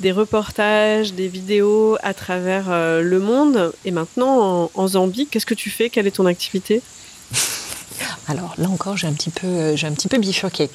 des 0.00 0.12
reportages, 0.12 1.14
des 1.14 1.28
vidéos 1.28 1.96
à 2.02 2.14
travers 2.14 2.70
le 3.02 3.18
monde. 3.18 3.72
Et 3.84 3.90
maintenant, 3.90 4.64
en, 4.64 4.70
en 4.74 4.88
Zambie, 4.88 5.26
qu'est-ce 5.26 5.46
que 5.46 5.54
tu 5.54 5.70
fais? 5.70 5.90
Quelle 5.90 6.06
est 6.06 6.12
ton 6.12 6.26
activité? 6.26 6.82
Alors 8.28 8.54
là 8.58 8.68
encore, 8.68 8.96
j'ai 8.96 9.06
un 9.06 9.12
petit 9.12 9.30
peu, 9.30 9.74
j'ai 9.74 9.86
un 9.86 9.92
petit 9.92 10.08
peu 10.08 10.18
bifurqué. 10.18 10.68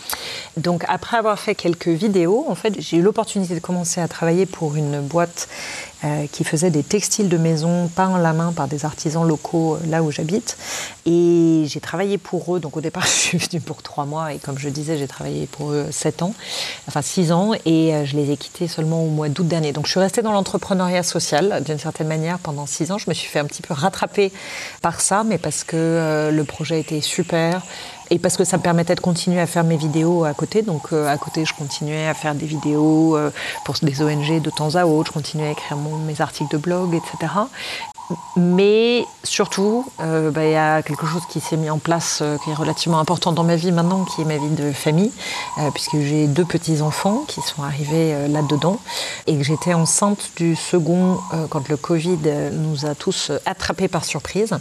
Donc 0.58 0.84
après 0.88 1.18
avoir 1.18 1.40
fait 1.40 1.56
quelques 1.56 1.88
vidéos, 1.88 2.46
en 2.50 2.56
fait, 2.56 2.76
j'ai 2.80 2.98
eu 2.98 3.02
l'opportunité 3.02 3.54
de 3.54 3.60
commencer 3.60 4.02
à 4.02 4.08
travailler 4.08 4.46
pour 4.46 4.76
une 4.76 5.00
boîte 5.00 5.48
euh, 6.04 6.28
qui 6.30 6.44
faisait 6.44 6.70
des 6.70 6.84
textiles 6.84 7.30
de 7.30 7.38
maison 7.38 7.88
peints 7.88 8.16
à 8.16 8.20
la 8.20 8.34
main 8.34 8.52
par 8.52 8.68
des 8.68 8.84
artisans 8.84 9.26
locaux 9.26 9.76
euh, 9.76 9.80
là 9.88 10.04
où 10.04 10.12
j'habite. 10.12 10.58
Et 11.06 11.64
j'ai 11.68 11.80
travaillé 11.80 12.18
pour 12.18 12.56
eux. 12.56 12.60
Donc 12.60 12.76
au 12.76 12.82
départ, 12.82 13.04
je 13.06 13.10
suis 13.10 13.38
venue 13.38 13.62
pour 13.62 13.82
trois 13.82 14.06
mois 14.06 14.34
et 14.34 14.38
comme 14.38 14.58
je 14.58 14.68
disais, 14.68 14.98
j'ai 14.98 15.08
travaillé 15.08 15.48
pour 15.48 15.72
eux 15.72 15.88
sept 15.92 16.22
ans, 16.22 16.34
enfin 16.90 17.02
six 17.02 17.32
ans, 17.32 17.54
et 17.66 17.96
euh, 17.96 18.06
je 18.06 18.18
les 18.18 18.32
ai 18.32 18.38
quittés 18.38 18.68
seulement 18.68 19.04
au 19.04 19.08
mois 19.08 19.30
d'août 19.30 19.48
dernier. 19.48 19.72
Donc 19.72 19.86
je 19.86 19.92
suis 19.92 20.00
restée 20.00 20.22
dans 20.22 20.34
l'entrepreneuriat 20.34 21.04
social 21.04 21.64
d'une 21.66 21.80
certaine 21.80 22.08
manière 22.08 22.38
pendant 22.40 22.66
six 22.66 22.92
ans. 22.92 22.98
Je 22.98 23.10
me 23.10 23.14
suis 23.14 23.30
fait 23.30 23.40
un 23.40 23.46
petit 23.46 23.62
peu 23.62 23.74
rattraper 23.74 24.34
par 24.82 25.00
ça, 25.00 25.24
mais 25.24 25.38
parce 25.38 25.64
que 25.64 26.30
le 26.34 26.44
projet 26.44 26.80
était 26.80 27.02
super 27.02 27.62
et 28.14 28.20
parce 28.20 28.38
que 28.38 28.44
ça 28.44 28.58
me 28.58 28.62
permettait 28.62 28.94
de 28.94 29.00
continuer 29.00 29.40
à 29.40 29.48
faire 29.48 29.64
mes 29.64 29.76
vidéos 29.76 30.24
à 30.24 30.36
côté. 30.36 30.62
Donc 30.62 30.94
euh, 30.94 31.08
à 31.08 31.18
côté, 31.18 31.46
je 31.46 31.54
continuais 31.56 32.08
à 32.08 32.14
faire 32.14 32.36
des 32.36 32.46
vidéos 32.46 33.18
euh, 33.18 33.32
pour 33.66 33.76
des 33.82 34.04
ONG 34.04 34.40
de 34.40 34.50
temps 34.52 34.76
à 34.76 34.86
autre, 34.86 35.08
je 35.08 35.14
continuais 35.14 35.48
à 35.48 35.52
écrire 35.52 35.78
mes 35.78 36.22
articles 36.22 36.52
de 36.52 36.62
blog, 36.62 36.94
etc. 36.94 37.34
Mais 38.36 39.06
surtout, 39.24 39.86
euh, 40.00 40.32
bah, 40.32 40.46
il 40.46 40.52
y 40.52 40.56
a 40.56 40.82
quelque 40.82 41.06
chose 41.06 41.24
qui 41.30 41.40
s'est 41.40 41.58
mis 41.58 41.70
en 41.70 41.78
place, 41.78 42.20
euh, 42.22 42.38
qui 42.44 42.50
est 42.50 42.54
relativement 42.54 43.00
important 43.00 43.32
dans 43.32 43.44
ma 43.44 43.56
vie 43.56 43.72
maintenant, 43.72 44.06
qui 44.06 44.22
est 44.22 44.26
ma 44.26 44.38
vie 44.38 44.50
de 44.50 44.72
famille, 44.72 45.12
euh, 45.60 45.70
puisque 45.72 45.98
j'ai 46.00 46.28
deux 46.28 46.46
petits-enfants 46.46 47.24
qui 47.28 47.42
sont 47.42 47.64
arrivés 47.64 48.28
là-dedans, 48.28 48.80
et 49.28 49.38
que 49.38 49.44
j'étais 49.44 49.74
enceinte 49.74 50.32
du 50.36 50.56
second 50.56 51.20
quand 51.50 51.70
le 51.70 51.78
Covid 51.78 52.20
nous 52.52 52.86
a 52.86 52.96
tous 52.96 53.32
attrapés 53.46 53.88
par 53.88 54.04
surprise. 54.04 54.56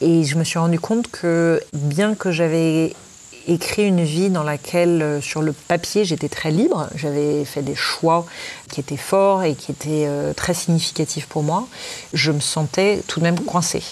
Et 0.00 0.24
je 0.24 0.36
me 0.36 0.44
suis 0.44 0.58
rendu 0.58 0.80
compte 0.80 1.10
que 1.10 1.60
bien 1.72 2.14
que 2.14 2.30
j'avais 2.30 2.94
écrit 3.48 3.86
une 3.86 4.04
vie 4.04 4.30
dans 4.30 4.42
laquelle, 4.42 5.02
euh, 5.02 5.20
sur 5.20 5.42
le 5.42 5.52
papier, 5.52 6.04
j'étais 6.04 6.28
très 6.28 6.50
libre. 6.50 6.88
J'avais 6.94 7.44
fait 7.44 7.62
des 7.62 7.74
choix 7.74 8.26
qui 8.68 8.80
étaient 8.80 8.96
forts 8.96 9.42
et 9.42 9.54
qui 9.54 9.72
étaient 9.72 10.06
euh, 10.06 10.32
très 10.32 10.54
significatifs 10.54 11.26
pour 11.26 11.42
moi. 11.42 11.66
Je 12.12 12.30
me 12.30 12.40
sentais 12.40 13.02
tout 13.06 13.20
de 13.20 13.24
même 13.24 13.40
coincée. 13.40 13.82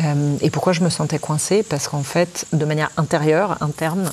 Euh, 0.00 0.36
et 0.40 0.50
pourquoi 0.50 0.72
je 0.72 0.82
me 0.82 0.90
sentais 0.90 1.18
coincée? 1.18 1.62
Parce 1.62 1.88
qu'en 1.88 2.02
fait, 2.02 2.46
de 2.52 2.64
manière 2.64 2.90
intérieure, 2.96 3.56
interne, 3.60 4.10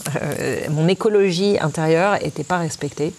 mon 0.69 0.87
écologie 0.87 1.57
intérieure 1.59 2.17
n'était 2.23 2.43
pas 2.43 2.57
respectée 2.57 3.13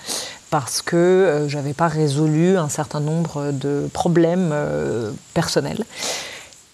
parce 0.51 0.81
que 0.81 0.97
euh, 0.97 1.49
j'avais 1.49 1.75
pas 1.75 1.89
résolu 1.89 2.57
un 2.57 2.71
certain 2.71 3.01
nombre 3.01 3.53
de 3.53 3.89
problèmes 3.93 4.55
personnels. 5.35 5.85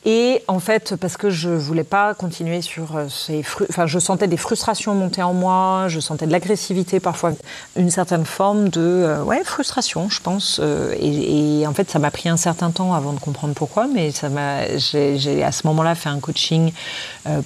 Et 0.06 0.42
en 0.48 0.60
fait, 0.60 0.96
parce 0.96 1.16
que 1.16 1.30
je 1.30 1.48
voulais 1.48 1.84
pas 1.84 2.12
continuer 2.12 2.60
sur 2.60 2.96
euh, 2.96 3.06
ces 3.08 3.42
enfin, 3.70 3.86
je 3.86 3.98
sentais 3.98 4.28
des 4.28 4.36
frustrations 4.36 4.94
monter 4.94 5.22
en 5.22 5.32
moi, 5.32 5.86
je 5.88 5.98
sentais 5.98 6.26
de 6.26 6.32
l'agressivité 6.32 7.00
parfois, 7.00 7.32
une 7.76 7.90
certaine 7.90 8.26
forme 8.26 8.68
de 8.68 8.80
euh, 8.80 9.22
ouais 9.22 9.42
frustration, 9.44 10.10
je 10.10 10.20
pense. 10.20 10.60
euh, 10.62 10.94
et, 11.00 11.66
en 11.66 11.72
fait, 11.72 11.90
ça 11.90 11.98
m'a 11.98 12.10
pris 12.10 12.28
un 12.28 12.36
certain 12.36 12.70
temps 12.70 12.92
avant 12.92 13.14
de 13.14 13.20
comprendre 13.20 13.54
pourquoi, 13.54 13.86
mais 13.86 14.10
ça 14.10 14.28
m'a, 14.28 14.76
j'ai, 14.76 15.42
à 15.42 15.52
ce 15.52 15.66
moment-là 15.68 15.94
fait 15.94 16.10
un 16.10 16.20
coaching 16.20 16.72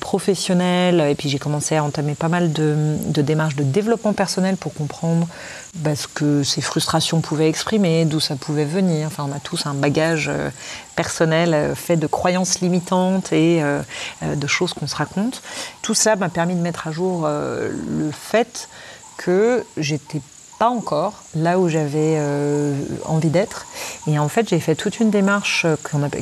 professionnel, 0.01 1.01
et 1.01 1.15
puis 1.15 1.29
j'ai 1.29 1.39
commencé 1.39 1.77
à 1.77 1.85
entamer 1.85 2.15
pas 2.15 2.29
mal 2.29 2.53
de, 2.53 2.97
de 3.07 3.23
démarches 3.23 3.55
de 3.55 3.63
développement 3.63 4.13
personnel 4.13 4.57
pour 4.57 4.75
comprendre 4.75 5.29
bah, 5.75 5.95
ce 5.95 6.09
que 6.09 6.43
ces 6.43 6.61
frustrations 6.61 7.21
pouvaient 7.21 7.49
exprimer, 7.49 8.05
d'où 8.05 8.21
ça 8.21 8.37
pouvait 8.37 8.65
venir. 8.65 9.07
Enfin, 9.07 9.27
on 9.29 9.37
a 9.37 9.41
tous 9.41 9.67
un 9.67 9.75
bagage 9.75 10.29
euh, 10.29 10.51
personnel 10.97 11.55
euh, 11.55 11.75
fait 11.75 11.97
de 11.97 12.07
croyances 12.07 12.61
limitantes 12.61 13.33
et 13.33 13.63
euh, 13.63 13.83
de 14.23 14.47
choses 14.47 14.73
qu'on 14.73 14.87
se 14.87 14.97
raconte. 14.97 15.43
Tout 15.83 15.95
ça 15.95 16.17
m'a 16.17 16.29
permis 16.29 16.55
de 16.55 16.61
mettre 16.61 16.89
à 16.89 16.93
jour 16.93 17.29
le 17.29 18.11
fait 18.11 18.69
que 19.17 19.65
j'étais 19.77 20.21
pas 20.59 20.69
encore 20.69 21.23
là 21.37 21.59
où 21.59 21.69
j'avais 21.69 22.17
euh, 22.17 22.75
envie 23.05 23.29
d'être. 23.29 23.67
Et 24.09 24.19
en 24.19 24.29
fait, 24.29 24.49
j'ai 24.49 24.59
fait 24.59 24.75
toute 24.75 24.99
une 24.99 25.11
démarche 25.11 25.65
euh, 25.65 25.77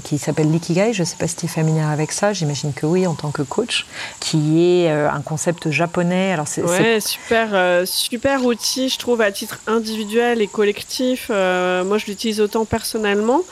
qui 0.04 0.18
s'appelle 0.18 0.50
l'ikigai. 0.50 0.92
Je 0.92 1.02
ne 1.02 1.06
sais 1.06 1.16
pas 1.16 1.26
si 1.26 1.36
tu 1.36 1.46
es 1.46 1.48
familière 1.48 1.88
avec 1.88 2.12
ça, 2.12 2.32
j'imagine 2.32 2.72
que 2.74 2.84
oui, 2.84 3.06
en 3.06 3.14
tant 3.14 3.30
que 3.30 3.42
coach, 3.42 3.86
qui 4.20 4.62
est 4.62 4.90
euh, 4.90 5.10
un 5.10 5.22
concept 5.22 5.70
japonais. 5.70 6.32
Alors 6.32 6.48
c'est, 6.48 7.00
super, 7.00 7.86
super 7.86 8.44
outil, 8.44 8.88
je 8.88 8.98
trouve, 8.98 9.20
à 9.20 9.32
titre 9.32 9.58
individuel 9.66 10.42
et 10.42 10.46
collectif. 10.46 11.30
moi, 11.30 11.98
je 11.98 12.06
l'utilise 12.06 12.40
autant 12.40 12.64
personnellement 12.64 13.42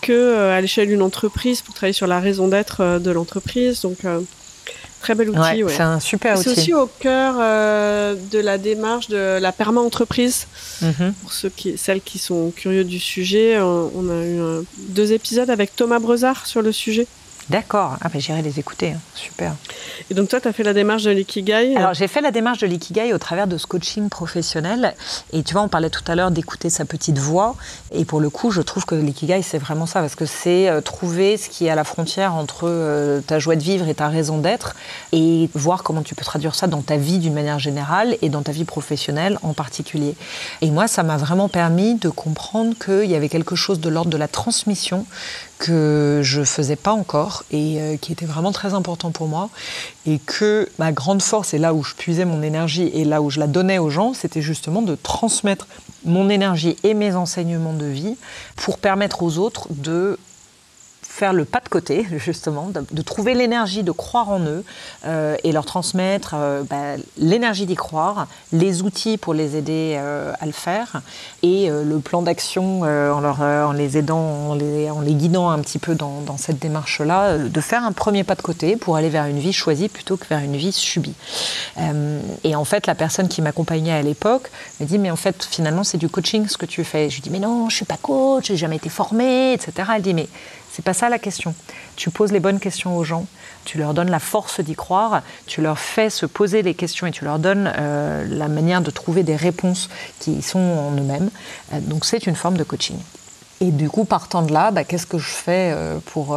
que 0.00 0.50
à 0.50 0.60
l'échelle 0.60 0.88
d'une 0.88 1.02
entreprise 1.02 1.62
pour 1.62 1.74
travailler 1.74 1.92
sur 1.92 2.08
la 2.08 2.18
raison 2.18 2.48
d'être 2.48 2.98
de 2.98 3.10
l'entreprise. 3.10 3.82
Donc, 3.82 3.98
Très 5.02 5.14
bel 5.16 5.30
outil. 5.30 5.64
C'est 5.68 5.82
un 5.82 6.00
super 6.00 6.38
outil. 6.38 6.44
C'est 6.44 6.60
aussi 6.60 6.74
au 6.74 6.86
cœur 6.86 7.34
euh, 7.38 8.14
de 8.30 8.38
la 8.38 8.56
démarche 8.56 9.08
de 9.08 9.38
la 9.40 9.52
perma-entreprise. 9.52 10.46
Mhm. 10.80 11.12
Pour 11.20 11.32
ceux 11.32 11.50
qui, 11.50 11.76
celles 11.76 12.00
qui 12.00 12.18
sont 12.18 12.52
curieux 12.54 12.84
du 12.84 13.00
sujet, 13.00 13.60
on, 13.60 14.08
a 14.08 14.24
eu 14.24 14.64
deux 14.88 15.12
épisodes 15.12 15.50
avec 15.50 15.74
Thomas 15.74 15.98
Brezard 15.98 16.46
sur 16.46 16.62
le 16.62 16.72
sujet. 16.72 17.06
D'accord, 17.50 17.96
ah, 18.00 18.08
j'irai 18.14 18.40
les 18.40 18.60
écouter, 18.60 18.92
hein. 18.92 19.00
super. 19.14 19.54
Et 20.10 20.14
donc 20.14 20.28
toi, 20.28 20.40
tu 20.40 20.48
as 20.48 20.52
fait 20.52 20.62
la 20.62 20.72
démarche 20.72 21.02
de 21.02 21.10
l'ikigai 21.10 21.74
Alors 21.76 21.92
j'ai 21.92 22.06
fait 22.06 22.20
la 22.20 22.30
démarche 22.30 22.58
de 22.60 22.66
l'ikigai 22.66 23.12
au 23.12 23.18
travers 23.18 23.46
de 23.46 23.58
ce 23.58 23.66
coaching 23.66 24.08
professionnel. 24.08 24.94
Et 25.32 25.42
tu 25.42 25.52
vois, 25.52 25.62
on 25.62 25.68
parlait 25.68 25.90
tout 25.90 26.04
à 26.06 26.14
l'heure 26.14 26.30
d'écouter 26.30 26.70
sa 26.70 26.84
petite 26.84 27.18
voix. 27.18 27.56
Et 27.90 28.04
pour 28.04 28.20
le 28.20 28.30
coup, 28.30 28.50
je 28.52 28.62
trouve 28.62 28.84
que 28.84 28.94
l'ikigai, 28.94 29.42
c'est 29.42 29.58
vraiment 29.58 29.86
ça, 29.86 30.00
parce 30.00 30.14
que 30.14 30.24
c'est 30.24 30.68
euh, 30.68 30.80
trouver 30.80 31.36
ce 31.36 31.48
qui 31.48 31.66
est 31.66 31.70
à 31.70 31.74
la 31.74 31.84
frontière 31.84 32.34
entre 32.34 32.62
euh, 32.64 33.20
ta 33.20 33.38
joie 33.38 33.56
de 33.56 33.62
vivre 33.62 33.88
et 33.88 33.94
ta 33.94 34.08
raison 34.08 34.38
d'être, 34.38 34.76
et 35.12 35.50
voir 35.54 35.82
comment 35.82 36.02
tu 36.02 36.14
peux 36.14 36.24
traduire 36.24 36.54
ça 36.54 36.68
dans 36.68 36.82
ta 36.82 36.96
vie 36.96 37.18
d'une 37.18 37.34
manière 37.34 37.58
générale 37.58 38.16
et 38.22 38.28
dans 38.28 38.42
ta 38.42 38.52
vie 38.52 38.64
professionnelle 38.64 39.38
en 39.42 39.52
particulier. 39.52 40.14
Et 40.60 40.70
moi, 40.70 40.86
ça 40.86 41.02
m'a 41.02 41.16
vraiment 41.16 41.48
permis 41.48 41.96
de 41.96 42.08
comprendre 42.08 42.74
qu'il 42.82 43.10
y 43.10 43.14
avait 43.14 43.28
quelque 43.28 43.56
chose 43.56 43.80
de 43.80 43.88
l'ordre 43.88 44.10
de 44.10 44.16
la 44.16 44.28
transmission 44.28 45.06
que 45.62 46.22
je 46.24 46.42
faisais 46.42 46.74
pas 46.74 46.90
encore 46.90 47.44
et 47.52 47.80
euh, 47.80 47.96
qui 47.96 48.10
était 48.10 48.26
vraiment 48.26 48.50
très 48.50 48.74
important 48.74 49.12
pour 49.12 49.28
moi 49.28 49.48
et 50.06 50.18
que 50.18 50.68
ma 50.80 50.90
grande 50.90 51.22
force 51.22 51.54
et 51.54 51.58
là 51.58 51.72
où 51.72 51.84
je 51.84 51.94
puisais 51.94 52.24
mon 52.24 52.42
énergie 52.42 52.90
et 52.92 53.04
là 53.04 53.22
où 53.22 53.30
je 53.30 53.38
la 53.38 53.46
donnais 53.46 53.78
aux 53.78 53.88
gens, 53.88 54.12
c'était 54.12 54.42
justement 54.42 54.82
de 54.82 54.96
transmettre 55.00 55.68
mon 56.04 56.28
énergie 56.30 56.76
et 56.82 56.94
mes 56.94 57.14
enseignements 57.14 57.74
de 57.74 57.86
vie 57.86 58.16
pour 58.56 58.78
permettre 58.78 59.22
aux 59.22 59.38
autres 59.38 59.68
de 59.70 60.18
faire 61.12 61.34
le 61.34 61.44
pas 61.44 61.60
de 61.60 61.68
côté, 61.68 62.06
justement, 62.16 62.70
de, 62.70 63.02
trouver 63.02 63.34
l'énergie 63.34 63.82
de 63.82 63.92
croire 63.92 64.30
en 64.30 64.40
eux 64.40 64.64
euh, 65.04 65.36
et 65.44 65.52
leur 65.52 65.66
transmettre 65.66 66.32
euh, 66.34 66.62
bah, 66.62 66.96
l'énergie 67.18 67.66
d'y 67.66 67.74
croire, 67.74 68.28
les 68.52 68.82
outils 68.82 69.18
pour 69.18 69.34
les 69.34 69.56
aider 69.56 69.96
euh, 69.98 70.32
à 70.40 70.46
le 70.46 70.52
faire 70.52 71.02
et 71.42 71.68
le 71.68 71.98
plan 71.98 72.22
d'action 72.22 72.82
en, 72.82 73.20
leur, 73.20 73.40
en 73.40 73.72
les 73.72 73.98
aidant, 73.98 74.50
en 74.50 74.54
les, 74.54 75.14
guidant 75.14 75.50
un 75.50 75.58
petit 75.58 75.78
peu 75.78 75.94
dans, 75.94 76.36
cette 76.38 76.58
démarche-là, 76.58 77.36
de 77.36 77.60
faire 77.60 77.84
un 77.84 77.92
premier 77.92 78.24
pas 78.24 78.34
de 78.34 78.42
côté 78.42 78.76
pour 78.76 78.96
aller 78.96 79.10
vers 79.10 79.26
une 79.26 79.38
vie 79.38 79.52
choisie 79.52 79.88
plutôt 79.88 80.16
que 80.16 80.26
vers 80.28 80.38
une 80.38 80.56
vie 80.56 80.72
subie. 80.72 81.14
et 82.44 82.54
en 82.54 82.64
fait, 82.64 82.86
la 82.86 82.94
personne 82.94 83.28
qui 83.28 83.42
m'accompagnait 83.42 83.92
à 83.92 84.02
l'époque 84.02 84.50
me 84.80 84.86
dit, 84.86 84.98
mais 84.98 85.10
en 85.10 85.16
fait, 85.16 85.44
finalement, 85.44 85.84
c'est 85.84 85.98
du 85.98 86.08
coaching 86.08 86.46
ce 86.46 86.56
que 86.56 86.66
tu 86.66 86.84
fais. 86.84 87.10
Je 87.10 87.16
lui 87.16 87.22
dis, 87.22 87.30
mais 87.30 87.40
non, 87.40 87.68
je 87.68 87.76
suis 87.76 87.84
pas 87.84 87.98
coach, 88.00 88.46
j'ai 88.46 88.56
jamais 88.56 88.76
été 88.76 88.88
formée, 88.88 89.52
etc. 89.52 89.72
Elle 89.96 90.02
dit, 90.02 90.14
mais 90.14 90.28
c'est 90.72 90.84
pas 90.84 90.94
ça 90.94 91.08
la 91.08 91.18
question. 91.18 91.54
Tu 91.96 92.10
poses 92.10 92.32
les 92.32 92.40
bonnes 92.40 92.58
questions 92.58 92.96
aux 92.96 93.04
gens, 93.04 93.26
tu 93.64 93.78
leur 93.78 93.92
donnes 93.92 94.10
la 94.10 94.18
force 94.18 94.60
d'y 94.60 94.74
croire, 94.74 95.22
tu 95.46 95.60
leur 95.60 95.78
fais 95.78 96.08
se 96.08 96.24
poser 96.24 96.62
les 96.62 96.74
questions 96.74 97.06
et 97.06 97.10
tu 97.10 97.24
leur 97.24 97.38
donnes 97.38 97.72
euh, 97.76 98.24
la 98.26 98.48
manière 98.48 98.80
de 98.80 98.90
trouver 98.90 99.22
des 99.22 99.36
réponses 99.36 99.90
qui 100.18 100.40
sont 100.40 100.58
en 100.58 100.92
eux-mêmes. 100.92 101.30
Euh, 101.74 101.80
donc 101.80 102.06
c'est 102.06 102.26
une 102.26 102.36
forme 102.36 102.56
de 102.56 102.64
coaching. 102.64 102.96
Et 103.60 103.70
du 103.70 103.88
coup, 103.90 104.04
partant 104.04 104.42
de 104.42 104.52
là, 104.52 104.70
bah, 104.70 104.82
qu'est-ce 104.82 105.06
que 105.06 105.18
je 105.18 105.30
fais 105.30 105.72
euh, 105.72 105.98
pour 106.06 106.36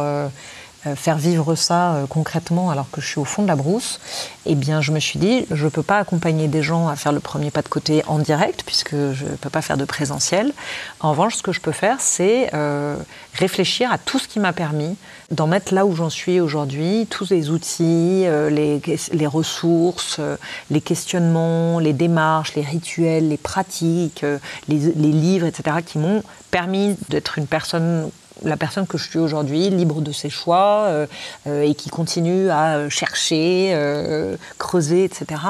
faire 0.94 1.16
vivre 1.16 1.54
ça 1.54 1.94
euh, 1.94 2.06
concrètement 2.06 2.70
alors 2.70 2.90
que 2.90 3.00
je 3.00 3.06
suis 3.06 3.18
au 3.18 3.24
fond 3.24 3.42
de 3.42 3.48
la 3.48 3.56
brousse, 3.56 4.00
eh 4.44 4.54
bien 4.54 4.80
je 4.80 4.92
me 4.92 5.00
suis 5.00 5.18
dit, 5.18 5.46
je 5.50 5.64
ne 5.64 5.70
peux 5.70 5.82
pas 5.82 5.98
accompagner 5.98 6.48
des 6.48 6.62
gens 6.62 6.88
à 6.88 6.96
faire 6.96 7.12
le 7.12 7.20
premier 7.20 7.50
pas 7.50 7.62
de 7.62 7.68
côté 7.68 8.02
en 8.06 8.18
direct, 8.18 8.62
puisque 8.64 8.94
je 8.94 9.24
ne 9.24 9.36
peux 9.40 9.50
pas 9.50 9.62
faire 9.62 9.76
de 9.76 9.84
présentiel. 9.84 10.52
En 11.00 11.10
revanche, 11.10 11.36
ce 11.36 11.42
que 11.42 11.52
je 11.52 11.60
peux 11.60 11.72
faire, 11.72 11.96
c'est 12.00 12.50
euh, 12.54 12.96
réfléchir 13.34 13.90
à 13.90 13.98
tout 13.98 14.18
ce 14.18 14.28
qui 14.28 14.38
m'a 14.38 14.52
permis 14.52 14.96
d'en 15.30 15.46
mettre 15.46 15.74
là 15.74 15.84
où 15.86 15.94
j'en 15.96 16.10
suis 16.10 16.40
aujourd'hui, 16.40 17.06
tous 17.10 17.30
les 17.30 17.50
outils, 17.50 18.26
les, 18.50 19.26
ressources, 19.26 20.20
les 20.70 20.80
questionnements, 20.80 21.80
les 21.80 21.92
démarches, 21.92 22.54
les 22.54 22.62
rituels, 22.62 23.28
les 23.28 23.36
pratiques, 23.36 24.24
les 24.68 24.78
livres, 24.94 25.46
etc., 25.46 25.78
qui 25.84 25.98
m'ont 25.98 26.22
permis 26.52 26.96
d'être 27.08 27.38
une 27.38 27.48
personne 27.48 28.08
la 28.42 28.56
personne 28.56 28.86
que 28.86 28.98
je 28.98 29.08
suis 29.08 29.18
aujourd'hui, 29.18 29.70
libre 29.70 30.00
de 30.00 30.12
ses 30.12 30.30
choix 30.30 30.84
euh, 30.86 31.06
euh, 31.46 31.62
et 31.62 31.74
qui 31.74 31.88
continue 31.88 32.50
à 32.50 32.88
chercher, 32.88 33.70
euh, 33.74 34.36
creuser, 34.58 35.04
etc. 35.04 35.40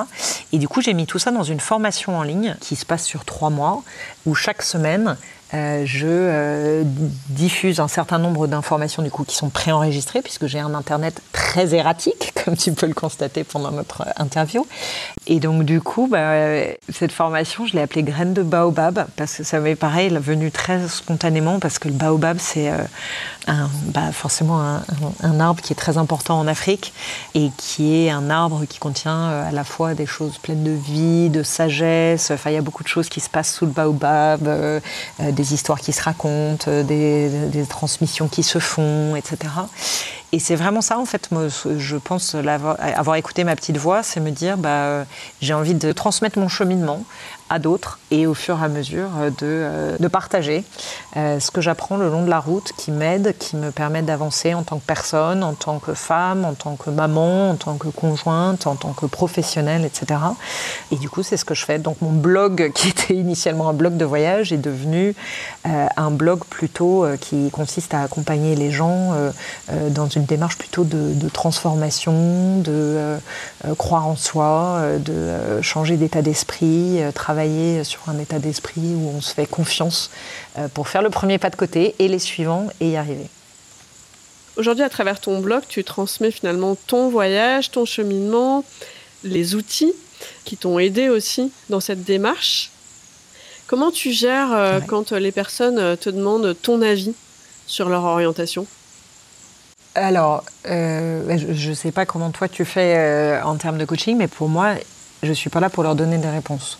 Et 0.52 0.58
du 0.58 0.68
coup, 0.68 0.80
j'ai 0.80 0.94
mis 0.94 1.06
tout 1.06 1.18
ça 1.18 1.30
dans 1.30 1.42
une 1.42 1.60
formation 1.60 2.16
en 2.16 2.22
ligne 2.22 2.56
qui 2.60 2.76
se 2.76 2.86
passe 2.86 3.04
sur 3.04 3.24
trois 3.24 3.50
mois, 3.50 3.82
où 4.24 4.34
chaque 4.34 4.62
semaine, 4.62 5.16
euh, 5.54 5.84
je 5.86 6.08
euh, 6.08 6.82
diffuse 7.28 7.78
un 7.78 7.86
certain 7.86 8.18
nombre 8.18 8.48
d'informations 8.48 9.04
du 9.04 9.12
coup 9.12 9.22
qui 9.22 9.36
sont 9.36 9.48
préenregistrées 9.48 10.20
puisque 10.20 10.46
j'ai 10.46 10.58
un 10.58 10.74
internet 10.74 11.22
très 11.30 11.72
erratique 11.72 12.32
comme 12.44 12.56
tu 12.56 12.72
peux 12.72 12.86
le 12.86 12.94
constater 12.94 13.44
pendant 13.44 13.70
notre 13.70 14.04
interview. 14.16 14.66
Et 15.28 15.38
donc 15.38 15.62
du 15.62 15.80
coup 15.80 16.08
bah, 16.08 16.34
cette 16.92 17.12
formation 17.12 17.64
je 17.64 17.74
l'ai 17.74 17.82
appelée 17.82 18.02
graine 18.02 18.34
de 18.34 18.42
baobab 18.42 19.06
parce 19.14 19.36
que 19.36 19.44
ça 19.44 19.60
m'est 19.60 19.76
pareil 19.76 20.10
venue 20.20 20.50
très 20.50 20.88
spontanément 20.88 21.60
parce 21.60 21.78
que 21.78 21.86
le 21.86 21.94
baobab 21.94 22.38
c'est 22.40 22.70
euh, 22.70 22.78
bah, 23.94 24.10
forcément 24.10 24.60
un, 24.60 24.82
un, 25.22 25.38
arbre 25.38 25.62
qui 25.62 25.72
est 25.72 25.76
très 25.76 25.96
important 25.96 26.40
en 26.40 26.48
Afrique 26.48 26.92
et 27.34 27.50
qui 27.56 27.94
est 27.94 28.10
un 28.10 28.30
arbre 28.30 28.64
qui 28.68 28.80
contient 28.80 29.28
à 29.28 29.52
la 29.52 29.62
fois 29.62 29.94
des 29.94 30.06
choses 30.06 30.38
pleines 30.38 30.64
de 30.64 30.72
vie, 30.72 31.30
de 31.30 31.44
sagesse 31.44 32.32
enfin 32.32 32.50
il 32.50 32.54
y 32.54 32.58
a 32.58 32.62
beaucoup 32.62 32.82
de 32.82 32.88
choses 32.88 33.08
qui 33.08 33.20
se 33.20 33.30
passent 33.30 33.54
sous 33.54 33.66
le 33.66 33.72
baobab 33.72 34.48
des 35.36 35.54
histoires 35.54 35.80
qui 35.80 35.92
se 35.92 36.02
racontent, 36.02 36.64
euh, 36.68 36.82
des, 36.82 37.66
transmissions 37.66 38.26
qui 38.26 38.42
se 38.42 38.58
font, 38.58 39.14
etc. 39.14 39.52
Et 40.32 40.40
c'est 40.40 40.56
vraiment 40.56 40.80
ça, 40.80 40.98
en 40.98 41.04
fait, 41.04 41.30
moi, 41.30 41.44
je 41.48 41.96
pense 41.96 42.34
avoir, 42.34 43.16
écouté 43.16 43.44
ma 43.44 43.54
petite 43.54 43.76
voix, 43.76 44.02
c'est 44.02 44.20
me 44.20 44.30
dire, 44.30 44.56
bah, 44.56 44.68
euh, 44.68 45.04
j'ai 45.40 45.54
envie 45.54 45.74
de 45.74 45.92
transmettre 45.92 46.38
mon 46.38 46.48
cheminement 46.48 47.04
à 47.48 47.60
d'autres 47.60 48.00
et 48.10 48.26
au 48.26 48.34
fur 48.34 48.58
et 48.60 48.64
à 48.64 48.68
mesure 48.68 49.08
euh, 49.20 49.30
de, 49.30 49.36
euh, 49.42 49.96
de 50.00 50.08
partager 50.08 50.64
ce 51.14 51.50
que 51.50 51.62
j'apprends 51.62 51.96
le 51.96 52.10
long 52.10 52.24
de 52.24 52.28
la 52.28 52.40
route 52.40 52.72
qui 52.76 52.90
m'aide, 52.90 53.34
qui 53.38 53.56
me 53.56 53.70
permet 53.70 54.02
d'avancer 54.02 54.52
en 54.52 54.62
tant 54.64 54.78
que 54.78 54.84
personne, 54.84 55.42
en 55.42 55.54
tant 55.54 55.78
que 55.78 55.94
femme, 55.94 56.44
en 56.44 56.52
tant 56.52 56.76
que 56.76 56.90
maman, 56.90 57.50
en 57.50 57.54
tant 57.54 57.76
que 57.76 57.88
conjointe, 57.88 58.66
en 58.66 58.74
tant 58.74 58.92
que 58.92 59.06
professionnelle, 59.06 59.86
etc. 59.86 60.20
Et 60.90 60.96
du 60.96 61.08
coup, 61.08 61.22
c'est 61.22 61.38
ce 61.38 61.46
que 61.46 61.54
je 61.54 61.64
fais. 61.64 61.78
Donc 61.78 62.02
mon 62.02 62.12
blog, 62.12 62.70
qui 62.74 62.88
était 62.88 63.14
initialement 63.14 63.70
un 63.70 63.72
blog 63.72 63.96
de 63.96 64.04
voyage, 64.04 64.52
est 64.52 64.58
devenu 64.58 65.14
un 65.64 66.10
blog 66.10 66.44
plutôt 66.50 67.06
qui 67.18 67.50
consiste 67.50 67.94
à 67.94 68.02
accompagner 68.02 68.56
les 68.56 68.70
gens 68.70 69.14
dans 69.90 70.08
une 70.08 70.15
démarche 70.24 70.56
plutôt 70.56 70.84
de, 70.84 71.12
de 71.14 71.28
transformation, 71.28 72.60
de 72.60 73.16
croire 73.76 74.06
en 74.06 74.16
soi, 74.16 74.82
de 74.98 75.60
changer 75.62 75.96
d'état 75.96 76.22
d'esprit, 76.22 77.00
travailler 77.14 77.84
sur 77.84 78.00
un 78.08 78.18
état 78.18 78.38
d'esprit 78.38 78.94
où 78.94 79.10
on 79.16 79.20
se 79.20 79.34
fait 79.34 79.46
confiance 79.46 80.10
euh, 80.58 80.68
pour 80.68 80.88
faire 80.88 81.02
le 81.02 81.10
premier 81.10 81.38
pas 81.38 81.50
de 81.50 81.56
côté 81.56 81.94
et 81.98 82.08
les 82.08 82.18
suivants 82.18 82.68
et 82.80 82.90
y 82.90 82.96
arriver. 82.96 83.26
Aujourd'hui, 84.56 84.84
à 84.84 84.88
travers 84.88 85.20
ton 85.20 85.40
blog, 85.40 85.62
tu 85.68 85.84
transmets 85.84 86.30
finalement 86.30 86.76
ton 86.86 87.10
voyage, 87.10 87.70
ton 87.70 87.84
cheminement, 87.84 88.64
les 89.22 89.54
outils 89.54 89.92
qui 90.44 90.56
t'ont 90.56 90.78
aidé 90.78 91.08
aussi 91.10 91.52
dans 91.68 91.80
cette 91.80 92.04
démarche. 92.04 92.70
Comment 93.66 93.90
tu 93.90 94.12
gères 94.12 94.52
euh, 94.52 94.80
quand 94.80 95.12
les 95.12 95.32
personnes 95.32 95.78
euh, 95.78 95.96
te 95.96 96.08
demandent 96.08 96.56
ton 96.62 96.80
avis 96.80 97.14
sur 97.66 97.88
leur 97.88 98.04
orientation? 98.04 98.66
Alors, 99.96 100.44
je 100.64 101.68
ne 101.68 101.74
sais 101.74 101.90
pas 101.90 102.04
comment 102.04 102.30
toi 102.30 102.48
tu 102.48 102.64
fais 102.64 103.40
en 103.42 103.56
termes 103.56 103.78
de 103.78 103.84
coaching, 103.84 104.16
mais 104.16 104.28
pour 104.28 104.48
moi, 104.48 104.74
je 105.22 105.28
ne 105.28 105.34
suis 105.34 105.50
pas 105.50 105.60
là 105.60 105.70
pour 105.70 105.82
leur 105.82 105.94
donner 105.94 106.18
des 106.18 106.28
réponses. 106.28 106.78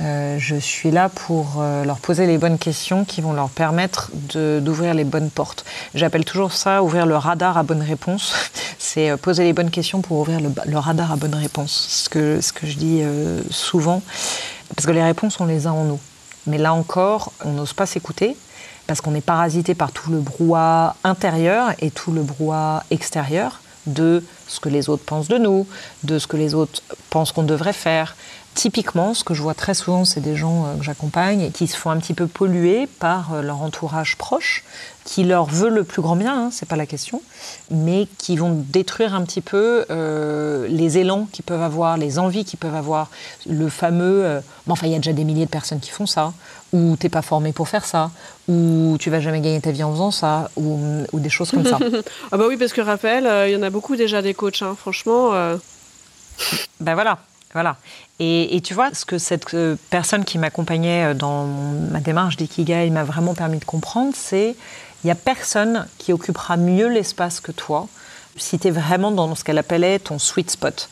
Euh, 0.00 0.36
je 0.38 0.56
suis 0.56 0.90
là 0.90 1.08
pour 1.08 1.56
euh, 1.58 1.84
leur 1.84 1.98
poser 1.98 2.26
les 2.26 2.36
bonnes 2.36 2.58
questions 2.58 3.04
qui 3.04 3.22
vont 3.22 3.32
leur 3.32 3.48
permettre 3.48 4.10
d'ouvrir 4.34 4.92
les 4.92 5.04
bonnes 5.04 5.30
portes. 5.30 5.64
J'appelle 5.94 6.24
toujours 6.24 6.52
ça 6.52 6.82
ouvrir 6.82 7.06
le 7.06 7.16
radar 7.16 7.56
à 7.56 7.62
bonne 7.62 7.82
réponse. 7.82 8.34
C'est 8.78 9.10
euh, 9.10 9.16
poser 9.16 9.44
les 9.44 9.52
bonnes 9.54 9.70
questions 9.70 10.02
pour 10.02 10.18
ouvrir 10.18 10.40
le, 10.40 10.78
radar 10.78 11.12
à 11.12 11.16
bonne 11.16 11.34
réponse. 11.34 11.86
Ce 11.88 12.08
que, 12.10 12.40
ce 12.42 12.52
que 12.52 12.66
je 12.66 12.76
dis 12.76 13.02
souvent, 13.50 14.02
parce 14.74 14.86
que 14.86 14.92
les 14.92 15.02
réponses, 15.02 15.40
on 15.40 15.46
les 15.46 15.66
a 15.66 15.72
en 15.72 15.84
nous. 15.84 16.00
Mais 16.46 16.58
là 16.58 16.72
encore, 16.72 17.32
on 17.44 17.52
n'ose 17.52 17.72
pas 17.72 17.86
s'écouter 17.86 18.36
parce 18.86 19.00
qu'on 19.00 19.14
est 19.14 19.20
parasité 19.20 19.74
par 19.74 19.90
tout 19.92 20.10
le 20.10 20.20
brouhaha 20.20 20.94
intérieur 21.02 21.72
et 21.80 21.90
tout 21.90 22.12
le 22.12 22.22
brouhaha 22.22 22.84
extérieur 22.90 23.60
de 23.86 24.22
ce 24.48 24.60
que 24.60 24.68
les 24.68 24.88
autres 24.88 25.04
pensent 25.04 25.28
de 25.28 25.38
nous, 25.38 25.66
de 26.04 26.18
ce 26.18 26.26
que 26.26 26.36
les 26.36 26.54
autres 26.54 26.82
pensent 27.10 27.32
qu'on 27.32 27.42
devrait 27.42 27.72
faire, 27.72 28.16
typiquement, 28.56 29.12
ce 29.12 29.22
que 29.22 29.34
je 29.34 29.42
vois 29.42 29.54
très 29.54 29.74
souvent, 29.74 30.04
c'est 30.04 30.20
des 30.20 30.34
gens 30.34 30.64
euh, 30.64 30.76
que 30.78 30.82
j'accompagne 30.82 31.52
qui 31.52 31.68
se 31.68 31.76
font 31.76 31.90
un 31.90 31.98
petit 31.98 32.14
peu 32.14 32.26
polluer 32.26 32.88
par 32.98 33.34
euh, 33.34 33.42
leur 33.42 33.60
entourage 33.60 34.16
proche, 34.16 34.64
qui 35.04 35.24
leur 35.24 35.44
veut 35.44 35.68
le 35.68 35.84
plus 35.84 36.00
grand 36.00 36.16
bien, 36.16 36.46
hein, 36.46 36.48
c'est 36.50 36.66
pas 36.66 36.74
la 36.74 36.86
question, 36.86 37.20
mais 37.70 38.08
qui 38.18 38.36
vont 38.38 38.64
détruire 38.68 39.14
un 39.14 39.22
petit 39.24 39.42
peu 39.42 39.84
euh, 39.90 40.66
les 40.68 40.96
élans 40.98 41.28
qu'ils 41.30 41.44
peuvent 41.44 41.62
avoir, 41.62 41.98
les 41.98 42.18
envies 42.18 42.44
qu'ils 42.46 42.58
peuvent 42.58 42.74
avoir, 42.74 43.10
le 43.46 43.68
fameux. 43.68 44.40
enfin, 44.68 44.86
il 44.86 44.92
y 44.92 44.96
a 44.96 44.98
déjà 44.98 45.12
des 45.12 45.24
milliers 45.24 45.44
de 45.44 45.50
personnes 45.50 45.80
qui 45.80 45.90
font 45.90 46.06
ça, 46.06 46.32
ou 46.72 46.96
t'es 46.96 47.10
pas 47.10 47.22
formé 47.22 47.52
pour 47.52 47.68
faire 47.68 47.84
ça, 47.84 48.10
ou 48.48 48.96
tu 48.98 49.10
vas 49.10 49.20
jamais 49.20 49.40
gagner 49.42 49.60
ta 49.60 49.70
vie 49.70 49.84
en 49.84 49.92
faisant 49.92 50.10
ça, 50.10 50.50
ou, 50.56 51.04
des 51.12 51.30
choses 51.30 51.50
comme 51.50 51.66
ça. 51.66 51.78
ah 52.32 52.36
bah 52.36 52.46
oui, 52.48 52.56
parce 52.56 52.72
que 52.72 52.80
Raphaël, 52.80 53.48
il 53.48 53.52
y 53.52 53.56
en 53.56 53.62
a 53.62 53.70
beaucoup 53.70 53.96
déjà 53.96 54.22
des 54.22 54.34
coachs, 54.34 54.62
hein, 54.62 54.74
franchement. 54.76 55.32
Ben 56.80 56.94
voilà, 56.94 57.18
voilà. 57.52 57.76
Et, 58.18 58.60
tu 58.64 58.74
vois, 58.74 58.92
ce 58.94 59.04
que 59.04 59.18
cette 59.18 59.54
euh, 59.54 59.76
personne 59.90 60.24
qui 60.24 60.38
m'accompagnait 60.38 61.10
euh, 61.10 61.14
dans 61.14 61.44
ma 61.44 62.00
démarche 62.00 62.36
d'Ikigai 62.36 62.90
m'a 62.90 63.04
vraiment 63.04 63.34
permis 63.34 63.58
de 63.58 63.64
comprendre, 63.64 64.12
c'est 64.14 64.56
il 65.02 65.06
n'y 65.06 65.10
a 65.10 65.14
personne 65.14 65.86
qui 65.98 66.12
occupera 66.12 66.56
mieux 66.56 66.88
l'espace 66.88 67.40
que 67.40 67.52
toi 67.52 67.88
si 68.38 68.58
tu 68.58 68.68
es 68.68 68.70
vraiment 68.70 69.10
dans 69.10 69.34
ce 69.34 69.44
qu'elle 69.44 69.58
appelait 69.58 69.98
ton 69.98 70.18
sweet 70.18 70.50
spot. 70.50 70.88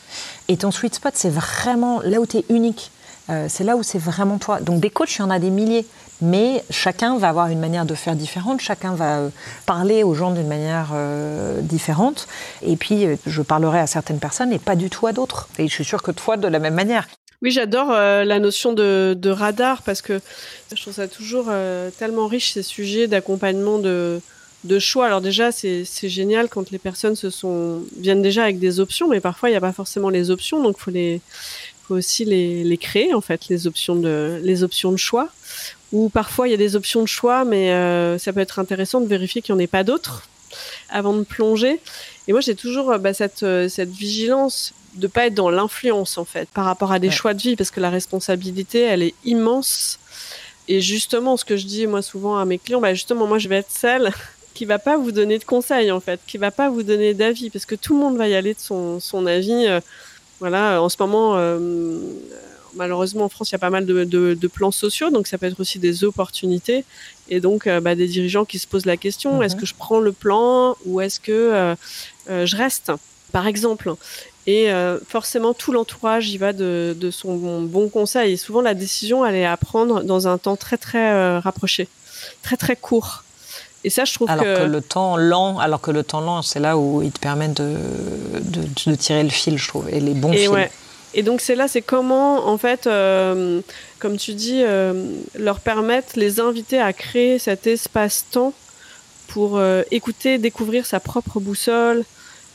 Et 0.48 0.56
ton 0.56 0.70
sweet 0.70 0.94
spot, 0.94 1.12
c'est 1.14 1.30
vraiment 1.30 2.00
là 2.02 2.18
où 2.18 2.26
tu 2.26 2.38
es 2.38 2.44
unique. 2.48 2.90
Euh, 3.30 3.46
c'est 3.48 3.64
là 3.64 3.76
où 3.76 3.82
c'est 3.82 3.98
vraiment 3.98 4.38
toi. 4.38 4.60
Donc 4.60 4.80
des 4.80 4.90
coachs, 4.90 5.16
il 5.16 5.20
y 5.20 5.22
en 5.22 5.30
a 5.30 5.38
des 5.38 5.50
milliers 5.50 5.86
mais 6.20 6.64
chacun 6.70 7.18
va 7.18 7.28
avoir 7.28 7.48
une 7.48 7.60
manière 7.60 7.86
de 7.86 7.94
faire 7.94 8.16
différente, 8.16 8.60
chacun 8.60 8.94
va 8.94 9.18
euh, 9.18 9.28
parler 9.66 10.02
aux 10.02 10.14
gens 10.14 10.32
d'une 10.32 10.46
manière 10.46 10.90
euh, 10.94 11.60
différente, 11.60 12.26
et 12.62 12.76
puis 12.76 13.04
euh, 13.04 13.16
je 13.26 13.42
parlerai 13.42 13.80
à 13.80 13.86
certaines 13.86 14.20
personnes 14.20 14.52
et 14.52 14.58
pas 14.58 14.76
du 14.76 14.90
tout 14.90 15.06
à 15.06 15.12
d'autres. 15.12 15.48
Et 15.58 15.68
je 15.68 15.72
suis 15.72 15.84
sûre 15.84 16.02
que 16.02 16.10
toi, 16.10 16.36
de 16.36 16.48
la 16.48 16.58
même 16.58 16.74
manière. 16.74 17.06
Oui, 17.42 17.50
j'adore 17.50 17.90
la 17.90 18.38
notion 18.38 18.72
de, 18.72 19.28
radar 19.28 19.82
parce 19.82 20.00
que 20.00 20.18
je 20.74 20.80
trouve 20.80 20.94
ça 20.94 21.08
toujours 21.08 21.52
tellement 21.98 22.26
riche 22.26 22.54
ces 22.54 22.62
sujets 22.62 23.06
d'accompagnement 23.06 23.78
de, 23.78 24.22
choix. 24.78 25.04
Alors 25.04 25.20
déjà, 25.20 25.52
c'est 25.52 25.84
génial 26.08 26.48
quand 26.48 26.70
les 26.70 26.78
personnes 26.78 27.16
se 27.16 27.28
sont 27.28 27.82
viennent 27.98 28.22
déjà 28.22 28.44
avec 28.44 28.58
des 28.58 28.80
options, 28.80 29.08
mais 29.08 29.20
parfois 29.20 29.50
il 29.50 29.52
n'y 29.52 29.58
a 29.58 29.60
pas 29.60 29.74
forcément 29.74 30.08
les 30.08 30.30
options, 30.30 30.62
donc 30.62 30.78
faut 30.78 30.90
les 30.90 31.20
faut 31.86 31.94
aussi 31.94 32.24
les, 32.24 32.64
les, 32.64 32.78
créer 32.78 33.12
en 33.14 33.20
fait 33.20 33.48
les 33.48 33.66
options 33.66 33.94
de 33.94 34.40
les 34.42 34.62
options 34.62 34.90
de 34.90 34.96
choix 34.96 35.28
ou 35.94 36.08
parfois 36.08 36.48
il 36.48 36.50
y 36.50 36.54
a 36.54 36.58
des 36.58 36.74
options 36.76 37.02
de 37.02 37.08
choix, 37.08 37.44
mais 37.44 37.70
euh, 37.70 38.18
ça 38.18 38.32
peut 38.32 38.40
être 38.40 38.58
intéressant 38.58 39.00
de 39.00 39.06
vérifier 39.06 39.40
qu'il 39.40 39.54
n'y 39.54 39.60
en 39.60 39.64
ait 39.64 39.68
pas 39.68 39.84
d'autres 39.84 40.28
avant 40.90 41.14
de 41.14 41.22
plonger. 41.22 41.80
Et 42.26 42.32
moi, 42.32 42.40
j'ai 42.40 42.56
toujours 42.56 42.90
euh, 42.90 42.98
bah, 42.98 43.14
cette, 43.14 43.44
euh, 43.44 43.68
cette 43.68 43.90
vigilance 43.90 44.74
de 44.96 45.06
pas 45.06 45.26
être 45.26 45.34
dans 45.34 45.50
l'influence 45.50 46.18
en 46.18 46.24
fait 46.24 46.48
par 46.50 46.64
rapport 46.64 46.92
à 46.92 46.98
des 46.98 47.10
choix 47.10 47.32
de 47.32 47.40
vie, 47.40 47.54
parce 47.56 47.70
que 47.70 47.80
la 47.80 47.90
responsabilité, 47.90 48.80
elle 48.80 49.02
est 49.04 49.14
immense. 49.24 50.00
Et 50.66 50.80
justement, 50.80 51.36
ce 51.36 51.44
que 51.44 51.56
je 51.56 51.66
dis 51.66 51.86
moi 51.86 52.02
souvent 52.02 52.38
à 52.38 52.44
mes 52.44 52.58
clients, 52.58 52.80
bah 52.80 52.94
justement, 52.94 53.28
moi, 53.28 53.38
je 53.38 53.48
vais 53.48 53.56
être 53.56 53.70
celle 53.70 54.12
qui 54.54 54.64
va 54.64 54.80
pas 54.80 54.96
vous 54.96 55.12
donner 55.12 55.38
de 55.38 55.44
conseils 55.44 55.92
en 55.92 56.00
fait, 56.00 56.18
qui 56.26 56.38
va 56.38 56.50
pas 56.50 56.70
vous 56.70 56.82
donner 56.82 57.14
d'avis, 57.14 57.50
parce 57.50 57.66
que 57.66 57.76
tout 57.76 57.94
le 57.94 58.00
monde 58.00 58.16
va 58.16 58.26
y 58.26 58.34
aller 58.34 58.54
de 58.54 58.58
son, 58.58 58.98
son 58.98 59.26
avis. 59.26 59.68
Voilà, 60.40 60.82
en 60.82 60.88
ce 60.88 60.96
moment 60.98 61.36
malheureusement 62.76 63.24
en 63.24 63.28
France, 63.28 63.50
il 63.50 63.52
y 63.52 63.56
a 63.56 63.58
pas 63.58 63.70
mal 63.70 63.86
de, 63.86 64.48
plans 64.48 64.70
sociaux, 64.70 65.10
donc 65.10 65.26
ça 65.26 65.38
peut 65.38 65.46
être 65.46 65.60
aussi 65.60 65.78
des 65.78 66.04
opportunités. 66.04 66.84
Et 67.28 67.40
donc, 67.40 67.66
euh, 67.66 67.80
bah, 67.80 67.94
des 67.94 68.06
dirigeants 68.06 68.44
qui 68.44 68.58
se 68.58 68.66
posent 68.66 68.86
la 68.86 68.96
question 68.96 69.42
est-ce 69.42 69.54
mhm. 69.54 69.60
que 69.60 69.66
je 69.66 69.74
prends 69.74 70.00
le 70.00 70.12
plan 70.12 70.76
ou 70.84 71.00
est-ce 71.00 71.18
que 71.20 71.32
euh, 71.32 71.74
euh, 72.30 72.46
je 72.46 72.56
reste, 72.56 72.92
par 73.32 73.46
exemple? 73.46 73.94
Et 74.46 74.68
forcément, 75.08 75.54
tout 75.54 75.72
l'entourage 75.72 76.28
y 76.28 76.36
va 76.36 76.52
de, 76.52 77.08
son 77.10 77.62
bon 77.62 77.88
conseil. 77.88 78.34
Et 78.34 78.36
souvent, 78.36 78.60
la 78.60 78.74
décision, 78.74 79.24
elle 79.24 79.36
est 79.36 79.46
à 79.46 79.56
prendre 79.56 80.02
dans 80.02 80.28
un 80.28 80.36
temps 80.36 80.56
très 80.56 80.76
très 80.76 81.38
rapproché, 81.38 81.88
très 82.42 82.58
très 82.58 82.76
court. 82.76 83.24
Et 83.84 83.90
ça, 83.90 84.04
je 84.04 84.14
trouve 84.14 84.30
alors 84.30 84.44
que... 84.44 84.64
le 84.64 84.80
temps 84.80 85.16
lent, 85.16 85.58
alors 85.58 85.80
que 85.80 85.90
le 85.90 86.02
temps 86.02 86.22
lent, 86.22 86.40
c'est 86.40 86.58
là 86.58 86.78
où 86.78 87.02
il 87.02 87.12
te 87.12 87.20
permet 87.20 87.48
de, 87.48 87.76
de, 88.40 88.94
tirer 88.94 89.22
le 89.22 89.28
fil, 89.28 89.58
je 89.58 89.68
trouve, 89.68 89.88
et 89.90 90.00
les 90.00 90.14
bons 90.14 90.32
fils. 90.32 90.50
Et 91.14 91.22
donc 91.22 91.40
c'est 91.40 91.54
là, 91.54 91.68
c'est 91.68 91.82
comment, 91.82 92.48
en 92.48 92.58
fait, 92.58 92.86
euh, 92.86 93.60
comme 94.00 94.16
tu 94.16 94.34
dis, 94.34 94.62
euh, 94.62 95.04
leur 95.38 95.60
permettre, 95.60 96.14
les 96.16 96.40
inviter 96.40 96.80
à 96.80 96.92
créer 96.92 97.38
cet 97.38 97.66
espace-temps 97.68 98.52
pour 99.28 99.56
euh, 99.56 99.82
écouter, 99.92 100.38
découvrir 100.38 100.86
sa 100.86 100.98
propre 100.98 101.38
boussole, 101.38 102.04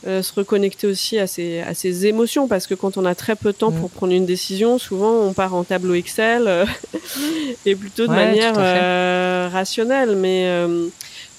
se 0.04 0.32
reconnecter 0.32 0.86
aussi 0.86 1.18
à 1.18 1.26
ses, 1.26 1.60
à 1.60 1.74
ses 1.74 2.06
émotions, 2.06 2.48
parce 2.48 2.66
que 2.66 2.74
quand 2.74 2.96
on 2.96 3.04
a 3.04 3.14
très 3.14 3.36
peu 3.36 3.52
de 3.52 3.56
temps 3.56 3.70
mm. 3.70 3.80
pour 3.80 3.90
prendre 3.90 4.14
une 4.14 4.24
décision, 4.24 4.78
souvent 4.78 5.12
on 5.12 5.34
part 5.34 5.54
en 5.54 5.62
tableau 5.62 5.94
Excel 5.94 6.66
et 7.66 7.74
plutôt 7.76 8.06
de 8.06 8.12
manière 8.12 8.56
rationnelle. 9.52 10.16
Mais 10.16 10.48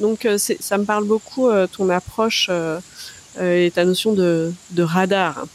donc 0.01 0.27
ça 0.35 0.77
me 0.77 0.83
parle 0.83 1.05
beaucoup 1.05 1.49
ton 1.71 1.89
approche 1.89 2.49
et 3.39 3.71
ta 3.73 3.85
notion 3.85 4.13
de, 4.13 4.53
radar. 4.79 5.45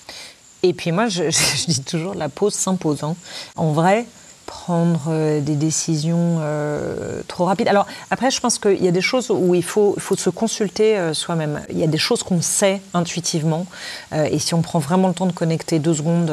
Et 0.63 0.73
puis 0.73 0.93
moi, 0.93 1.09
je, 1.09 1.23
dis 1.67 1.83
toujours, 1.83 2.15
la 2.15 2.29
pause 2.29 2.55
s'impose. 2.55 3.03
Hein. 3.03 3.17
En 3.57 3.73
vrai, 3.73 4.07
prendre 4.47 5.09
euh, 5.09 5.41
des 5.41 5.57
décisions 5.57 6.39
euh, 6.41 7.21
trop 7.29 7.45
rapides. 7.45 7.69
Alors 7.69 7.87
après, 8.11 8.31
je 8.31 8.41
pense 8.41 8.59
qu'il 8.59 8.83
y 8.83 8.89
a 8.89 8.93
des 8.93 9.01
choses 9.01 9.31
où 9.31 9.55
il 9.55 9.65
faut, 9.65 9.95
faut 9.99 10.17
se 10.17 10.31
consulter 10.31 10.97
euh, 10.97 11.13
soi-même. 11.13 11.61
Il 11.71 11.79
y 11.79 11.83
a 11.83 11.89
des 11.89 11.99
choses 11.99 12.23
qu'on 12.23 12.41
sait 12.41 12.81
intuitivement, 12.95 13.67
et 14.13 14.39
si 14.39 14.55
on 14.55 14.63
prend 14.63 14.79
vraiment 14.79 15.09
le 15.09 15.15
temps 15.15 15.27
de 15.27 15.33
connecter 15.33 15.79
deux 15.79 15.95
secondes, 15.95 16.33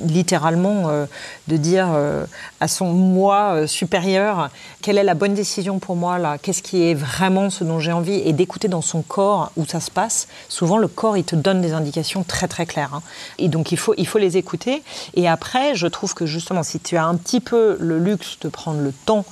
littéralement, 0.00 0.90
de 1.48 1.56
dire 1.56 1.88
à 2.60 2.68
son 2.68 2.92
moi 2.92 3.66
supérieur 3.66 4.50
quelle 4.82 4.98
est 4.98 5.04
la 5.04 5.14
bonne 5.14 5.34
décision 5.34 5.78
pour 5.78 5.96
moi 5.96 6.18
là, 6.18 6.38
qu'est-ce 6.38 6.62
qui 6.62 6.82
est 6.82 6.94
vraiment 6.94 7.50
ce 7.50 7.64
dont 7.64 7.78
j'ai 7.78 7.92
envie, 7.92 8.20
et 8.24 8.32
d'écouter 8.32 8.68
dans 8.68 8.82
son 8.82 9.02
corps 9.02 9.52
où 9.56 9.64
ça 9.64 9.80
se 9.80 9.90
passe. 9.90 10.26
Souvent, 10.48 10.78
le 10.78 10.88
corps, 10.88 11.16
il 11.16 11.24
te 11.24 11.36
donne 11.36 11.60
des 11.60 11.72
indications 11.72 12.24
très 12.24 12.48
très 12.48 12.66
claires, 12.66 12.94
hein. 12.94 13.02
et 13.38 13.48
donc 13.48 13.72
il 13.72 13.78
faut, 13.78 13.94
il 13.96 14.06
faut 14.06 14.18
les 14.18 14.36
écouter. 14.36 14.82
Et 15.14 15.28
après, 15.28 15.74
je 15.74 15.86
trouve 15.86 16.14
que 16.14 16.26
justement, 16.26 16.62
si 16.62 16.80
tu 16.80 16.96
as 16.96 17.03
un 17.04 17.16
petit 17.16 17.40
peu 17.40 17.76
le 17.80 17.98
luxe 17.98 18.38
de 18.40 18.48
prendre 18.48 18.80
le 18.80 18.92
temps 18.92 19.24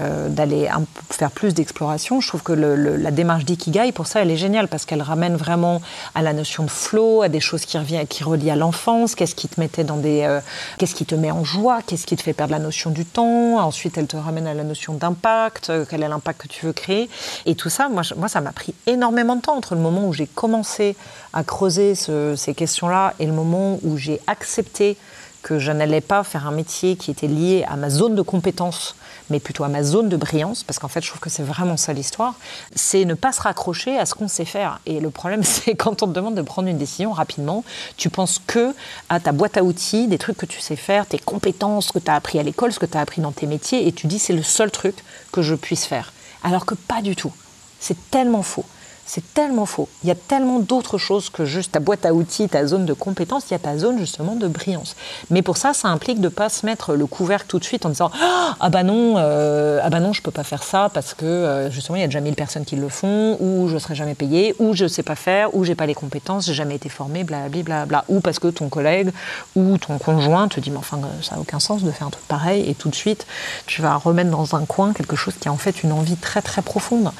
euh, 0.00 0.30
d'aller 0.30 0.66
faire 1.10 1.30
plus 1.30 1.52
d'exploration. 1.52 2.22
Je 2.22 2.28
trouve 2.28 2.42
que 2.42 2.54
la 2.54 3.10
démarche 3.10 3.44
d'Ikigai, 3.44 3.92
pour 3.92 4.06
ça, 4.06 4.22
elle 4.22 4.30
est 4.30 4.38
géniale 4.38 4.66
parce 4.66 4.86
qu'elle 4.86 5.02
ramène 5.02 5.36
vraiment 5.36 5.82
à 6.14 6.22
la 6.22 6.32
notion 6.32 6.64
de 6.64 6.70
flow, 6.70 7.20
à 7.20 7.28
des 7.28 7.40
choses 7.40 7.66
qui 7.66 7.76
reviennent, 7.76 8.06
qui 8.06 8.24
relient 8.24 8.50
à 8.50 8.56
l'enfance. 8.56 9.14
Qu'est-ce 9.14 9.34
qui 9.34 9.46
te 9.46 9.60
mettait 9.60 9.84
dans 9.84 9.98
des, 9.98 10.22
euh, 10.22 10.40
qu'est-ce 10.78 10.94
qui 10.94 11.04
te 11.04 11.14
met 11.14 11.30
en 11.30 11.44
joie, 11.44 11.80
qu'est-ce 11.86 12.06
qui 12.06 12.16
te 12.16 12.22
fait 12.22 12.32
perdre 12.32 12.52
la 12.52 12.60
notion 12.60 12.90
du 12.90 13.04
temps? 13.04 13.58
Ensuite, 13.58 13.98
elle 13.98 14.06
te 14.06 14.16
ramène 14.16 14.46
à 14.46 14.54
la 14.54 14.64
notion 14.64 14.94
d'impact, 14.94 15.68
euh, 15.68 15.84
quel 15.88 16.02
est 16.02 16.08
l'impact 16.08 16.40
que 16.40 16.48
tu 16.48 16.64
veux 16.64 16.72
créer. 16.72 17.10
Et 17.44 17.54
tout 17.54 17.68
ça, 17.68 17.90
moi, 17.90 18.02
moi 18.16 18.28
ça 18.28 18.40
m'a 18.40 18.52
pris 18.52 18.72
énormément 18.86 19.36
de 19.36 19.42
temps 19.42 19.56
entre 19.56 19.74
le 19.74 19.82
moment 19.82 20.06
où 20.08 20.14
j'ai 20.14 20.26
commencé 20.26 20.96
à 21.34 21.44
creuser 21.44 21.94
ces 21.94 22.54
questions-là 22.54 23.12
et 23.18 23.26
le 23.26 23.32
moment 23.32 23.78
où 23.82 23.98
j'ai 23.98 24.20
accepté 24.26 24.96
que 25.42 25.58
je 25.58 25.72
n'allais 25.72 26.00
pas 26.00 26.22
faire 26.24 26.46
un 26.46 26.50
métier 26.50 26.96
qui 26.96 27.10
était 27.10 27.26
lié 27.26 27.64
à 27.68 27.76
ma 27.76 27.90
zone 27.90 28.14
de 28.14 28.22
compétence, 28.22 28.94
mais 29.30 29.40
plutôt 29.40 29.64
à 29.64 29.68
ma 29.68 29.82
zone 29.82 30.08
de 30.08 30.16
brillance, 30.16 30.62
parce 30.64 30.78
qu'en 30.78 30.88
fait, 30.88 31.02
je 31.02 31.08
trouve 31.08 31.20
que 31.20 31.30
c'est 31.30 31.42
vraiment 31.42 31.76
ça 31.76 31.92
l'histoire, 31.92 32.34
c'est 32.74 33.04
ne 33.04 33.14
pas 33.14 33.32
se 33.32 33.40
raccrocher 33.40 33.96
à 33.98 34.06
ce 34.06 34.14
qu'on 34.14 34.28
sait 34.28 34.44
faire. 34.44 34.80
Et 34.86 35.00
le 35.00 35.10
problème, 35.10 35.42
c'est 35.44 35.74
quand 35.74 36.02
on 36.02 36.06
te 36.06 36.12
demande 36.12 36.34
de 36.34 36.42
prendre 36.42 36.68
une 36.68 36.78
décision 36.78 37.12
rapidement, 37.12 37.64
tu 37.96 38.10
penses 38.10 38.40
que 38.46 38.74
à 39.08 39.20
ta 39.20 39.32
boîte 39.32 39.56
à 39.56 39.62
outils, 39.62 40.08
des 40.08 40.18
trucs 40.18 40.36
que 40.36 40.46
tu 40.46 40.60
sais 40.60 40.76
faire, 40.76 41.06
tes 41.06 41.18
compétences, 41.18 41.86
ce 41.86 41.92
que 41.92 41.98
tu 41.98 42.10
as 42.10 42.14
appris 42.14 42.38
à 42.38 42.42
l'école, 42.42 42.72
ce 42.72 42.78
que 42.78 42.86
tu 42.86 42.96
as 42.96 43.00
appris 43.00 43.20
dans 43.20 43.32
tes 43.32 43.46
métiers, 43.46 43.86
et 43.86 43.92
tu 43.92 44.06
dis 44.06 44.18
c'est 44.18 44.32
le 44.32 44.42
seul 44.42 44.70
truc 44.70 44.96
que 45.32 45.42
je 45.42 45.54
puisse 45.54 45.86
faire. 45.86 46.12
Alors 46.42 46.66
que 46.66 46.74
pas 46.74 47.02
du 47.02 47.16
tout. 47.16 47.32
C'est 47.78 48.10
tellement 48.10 48.42
faux. 48.42 48.64
C'est 49.12 49.34
tellement 49.34 49.66
faux. 49.66 49.88
Il 50.04 50.06
y 50.08 50.12
a 50.12 50.14
tellement 50.14 50.60
d'autres 50.60 50.96
choses 50.96 51.30
que 51.30 51.44
juste 51.44 51.72
ta 51.72 51.80
boîte 51.80 52.06
à 52.06 52.14
outils, 52.14 52.48
ta 52.48 52.64
zone 52.64 52.86
de 52.86 52.92
compétence, 52.92 53.42
il 53.48 53.54
y 53.54 53.56
a 53.56 53.58
ta 53.58 53.76
zone 53.76 53.98
justement 53.98 54.36
de 54.36 54.46
brillance. 54.46 54.94
Mais 55.30 55.42
pour 55.42 55.56
ça, 55.56 55.74
ça 55.74 55.88
implique 55.88 56.18
de 56.18 56.26
ne 56.26 56.28
pas 56.28 56.48
se 56.48 56.64
mettre 56.64 56.94
le 56.94 57.06
couvercle 57.06 57.48
tout 57.48 57.58
de 57.58 57.64
suite 57.64 57.84
en 57.84 57.88
disant 57.88 58.12
Ah 58.60 58.70
bah 58.70 58.84
non, 58.84 59.14
euh, 59.16 59.80
ah 59.82 59.90
bah 59.90 59.98
non, 59.98 60.12
je 60.12 60.22
peux 60.22 60.30
pas 60.30 60.44
faire 60.44 60.62
ça 60.62 60.92
parce 60.94 61.14
que 61.14 61.24
euh, 61.24 61.72
justement, 61.72 61.96
il 61.96 62.02
y 62.02 62.04
a 62.04 62.06
déjà 62.06 62.20
mille 62.20 62.36
personnes 62.36 62.64
qui 62.64 62.76
le 62.76 62.88
font, 62.88 63.36
ou 63.40 63.66
je 63.66 63.78
serai 63.78 63.96
jamais 63.96 64.14
payé, 64.14 64.54
ou 64.60 64.74
je 64.74 64.86
sais 64.86 65.02
pas 65.02 65.16
faire, 65.16 65.52
ou 65.56 65.64
j'ai 65.64 65.74
pas 65.74 65.86
les 65.86 65.94
compétences, 65.94 66.46
j'ai 66.46 66.54
jamais 66.54 66.76
été 66.76 66.88
formé, 66.88 67.24
blablabla, 67.24 67.86
bla, 67.86 68.04
ou 68.06 68.20
parce 68.20 68.38
que 68.38 68.46
ton 68.46 68.68
collègue 68.68 69.10
ou 69.56 69.76
ton 69.76 69.98
conjoint 69.98 70.46
te 70.46 70.60
dit 70.60 70.70
Mais 70.70 70.78
enfin, 70.78 71.00
ça 71.20 71.34
n'a 71.34 71.40
aucun 71.40 71.58
sens 71.58 71.82
de 71.82 71.90
faire 71.90 72.06
un 72.06 72.10
truc 72.10 72.28
pareil, 72.28 72.70
et 72.70 72.76
tout 72.76 72.88
de 72.88 72.94
suite, 72.94 73.26
tu 73.66 73.82
vas 73.82 73.96
remettre 73.96 74.30
dans 74.30 74.54
un 74.54 74.64
coin 74.66 74.92
quelque 74.92 75.16
chose 75.16 75.34
qui 75.40 75.48
a 75.48 75.52
en 75.52 75.56
fait 75.56 75.82
une 75.82 75.90
envie 75.90 76.16
très 76.16 76.42
très 76.42 76.62
profonde 76.62 77.10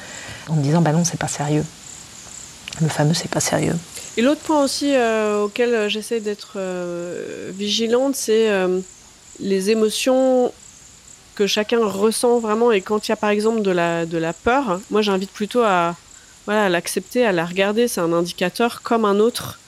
en 0.47 0.55
disant 0.55 0.79
Bah 0.79 0.93
non, 0.93 1.03
c'est 1.03 1.19
pas 1.19 1.27
sérieux. 1.27 1.65
Le 2.79 2.87
fameux 2.87 3.13
c'est 3.13 3.29
pas 3.29 3.39
sérieux. 3.39 3.75
Et 4.17 4.21
l'autre 4.21 4.41
point 4.41 4.63
aussi 4.63 4.93
euh, 4.93 5.43
auquel 5.43 5.73
euh, 5.73 5.89
j'essaie 5.89 6.19
d'être 6.19 6.53
euh, 6.57 7.49
vigilante, 7.53 8.15
c'est 8.15 8.49
les 9.39 9.69
émotions 9.69 10.53
que 11.35 11.47
chacun 11.47 11.83
ressent 11.85 12.39
vraiment. 12.39 12.71
Et 12.71 12.81
quand 12.81 13.07
il 13.07 13.11
y 13.11 13.13
a 13.13 13.15
par 13.15 13.29
exemple 13.29 13.61
de 13.61 13.71
la, 13.71 14.05
de 14.05 14.17
la 14.17 14.33
peur, 14.33 14.81
moi 14.89 15.01
j'invite 15.01 15.31
plutôt 15.31 15.61
à, 15.61 15.95
voilà, 16.45 16.69
l'accepter, 16.69 17.25
à 17.25 17.31
la 17.31 17.45
regarder. 17.45 17.87
C'est 17.87 18.01
un 18.01 18.13
indicateur 18.13 18.81
comme 18.81 19.05
un 19.05 19.19
autre 19.19 19.59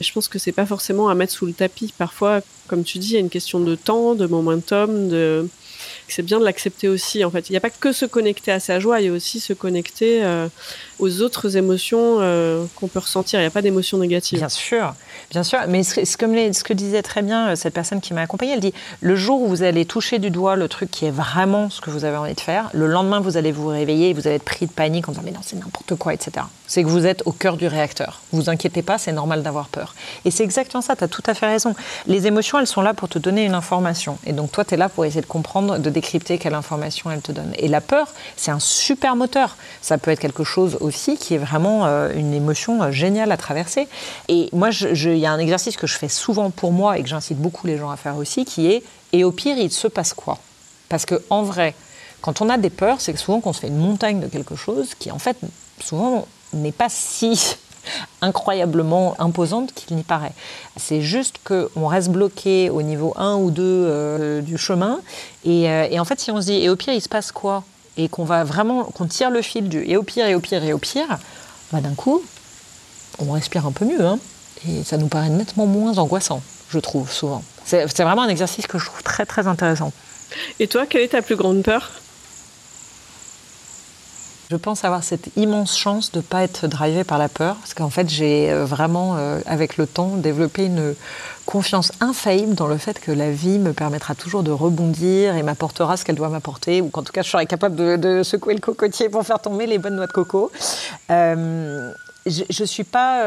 Je 0.00 0.10
pense 0.12 0.28
que 0.28 0.38
c'est 0.38 0.52
pas 0.52 0.66
forcément 0.66 1.08
à 1.10 1.14
mettre 1.14 1.32
sous 1.32 1.46
le 1.46 1.52
tapis. 1.52 1.92
Parfois, 1.96 2.40
comme 2.68 2.84
tu 2.84 2.98
dis, 2.98 3.10
il 3.10 3.14
y 3.14 3.16
a 3.16 3.20
une 3.20 3.30
question 3.30 3.60
de 3.60 3.74
temps, 3.74 4.14
de 4.14 4.26
momentum, 4.26 5.10
c'est 6.08 6.22
bien 6.22 6.40
de 6.40 6.44
l'accepter 6.44 6.88
aussi. 6.88 7.24
En 7.24 7.30
fait, 7.30 7.48
il 7.48 7.52
n'y 7.52 7.58
a 7.58 7.60
pas 7.60 7.70
que 7.70 7.92
se 7.92 8.06
connecter 8.06 8.50
à 8.50 8.60
sa 8.60 8.80
joie, 8.80 9.00
il 9.00 9.06
y 9.06 9.08
a 9.08 9.12
aussi 9.12 9.40
se 9.40 9.52
connecter 9.52 10.22
aux 11.00 11.22
autres 11.22 11.56
émotions 11.56 12.18
euh, 12.20 12.64
qu'on 12.76 12.88
peut 12.88 12.98
ressentir. 12.98 13.40
Il 13.40 13.42
n'y 13.42 13.46
a 13.46 13.50
pas 13.50 13.62
d'émotions 13.62 13.98
négatives. 13.98 14.38
Bien 14.38 14.48
sûr, 14.48 14.94
bien 15.30 15.42
sûr. 15.42 15.58
Mais 15.68 15.82
ce, 15.82 16.16
que 16.16 16.72
disait 16.72 17.02
très 17.02 17.22
bien 17.22 17.50
euh, 17.50 17.56
cette 17.56 17.74
personne 17.74 18.00
qui 18.00 18.14
m'a 18.14 18.22
accompagnée, 18.22 18.52
elle 18.52 18.60
dit 18.60 18.74
le 19.00 19.16
jour 19.16 19.42
où 19.42 19.48
vous 19.48 19.62
allez 19.62 19.84
toucher 19.84 20.18
du 20.18 20.30
doigt 20.30 20.56
le 20.56 20.68
truc 20.68 20.90
qui 20.90 21.06
est 21.06 21.10
vraiment 21.10 21.70
ce 21.70 21.80
que 21.80 21.90
vous 21.90 22.04
avez 22.04 22.16
envie 22.16 22.34
de 22.34 22.40
faire, 22.40 22.70
le 22.72 22.86
lendemain 22.86 23.20
vous 23.20 23.36
allez 23.36 23.52
vous 23.52 23.68
réveiller 23.68 24.10
et 24.10 24.12
vous 24.12 24.26
allez 24.26 24.36
être 24.36 24.44
pris 24.44 24.66
de 24.66 24.72
panique 24.72 25.08
en 25.08 25.12
disant 25.12 25.22
mais 25.24 25.32
non 25.32 25.40
c'est 25.42 25.56
n'importe 25.56 25.94
quoi, 25.96 26.14
etc. 26.14 26.46
C'est 26.66 26.84
que 26.84 26.88
vous 26.88 27.06
êtes 27.06 27.22
au 27.26 27.32
cœur 27.32 27.56
du 27.56 27.66
réacteur. 27.66 28.20
Vous 28.32 28.48
inquiétez 28.48 28.82
pas, 28.82 28.98
c'est 28.98 29.12
normal 29.12 29.42
d'avoir 29.42 29.68
peur. 29.68 29.94
Et 30.24 30.30
c'est 30.30 30.44
exactement 30.44 30.82
ça. 30.82 30.94
Tu 30.94 31.02
as 31.02 31.08
tout 31.08 31.22
à 31.26 31.34
fait 31.34 31.46
raison. 31.46 31.74
Les 32.06 32.26
émotions, 32.26 32.60
elles 32.60 32.66
sont 32.66 32.80
là 32.80 32.94
pour 32.94 33.08
te 33.08 33.18
donner 33.18 33.44
une 33.44 33.54
information. 33.54 34.18
Et 34.24 34.32
donc 34.32 34.52
toi, 34.52 34.64
tu 34.64 34.74
es 34.74 34.76
là 34.76 34.88
pour 34.88 35.04
essayer 35.04 35.20
de 35.20 35.26
comprendre, 35.26 35.78
de 35.78 35.90
décrypter 35.90 36.38
quelle 36.38 36.54
information 36.54 37.10
elle 37.10 37.22
te 37.22 37.32
donne. 37.32 37.52
Et 37.58 37.66
la 37.66 37.80
peur, 37.80 38.08
c'est 38.36 38.52
un 38.52 38.60
super 38.60 39.16
moteur. 39.16 39.56
Ça 39.82 39.98
peut 39.98 40.10
être 40.10 40.20
quelque 40.20 40.44
chose 40.44 40.76
qui 40.90 41.34
est 41.34 41.38
vraiment 41.38 41.86
euh, 41.86 42.12
une 42.14 42.34
émotion 42.34 42.82
euh, 42.82 42.90
géniale 42.90 43.32
à 43.32 43.36
traverser. 43.36 43.88
Et 44.28 44.48
moi, 44.52 44.70
il 44.70 45.18
y 45.18 45.26
a 45.26 45.32
un 45.32 45.38
exercice 45.38 45.76
que 45.76 45.86
je 45.86 45.96
fais 45.96 46.08
souvent 46.08 46.50
pour 46.50 46.72
moi 46.72 46.98
et 46.98 47.02
que 47.02 47.08
j'incite 47.08 47.38
beaucoup 47.38 47.66
les 47.66 47.78
gens 47.78 47.90
à 47.90 47.96
faire 47.96 48.16
aussi, 48.16 48.44
qui 48.44 48.66
est 48.66 48.82
et 49.12 49.24
au 49.24 49.32
pire, 49.32 49.56
il 49.58 49.70
se 49.70 49.88
passe 49.88 50.14
quoi? 50.14 50.38
Parce 50.88 51.04
que 51.04 51.22
en 51.30 51.42
vrai, 51.42 51.74
quand 52.20 52.40
on 52.40 52.48
a 52.48 52.58
des 52.58 52.70
peurs, 52.70 53.00
c'est 53.00 53.16
souvent 53.16 53.40
qu'on 53.40 53.52
se 53.52 53.60
fait 53.60 53.68
une 53.68 53.78
montagne 53.78 54.20
de 54.20 54.26
quelque 54.26 54.56
chose 54.56 54.94
qui, 54.98 55.10
en 55.10 55.18
fait, 55.18 55.36
souvent 55.82 56.26
n'est 56.52 56.72
pas 56.72 56.88
si 56.88 57.56
incroyablement 58.20 59.14
imposante 59.18 59.72
qu'il 59.72 59.96
n'y 59.96 60.02
paraît. 60.02 60.32
C'est 60.76 61.00
juste 61.00 61.40
qu'on 61.44 61.86
reste 61.86 62.10
bloqué 62.10 62.70
au 62.70 62.82
niveau 62.82 63.14
1 63.16 63.36
ou 63.36 63.50
2 63.50 63.62
euh, 63.62 64.40
du 64.42 64.58
chemin. 64.58 65.00
Euh, 65.46 65.88
et, 65.90 65.98
en 65.98 66.04
fait, 66.04 66.20
si 66.20 66.30
on 66.30 66.40
se 66.40 66.46
dit, 66.46 66.62
et 66.62 66.68
au 66.68 66.76
pire, 66.76 66.94
il 66.94 67.00
se 67.00 67.08
passe 67.08 67.32
quoi? 67.32 67.64
Et 68.02 68.08
qu'on 68.08 68.24
va 68.24 68.44
vraiment, 68.44 68.84
qu'on 68.84 69.06
tire 69.06 69.30
le 69.30 69.42
fil 69.42 69.68
du 69.68 69.84
et 69.86 69.96
au 69.96 70.02
pire, 70.02 70.26
et 70.26 70.34
au 70.34 70.40
pire, 70.40 70.64
et 70.64 70.72
au 70.72 70.78
pire, 70.78 71.18
bah, 71.70 71.80
d'un 71.80 71.94
coup, 71.94 72.22
on 73.18 73.32
respire 73.32 73.66
un 73.66 73.72
peu 73.72 73.84
mieux. 73.84 74.04
Hein 74.04 74.18
et 74.68 74.84
ça 74.84 74.96
nous 74.96 75.08
paraît 75.08 75.30
nettement 75.30 75.66
moins 75.66 75.98
angoissant, 75.98 76.42
je 76.70 76.78
trouve, 76.78 77.10
souvent. 77.10 77.42
C'est 77.64 77.84
vraiment 78.02 78.22
un 78.22 78.28
exercice 78.28 78.66
que 78.66 78.78
je 78.78 78.86
trouve 78.86 79.02
très, 79.02 79.24
très 79.24 79.46
intéressant. 79.46 79.92
Et 80.58 80.66
toi, 80.66 80.86
quelle 80.86 81.02
est 81.02 81.08
ta 81.08 81.22
plus 81.22 81.36
grande 81.36 81.62
peur? 81.62 81.90
Je 84.50 84.56
pense 84.56 84.84
avoir 84.84 85.04
cette 85.04 85.30
immense 85.36 85.78
chance 85.78 86.10
de 86.10 86.18
ne 86.18 86.22
pas 86.22 86.42
être 86.42 86.66
drivé 86.66 87.04
par 87.04 87.18
la 87.18 87.28
peur, 87.28 87.54
parce 87.56 87.72
qu'en 87.72 87.88
fait, 87.88 88.08
j'ai 88.08 88.50
euh, 88.50 88.64
vraiment, 88.64 89.14
euh, 89.16 89.38
avec 89.46 89.76
le 89.76 89.86
temps, 89.86 90.16
développé 90.16 90.64
une 90.64 90.96
confiance 91.46 91.92
infaillible 92.00 92.56
dans 92.56 92.66
le 92.66 92.76
fait 92.76 92.98
que 92.98 93.12
la 93.12 93.30
vie 93.30 93.60
me 93.60 93.72
permettra 93.72 94.16
toujours 94.16 94.42
de 94.42 94.50
rebondir 94.50 95.36
et 95.36 95.44
m'apportera 95.44 95.96
ce 95.96 96.04
qu'elle 96.04 96.16
doit 96.16 96.30
m'apporter, 96.30 96.80
ou 96.80 96.88
qu'en 96.88 97.04
tout 97.04 97.12
cas, 97.12 97.22
je 97.22 97.30
serai 97.30 97.46
capable 97.46 97.76
de, 97.76 98.22
secouer 98.24 98.54
le 98.54 98.60
cocotier 98.60 99.08
pour 99.08 99.24
faire 99.24 99.38
tomber 99.38 99.66
les 99.66 99.78
bonnes 99.78 99.94
noix 99.94 100.08
de 100.08 100.12
coco. 100.12 100.50
Euh, 101.10 101.92
je 102.26 102.42
ne 102.48 102.66
suis 102.66 102.84
pas... 102.84 103.24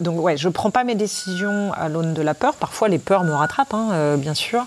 donc 0.00 0.20
ouais, 0.20 0.36
je 0.36 0.48
prends 0.48 0.70
pas 0.70 0.82
mes 0.82 0.96
décisions 0.96 1.72
à 1.72 1.88
l'aune 1.88 2.14
de 2.14 2.22
la 2.22 2.34
peur. 2.34 2.54
Parfois, 2.54 2.88
les 2.88 2.98
peurs 2.98 3.22
me 3.22 3.32
rattrapent, 3.32 3.74
hein, 3.74 4.16
bien 4.16 4.34
sûr. 4.34 4.66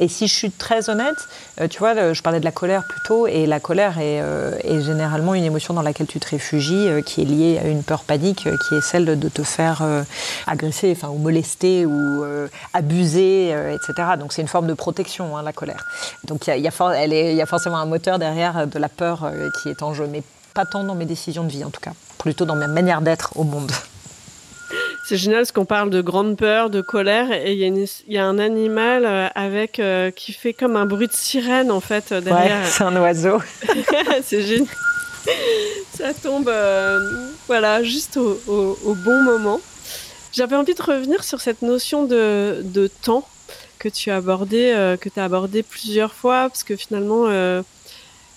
Et 0.00 0.08
si 0.08 0.28
je 0.28 0.34
suis 0.34 0.50
très 0.50 0.90
honnête, 0.90 1.16
euh, 1.60 1.66
tu 1.68 1.78
vois, 1.80 2.12
je 2.12 2.22
parlais 2.22 2.40
de 2.40 2.44
la 2.44 2.52
colère 2.52 2.84
plutôt, 2.88 3.26
et 3.26 3.46
la 3.46 3.58
colère 3.60 3.98
est, 3.98 4.20
euh, 4.20 4.80
généralement 4.80 5.34
une 5.34 5.44
émotion 5.44 5.74
dans 5.74 5.82
laquelle 5.82 6.06
tu 6.06 6.20
te 6.20 6.28
réfugies, 6.28 6.88
euh, 6.88 7.02
qui 7.02 7.22
est 7.22 7.24
liée 7.24 7.60
à 7.62 7.66
une 7.66 7.82
peur 7.82 8.04
panique, 8.04 8.48
qui 8.68 8.74
est 8.74 8.80
celle 8.80 9.18
de 9.18 9.28
te 9.28 9.42
faire 9.42 9.82
agresser, 10.46 10.92
enfin, 10.96 11.08
ou 11.08 11.18
molester, 11.18 11.84
ou 11.86 12.24
abuser, 12.72 13.50
etc. 13.50 14.10
Donc 14.18 14.32
c'est 14.32 14.42
une 14.42 14.48
forme 14.48 14.66
de 14.66 14.74
protection, 14.74 15.36
hein, 15.36 15.42
la 15.42 15.52
colère. 15.52 15.86
Donc 16.24 16.46
il 16.46 16.56
y, 16.56 16.60
y 16.62 16.68
a, 16.68 17.46
forcément 17.46 17.78
un 17.78 17.86
moteur 17.86 18.18
derrière 18.18 18.66
de 18.66 18.78
la 18.78 18.88
peur 18.88 19.30
qui 19.60 19.68
est 19.68 19.82
en 19.82 19.94
jeu, 19.94 20.06
mais 20.10 20.22
pas 20.54 20.64
tant 20.64 20.84
dans 20.84 20.94
mes 20.94 21.04
décisions 21.04 21.44
de 21.44 21.50
vie 21.50 21.64
en 21.64 21.70
tout 21.70 21.80
cas, 21.80 21.92
plutôt 22.18 22.44
dans 22.44 22.56
ma 22.56 22.68
manière 22.68 23.00
d'être 23.00 23.32
au 23.36 23.44
monde. 23.44 23.72
C'est 25.08 25.16
génial 25.16 25.40
parce 25.40 25.52
qu'on 25.52 25.64
parle 25.64 25.88
de 25.88 26.02
grande 26.02 26.36
peur, 26.36 26.68
de 26.68 26.82
colère, 26.82 27.32
et 27.32 27.54
il 27.54 27.88
y, 28.08 28.18
a 28.18 28.26
un 28.26 28.38
animal 28.38 29.06
euh, 29.06 29.28
avec 29.34 29.80
euh, 29.80 30.10
qui 30.10 30.34
fait 30.34 30.52
comme 30.52 30.76
un 30.76 30.84
bruit 30.84 31.06
de 31.06 31.14
sirène 31.14 31.70
en 31.70 31.80
fait 31.80 32.12
euh, 32.12 32.20
derrière. 32.20 32.60
Ouais, 32.60 32.70
c'est 32.70 32.84
un 32.84 32.94
oiseau. 32.94 33.38
c'est 34.22 34.42
génial. 34.42 34.68
Ça 35.94 36.12
tombe, 36.12 36.52
voilà, 37.46 37.82
juste 37.82 38.18
au, 38.18 38.94
bon 39.02 39.22
moment. 39.22 39.62
J'avais 40.34 40.56
envie 40.56 40.74
de 40.74 40.82
revenir 40.82 41.24
sur 41.24 41.40
cette 41.40 41.62
notion 41.62 42.04
de, 42.04 42.90
temps 43.00 43.26
que 43.78 43.88
tu 43.88 44.10
as 44.10 44.16
abordé, 44.16 44.74
que 45.00 45.08
tu 45.08 45.18
as 45.18 45.24
abordé 45.24 45.62
plusieurs 45.62 46.12
fois, 46.12 46.50
parce 46.50 46.64
que 46.64 46.76
finalement, 46.76 47.28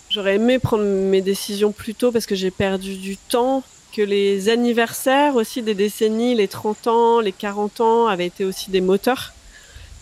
j'aurais 0.10 0.36
aimé 0.36 0.58
prendre 0.58 0.86
mes 0.86 1.22
décisions 1.22 1.74
plus 1.74 1.96
tôt 1.96 2.14
parce 2.14 2.26
que 2.26 2.36
j'ai 2.36 2.50
perdu 2.50 2.96
du 2.96 3.18
temps 3.18 3.62
que 3.96 4.02
les 4.02 4.50
anniversaires 4.50 5.36
aussi 5.36 5.62
des 5.62 5.74
décennies, 5.74 6.36
les 6.36 6.48
30 6.48 6.88
ans, 6.88 7.20
les 7.20 7.32
40 7.32 7.82
ans, 7.82 8.08
avaient 8.08 8.28
été 8.28 8.46
aussi 8.46 8.72
des 8.72 8.82
moteurs 8.82 9.34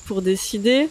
pour 0.05 0.21
décider. 0.21 0.89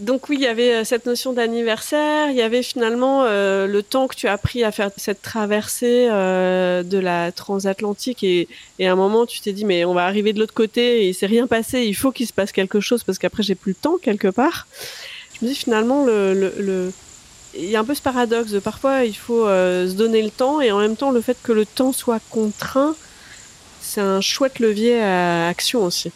Donc 0.00 0.28
oui, 0.28 0.36
il 0.38 0.42
y 0.42 0.46
avait 0.46 0.74
euh, 0.74 0.84
cette 0.84 1.06
notion 1.06 1.32
d'anniversaire, 1.32 2.30
il 2.30 2.36
y 2.36 2.42
avait 2.42 2.62
finalement 2.62 3.24
euh, 3.24 3.66
le 3.66 3.82
temps 3.82 4.06
que 4.06 4.14
tu 4.14 4.28
as 4.28 4.38
pris 4.38 4.62
à 4.62 4.70
faire 4.70 4.90
cette 4.96 5.22
traversée 5.22 6.08
euh, 6.10 6.82
de 6.82 6.98
la 6.98 7.32
transatlantique 7.32 8.22
et, 8.22 8.48
à 8.80 8.92
un 8.92 8.96
moment 8.96 9.26
tu 9.26 9.40
t'es 9.40 9.52
dit 9.52 9.64
mais 9.64 9.84
on 9.84 9.94
va 9.94 10.04
arriver 10.04 10.32
de 10.32 10.38
l'autre 10.38 10.54
côté 10.54 11.02
et 11.02 11.08
il 11.08 11.14
s'est 11.14 11.26
rien 11.26 11.46
passé, 11.46 11.82
il 11.82 11.94
faut 11.94 12.12
qu'il 12.12 12.26
se 12.26 12.32
passe 12.32 12.52
quelque 12.52 12.80
chose 12.80 13.02
parce 13.02 13.18
qu'après 13.18 13.42
j'ai 13.42 13.54
plus 13.54 13.70
le 13.70 13.76
temps 13.76 13.96
quelque 14.00 14.28
part. 14.28 14.68
Je 15.40 15.46
me 15.46 15.50
dis 15.50 15.56
finalement 15.56 16.04
le 16.04 16.92
il 17.54 17.64
y 17.64 17.76
a 17.76 17.80
un 17.80 17.84
peu 17.84 17.94
ce 17.94 18.02
paradoxe 18.02 18.54
parfois 18.62 19.04
il 19.04 19.16
faut 19.16 19.46
euh, 19.46 19.88
se 19.88 19.94
donner 19.94 20.22
le 20.22 20.30
temps 20.30 20.60
et 20.60 20.70
en 20.70 20.78
même 20.78 20.96
temps 20.96 21.10
le 21.10 21.20
fait 21.20 21.36
que 21.42 21.52
le 21.52 21.66
temps 21.66 21.92
soit 21.92 22.20
contraint, 22.30 22.94
c'est 23.80 24.00
un 24.00 24.20
chouette 24.20 24.58
levier 24.58 25.00
à 25.00 25.48
action 25.48 25.84
aussi. 25.84 26.12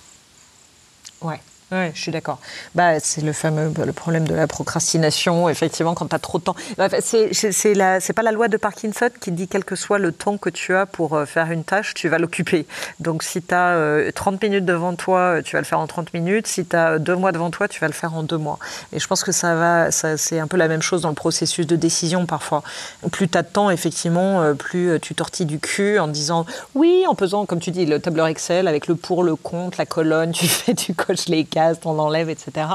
Ouais. 1.20 1.40
Oui, 1.72 1.90
je 1.94 2.00
suis 2.00 2.12
d'accord. 2.12 2.38
Bah, 2.74 3.00
c'est 3.00 3.22
le 3.22 3.32
fameux 3.32 3.68
bah, 3.68 3.84
le 3.86 3.92
problème 3.92 4.28
de 4.28 4.34
la 4.34 4.46
procrastination. 4.46 5.48
Effectivement, 5.48 5.94
quand 5.94 6.06
tu 6.06 6.14
as 6.14 6.18
trop 6.18 6.38
de 6.38 6.44
temps. 6.44 6.56
Bah, 6.76 6.88
c'est 7.00 7.32
c'est 7.32 8.12
pas 8.12 8.22
la 8.22 8.32
loi 8.32 8.48
de 8.48 8.56
Parkinson 8.56 9.08
qui 9.20 9.32
dit 9.32 9.48
quel 9.48 9.64
que 9.64 9.74
soit 9.74 9.98
le 9.98 10.12
temps 10.12 10.36
que 10.36 10.50
tu 10.50 10.74
as 10.74 10.86
pour 10.86 11.14
euh, 11.14 11.24
faire 11.24 11.50
une 11.50 11.64
tâche, 11.64 11.94
tu 11.94 12.08
vas 12.08 12.18
l'occuper. 12.18 12.66
Donc 13.00 13.22
si 13.22 13.42
tu 13.42 13.54
as 13.54 14.12
30 14.14 14.42
minutes 14.42 14.64
devant 14.64 14.94
toi, 14.94 15.40
tu 15.42 15.56
vas 15.56 15.60
le 15.60 15.66
faire 15.66 15.80
en 15.80 15.86
30 15.86 16.12
minutes. 16.14 16.46
Si 16.46 16.66
tu 16.66 16.76
as 16.76 16.98
deux 16.98 17.16
mois 17.16 17.32
devant 17.32 17.50
toi, 17.50 17.68
tu 17.68 17.80
vas 17.80 17.86
le 17.86 17.92
faire 17.92 18.14
en 18.14 18.22
deux 18.22 18.38
mois. 18.38 18.58
Et 18.92 18.98
je 18.98 19.06
pense 19.06 19.24
que 19.24 19.32
ça 19.32 19.54
va, 19.54 19.90
ça, 19.90 20.16
c'est 20.16 20.38
un 20.38 20.46
peu 20.46 20.56
la 20.56 20.68
même 20.68 20.82
chose 20.82 21.02
dans 21.02 21.08
le 21.08 21.14
processus 21.14 21.66
de 21.66 21.76
décision 21.76 22.26
parfois. 22.26 22.62
Plus 23.10 23.28
tu 23.28 23.38
as 23.38 23.42
de 23.42 23.48
temps, 23.48 23.70
effectivement, 23.70 24.42
euh, 24.42 24.54
plus 24.54 24.90
euh, 24.90 24.98
tu 24.98 25.14
tortilles 25.14 25.46
du 25.46 25.58
cul 25.58 25.98
en 25.98 26.08
disant 26.08 26.44
oui, 26.74 27.04
en 27.08 27.14
faisant, 27.14 27.46
comme 27.46 27.60
tu 27.60 27.70
dis, 27.70 27.86
le 27.86 27.98
tableur 27.98 28.26
Excel 28.26 28.68
avec 28.68 28.86
le 28.86 28.94
pour, 28.94 29.22
le 29.24 29.36
contre, 29.36 29.78
la 29.78 29.86
colonne, 29.86 30.32
tu 30.32 30.46
fais, 30.46 30.74
tu 30.74 30.94
coches 30.94 31.28
les 31.28 31.44
cas 31.44 31.61
on 31.84 31.98
enlève, 31.98 32.28
etc. 32.30 32.66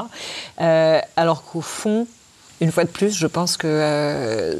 Euh, 0.60 1.00
alors 1.16 1.44
qu'au 1.44 1.60
fond, 1.60 2.06
une 2.60 2.72
fois 2.72 2.84
de 2.84 2.90
plus, 2.90 3.16
je 3.16 3.26
pense 3.26 3.56
que 3.56 3.66
euh, 3.66 4.54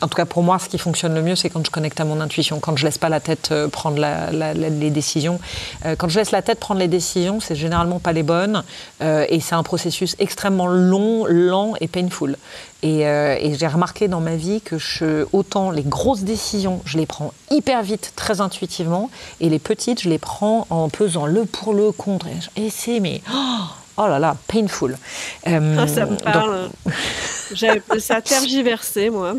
en 0.00 0.08
tout 0.08 0.16
cas 0.16 0.24
pour 0.24 0.42
moi, 0.42 0.58
ce 0.58 0.68
qui 0.68 0.78
fonctionne 0.78 1.14
le 1.14 1.22
mieux, 1.22 1.36
c'est 1.36 1.50
quand 1.50 1.64
je 1.64 1.70
connecte 1.70 2.00
à 2.00 2.04
mon 2.04 2.20
intuition, 2.20 2.60
quand 2.60 2.76
je 2.76 2.84
laisse 2.84 2.98
pas 2.98 3.08
la 3.08 3.20
tête 3.20 3.50
euh, 3.52 3.68
prendre 3.68 3.98
les 3.98 4.90
décisions. 4.90 5.40
quand 5.98 6.08
je 6.08 6.18
laisse 6.18 6.30
la 6.30 6.42
tête 6.42 6.60
prendre 6.60 6.80
les 6.80 6.88
décisions, 6.88 7.40
c'est 7.40 7.54
généralement 7.54 7.98
pas 7.98 8.12
les 8.12 8.22
bonnes, 8.22 8.62
et 9.00 9.40
c'est 9.40 9.54
un 9.54 9.62
processus 9.62 10.16
extrêmement 10.18 10.66
long, 10.66 11.26
lent 11.26 11.74
et 11.80 11.88
painful. 11.88 12.36
Et, 12.82 13.04
j'ai 13.58 13.66
remarqué 13.66 14.08
dans 14.08 14.20
ma 14.20 14.36
vie 14.36 14.60
que 14.60 14.78
je, 14.78 15.26
autant 15.32 15.70
les 15.70 15.82
grosses 15.82 16.22
décisions, 16.22 16.80
je 16.84 16.98
les 16.98 17.06
prends 17.06 17.32
hyper 17.50 17.82
vite, 17.82 18.12
très 18.16 18.40
intuitivement, 18.40 19.10
et 19.40 19.48
les 19.48 19.58
petites, 19.58 20.02
je 20.02 20.08
les 20.08 20.18
prends 20.18 20.66
en 20.70 20.88
pesant 20.88 21.26
le 21.26 21.44
pour 21.44 21.74
le 21.74 21.92
contre. 21.92 22.26
Et 22.56 22.70
c'est 22.70 23.00
mais 23.00 23.22
oh, 23.32 23.64
oh 23.98 24.06
là 24.06 24.18
là, 24.18 24.36
painful. 24.46 24.96
Ah, 25.44 25.86
ça 25.86 26.06
me 26.06 26.16
parle. 26.16 26.70
J'avais 27.52 27.82
ça 27.98 28.20
tergiversé, 28.20 29.10
moi. 29.10 29.34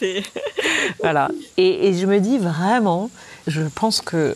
voilà. 1.02 1.28
Et, 1.56 1.94
je 1.94 2.06
me 2.06 2.20
dis 2.20 2.38
vraiment, 2.38 3.10
je 3.46 3.62
pense 3.62 4.00
que 4.00 4.34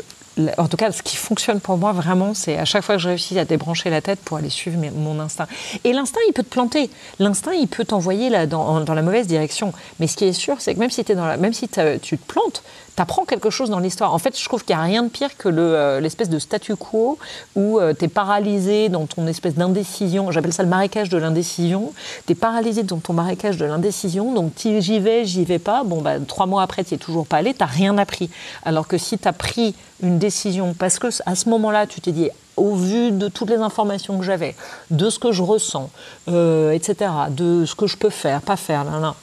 en 0.58 0.66
tout 0.66 0.76
cas, 0.76 0.90
ce 0.90 1.00
qui 1.00 1.16
fonctionne 1.16 1.60
pour 1.60 1.76
moi 1.76 1.92
vraiment, 1.92 2.34
c'est 2.34 2.58
à 2.58 2.64
chaque 2.64 2.82
fois 2.82 2.96
que 2.96 3.00
je 3.00 3.06
réussis 3.06 3.38
à 3.38 3.44
débrancher 3.44 3.88
la 3.88 4.00
tête 4.00 4.18
pour 4.18 4.36
aller 4.36 4.50
suivre 4.50 4.76
mon 4.96 5.20
instinct. 5.20 5.46
Et 5.84 5.92
l'instinct, 5.92 6.20
il 6.28 6.32
peut 6.32 6.42
te 6.42 6.48
planter. 6.48 6.90
L'instinct, 7.20 7.52
il 7.52 7.68
peut 7.68 7.84
t'envoyer 7.84 8.30
dans, 8.48 8.80
dans, 8.80 8.94
la 8.94 9.02
mauvaise 9.02 9.28
direction. 9.28 9.72
Mais 10.00 10.08
ce 10.08 10.16
qui 10.16 10.24
est 10.24 10.32
sûr, 10.32 10.56
c'est 10.60 10.74
que 10.74 10.80
même 10.80 10.90
si, 10.90 11.02
es 11.02 11.14
dans 11.14 11.26
la, 11.26 11.36
même 11.36 11.52
si 11.52 11.68
tu 11.68 12.18
te 12.18 12.24
plantes, 12.26 12.64
apprends 13.00 13.24
quelque 13.24 13.50
chose 13.50 13.70
dans 13.70 13.78
l'histoire. 13.78 14.14
En 14.14 14.18
fait, 14.18 14.38
je 14.38 14.44
trouve 14.44 14.64
qu'il 14.64 14.74
n'y 14.74 14.80
a 14.80 14.84
rien 14.84 15.02
de 15.02 15.08
pire 15.08 15.36
que 15.36 15.48
euh, 15.48 16.00
l'espèce 16.00 16.28
de 16.28 16.38
statu 16.38 16.76
quo 16.76 17.18
où 17.56 17.78
euh, 17.78 17.94
tu 17.98 18.04
es 18.04 18.08
paralysé 18.08 18.88
dans 18.88 19.06
ton 19.06 19.26
espèce 19.26 19.54
d'indécision. 19.54 20.30
J'appelle 20.30 20.52
ça 20.52 20.62
le 20.62 20.68
marécage 20.68 21.08
de 21.08 21.18
l'indécision. 21.18 21.92
Tu 22.26 22.32
es 22.32 22.34
paralysé 22.34 22.82
dans 22.82 22.98
ton 22.98 23.12
marécage 23.12 23.56
de 23.56 23.64
l'indécision. 23.64 24.32
Donc, 24.32 24.52
j'y 24.56 24.98
vais, 24.98 25.24
j'y 25.24 25.44
vais 25.44 25.58
pas. 25.58 25.84
Bon, 25.84 26.00
bah, 26.00 26.20
trois 26.20 26.46
mois 26.46 26.62
après, 26.62 26.84
tu 26.84 26.94
es 26.94 26.98
toujours 26.98 27.26
pas 27.26 27.38
allé. 27.38 27.54
Tu 27.54 27.64
rien 27.64 27.98
appris. 27.98 28.30
Alors 28.64 28.86
que 28.86 28.98
si 28.98 29.18
tu 29.18 29.26
as 29.26 29.32
pris 29.32 29.74
une 30.02 30.18
décision, 30.18 30.74
parce 30.78 30.98
que 30.98 31.08
à 31.26 31.34
ce 31.34 31.48
moment-là, 31.48 31.86
tu 31.86 32.00
t'es 32.00 32.12
dit, 32.12 32.30
au 32.56 32.74
vu 32.74 33.10
de 33.10 33.28
toutes 33.28 33.50
les 33.50 33.56
informations 33.56 34.18
que 34.18 34.24
j'avais, 34.24 34.54
de 34.90 35.10
ce 35.10 35.18
que 35.18 35.32
je 35.32 35.42
ressens, 35.42 35.90
euh, 36.28 36.70
etc., 36.72 37.10
de 37.30 37.64
ce 37.64 37.74
que 37.74 37.86
je 37.86 37.96
peux 37.96 38.10
faire, 38.10 38.42
pas 38.42 38.56
faire, 38.56 38.84
là, 38.84 38.98
là, 39.00 39.14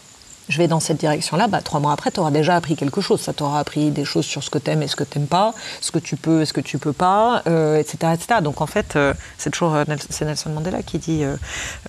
je 0.50 0.58
vais 0.58 0.68
dans 0.68 0.80
cette 0.80 0.98
direction-là, 0.98 1.48
bah, 1.48 1.62
trois 1.62 1.80
mois 1.80 1.94
après, 1.94 2.12
tu 2.12 2.20
auras 2.20 2.32
déjà 2.32 2.56
appris 2.56 2.76
quelque 2.76 3.02
chose. 3.02 3.22
Ça 3.22 3.34
t'aura 3.34 3.60
appris 3.60 3.92
des 3.92 4.06
choses 4.06 4.26
sur 4.26 4.44
ce 4.44 4.50
que 4.50 4.58
tu 4.58 4.72
aimes 4.72 4.82
et 4.82 4.88
ce 4.88 4.96
que 4.96 5.04
tu 5.04 5.18
n'aimes 5.18 5.28
pas, 5.28 5.54
ce 5.80 5.92
que 5.92 6.00
tu 6.00 6.16
peux 6.16 6.42
et 6.42 6.46
ce 6.46 6.54
que 6.54 6.62
tu 6.62 6.78
peux 6.78 6.94
pas, 6.94 7.44
euh, 7.48 7.78
etc., 7.78 8.14
etc. 8.14 8.42
Donc 8.42 8.62
en 8.62 8.68
fait, 8.68 8.96
euh, 8.96 9.14
c'est 9.38 9.50
toujours 9.50 9.76
c'est 10.10 10.26
Nelson 10.26 10.50
Mandela 10.50 10.82
qui 10.84 10.98
dit 10.98 11.24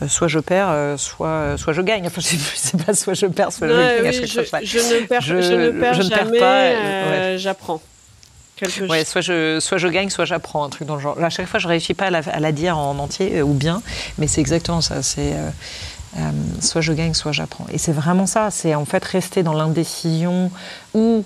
soit 0.07 0.29
je 0.29 0.39
perds, 0.39 0.99
soit, 0.99 1.57
soit 1.57 1.73
je 1.73 1.83
gagne. 1.83 2.07
Enfin, 2.07 2.21
je 2.21 2.37
sais 2.37 2.79
pas, 2.87 2.95
soit 2.95 3.15
je 3.15 3.27
perds, 3.27 3.53
soit 3.53 3.69
je 3.69 4.03
gagne. 4.03 4.13
je, 4.13 4.39
ne 4.39 5.07
perds, 5.07 5.21
je, 5.23 5.35
ne 5.35 5.71
perds 5.71 6.03
jamais, 6.03 7.39
j'apprends. 7.39 7.81
Ouais, 8.89 9.05
soit 9.05 9.21
je, 9.21 9.59
soit 9.61 9.79
je 9.79 9.89
gagne, 9.89 10.09
soit 10.09 10.25
j'apprends, 10.25 10.65
un 10.65 10.69
truc 10.69 10.87
dans 10.87 10.95
le 10.95 11.01
genre. 11.01 11.23
À 11.23 11.31
chaque 11.31 11.47
fois, 11.47 11.59
je 11.59 11.67
réussis 11.67 11.95
pas 11.95 12.07
à 12.07 12.41
la, 12.41 12.53
dire 12.53 12.79
en 12.79 12.99
entier 12.99 13.39
euh, 13.39 13.43
ou 13.43 13.55
bien, 13.55 13.83
mais 14.19 14.29
c'est 14.29 14.41
exactement 14.41 14.81
ça. 14.81 15.03
C'est 15.03 15.33
euh, 15.33 15.51
euh, 16.19 16.31
soit 16.61 16.81
je 16.81 16.93
gagne, 16.93 17.15
soit 17.15 17.33
j'apprends. 17.33 17.67
Et 17.73 17.79
c'est 17.79 17.93
vraiment 17.93 18.27
ça. 18.27 18.51
C'est 18.51 18.75
en 18.75 18.85
fait 18.85 19.05
rester 19.05 19.43
dans 19.43 19.55
l'indécision 19.55 20.51
ou 20.95 21.25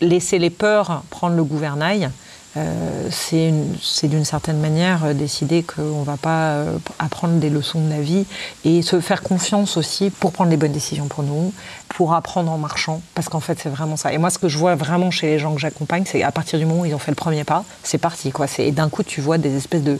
laisser 0.00 0.38
les 0.38 0.50
peurs 0.50 1.02
prendre 1.10 1.36
le 1.36 1.44
gouvernail 1.44 2.10
euh, 2.58 3.08
c'est 3.10 4.08
d'une 4.08 4.24
certaine 4.24 4.58
manière 4.58 5.04
euh, 5.04 5.12
décider 5.12 5.62
qu'on 5.62 6.00
ne 6.00 6.04
va 6.04 6.16
pas 6.16 6.64
apprendre 6.98 7.34
des 7.34 7.50
leçons 7.50 7.84
de 7.84 7.90
la 7.90 8.00
vie 8.00 8.24
et 8.64 8.80
se 8.80 8.98
faire 9.00 9.22
confiance 9.22 9.76
aussi 9.76 10.08
pour 10.08 10.32
prendre 10.32 10.50
les 10.50 10.56
bonnes 10.56 10.72
décisions 10.72 11.06
pour 11.06 11.22
nous, 11.22 11.52
pour 11.96 12.14
apprendre 12.14 12.50
en 12.50 12.58
marchant, 12.58 13.00
parce 13.14 13.28
qu'en 13.28 13.40
fait 13.40 13.58
c'est 13.60 13.68
vraiment 13.68 13.96
ça. 13.96 14.12
Et 14.12 14.18
moi 14.18 14.30
ce 14.30 14.38
que 14.38 14.48
je 14.48 14.58
vois 14.58 14.74
vraiment 14.74 15.10
chez 15.10 15.26
les 15.26 15.38
gens 15.38 15.54
que 15.54 15.60
j'accompagne, 15.60 16.04
c'est 16.06 16.22
à 16.22 16.30
partir 16.30 16.58
du 16.58 16.66
moment 16.66 16.82
où 16.82 16.86
ils 16.86 16.94
ont 16.94 16.98
fait 16.98 17.10
le 17.10 17.16
premier 17.16 17.44
pas, 17.44 17.64
c'est 17.82 17.98
parti. 17.98 18.30
Quoi. 18.30 18.46
Et 18.58 18.72
d'un 18.72 18.88
coup 18.88 19.02
tu 19.02 19.20
vois 19.20 19.38
des 19.38 19.56
espèces 19.56 19.82
de, 19.82 19.98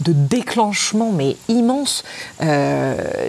de 0.00 0.12
déclenchements 0.12 1.12
mais 1.12 1.36
immenses, 1.48 2.04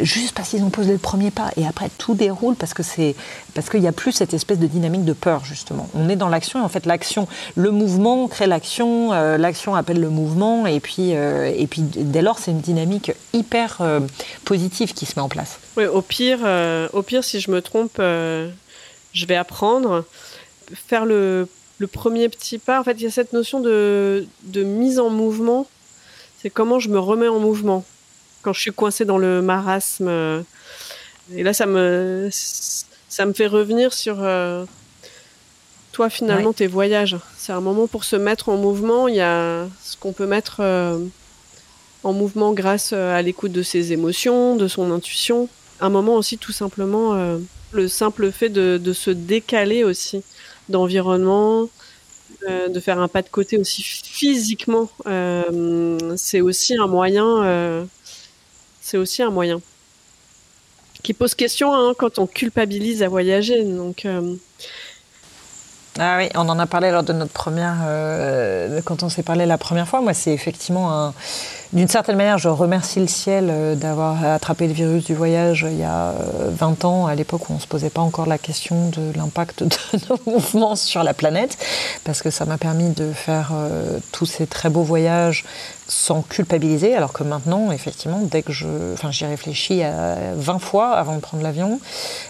juste 0.01 0.36
parce 0.36 0.49
qu'ils 0.49 0.63
ont 0.63 0.70
posé 0.70 0.91
le 0.91 0.97
premier 0.97 1.32
pas. 1.32 1.49
Et 1.57 1.65
après 1.65 1.89
tout 1.97 2.13
déroule 2.13 2.55
parce 2.55 2.74
que 2.74 2.84
c'est 2.84 3.15
parce 3.55 3.70
qu'il 3.70 3.82
n'y 3.82 3.88
a 3.88 3.91
plus 3.91 4.11
cette 4.11 4.34
espèce 4.34 4.59
de 4.59 4.67
dynamique 4.67 5.05
de 5.05 5.13
peur 5.13 5.45
justement. 5.45 5.88
On 5.95 6.09
est 6.09 6.15
dans 6.15 6.30
l'action 6.30 6.59
et 6.59 6.63
en 6.63 6.70
fait 6.70 6.86
l'action, 6.86 7.28
le 7.55 7.72
mouvement 7.72 8.28
crée 8.28 8.47
l'action 8.47 8.80
euh, 8.80 9.38
l'action, 9.38 9.76
appelle 9.76 9.99
le 9.99 10.09
mouvement, 10.09 10.65
et 10.65 10.80
puis, 10.80 11.15
euh, 11.15 11.51
et 11.55 11.67
puis 11.67 11.82
dès 11.82 12.22
lors, 12.22 12.39
c'est 12.39 12.51
une 12.51 12.61
dynamique 12.61 13.11
hyper 13.34 13.78
euh, 13.82 13.99
positive 14.45 14.93
qui 14.93 15.05
se 15.05 15.13
met 15.15 15.22
en 15.22 15.30
place. 15.30 15.59
Oui, 15.78 15.86
au 15.86 16.01
pire, 16.01 16.39
au 16.93 17.01
pire, 17.03 17.24
si 17.24 17.39
je 17.39 17.51
me 17.51 17.61
trompe, 17.61 18.01
je 19.14 19.26
vais 19.26 19.36
apprendre, 19.36 20.05
faire 20.74 21.05
le, 21.05 21.47
le, 21.80 21.88
premier 21.88 22.30
petit 22.30 22.57
pas. 22.57 22.80
En 22.80 22.84
fait, 22.84 22.93
il 22.93 23.03
y 23.03 23.07
a 23.07 23.12
cette 23.12 23.34
notion 23.34 23.60
de, 23.60 24.26
de 24.43 24.64
mise 24.64 24.99
en 24.99 25.10
mouvement. 25.10 25.68
C'est 26.41 26.49
comment 26.49 26.80
je 26.80 26.89
me 26.89 26.99
remets 26.99 27.28
en 27.28 27.39
mouvement 27.39 27.86
quand 28.41 28.53
je 28.53 28.62
suis 28.62 28.72
coincé 28.72 29.05
dans 29.05 29.18
le 29.18 29.41
marasme. 29.41 30.43
Et 31.36 31.43
là, 31.43 31.53
ça 31.53 31.66
me, 31.66 32.30
ça 32.32 33.26
me 33.26 33.34
fait 33.34 33.47
revenir 33.47 33.93
sur 33.93 34.24
toi 35.91 36.10
finalement 36.10 36.53
tes 36.53 36.68
voyages 36.68 37.18
C'est 37.38 37.51
un 37.51 37.62
moment 37.62 37.88
pour 37.88 38.03
se 38.03 38.16
mettre 38.16 38.47
en 38.47 38.55
mouvement. 38.55 39.07
Il 39.07 39.16
y 39.16 39.22
a 39.22 39.68
ce 39.84 39.97
qu'on 39.97 40.14
peut 40.14 40.28
mettre 40.28 40.57
euh, 40.60 40.97
en 42.03 42.14
mouvement 42.14 42.53
grâce 42.53 42.91
euh, 42.93 43.14
à 43.14 43.22
l'écoute 43.22 43.51
de 43.51 43.64
ses 43.64 43.91
émotions, 43.91 44.55
de 44.55 44.68
son 44.68 44.91
intuition. 44.91 45.49
Un 45.82 45.89
moment 45.89 46.16
aussi 46.16 46.38
tout 46.38 46.51
simplement 46.51 47.16
euh, 47.16 47.38
le 47.72 47.88
simple 47.88 48.32
fait 48.32 48.49
de, 48.49 48.93
se 48.93 49.11
décaler 49.11 49.84
aussi 49.84 50.24
d'environnement, 50.70 51.70
de 52.47 52.80
faire 52.80 52.99
un 52.99 53.07
pas 53.07 53.22
de 53.22 53.30
côté 53.30 53.57
aussi 53.57 53.84
physiquement. 53.84 54.89
c'est 56.15 56.41
aussi 56.41 56.78
un 56.78 56.88
moyen. 56.88 57.88
c'est 58.82 58.97
aussi 58.97 59.22
un 59.24 59.32
moyen 59.32 59.61
qui 61.03 61.13
pose 61.13 61.34
question 61.34 61.74
hein, 61.74 61.93
quand 61.97 62.20
on 62.20 62.28
culpabilise 62.28 63.03
à 63.03 63.07
voyager. 63.07 63.63
Donc 63.63 64.05
ah 65.97 66.17
oui, 66.17 66.29
on 66.35 66.47
en 66.47 66.59
a 66.59 66.65
parlé 66.65 66.91
lors 66.91 67.03
de 67.03 67.13
notre 67.13 67.31
première, 67.31 67.77
euh, 67.83 68.79
quand 68.85 69.03
on 69.03 69.09
s'est 69.09 69.23
parlé 69.23 69.45
la 69.45 69.57
première 69.57 69.87
fois. 69.87 70.01
Moi, 70.01 70.13
c'est 70.13 70.31
effectivement 70.31 70.93
un, 70.93 71.13
d'une 71.73 71.87
certaine 71.87 72.15
manière, 72.15 72.37
je 72.37 72.47
remercie 72.47 72.99
le 72.99 73.07
ciel 73.07 73.47
euh, 73.49 73.75
d'avoir 73.75 74.23
attrapé 74.23 74.67
le 74.67 74.73
virus 74.73 75.03
du 75.05 75.15
voyage 75.15 75.65
il 75.69 75.77
y 75.77 75.83
a 75.83 76.13
20 76.51 76.83
euh, 76.83 76.87
ans, 76.87 77.07
à 77.07 77.15
l'époque 77.15 77.49
où 77.49 77.53
on 77.53 77.55
ne 77.55 77.61
se 77.61 77.67
posait 77.67 77.89
pas 77.89 78.01
encore 78.01 78.27
la 78.27 78.37
question 78.37 78.89
de 78.89 79.17
l'impact 79.17 79.63
de 79.63 79.75
nos 80.09 80.33
mouvements 80.33 80.75
sur 80.75 81.03
la 81.03 81.13
planète, 81.13 81.57
parce 82.03 82.21
que 82.21 82.29
ça 82.29 82.45
m'a 82.45 82.57
permis 82.57 82.91
de 82.91 83.11
faire 83.11 83.51
tous 84.11 84.25
ces 84.25 84.47
très 84.47 84.69
beaux 84.69 84.83
voyages 84.83 85.43
sans 85.89 86.21
culpabiliser, 86.21 86.95
alors 86.95 87.11
que 87.11 87.23
maintenant, 87.23 87.71
effectivement, 87.71 88.21
dès 88.21 88.41
que 88.43 88.53
je... 88.53 88.93
Enfin, 88.93 89.11
j'y 89.11 89.25
réfléchis 89.25 89.83
à 89.83 90.33
20 90.35 90.59
fois 90.59 90.91
avant 90.91 91.15
de 91.15 91.19
prendre 91.19 91.43
l'avion, 91.43 91.79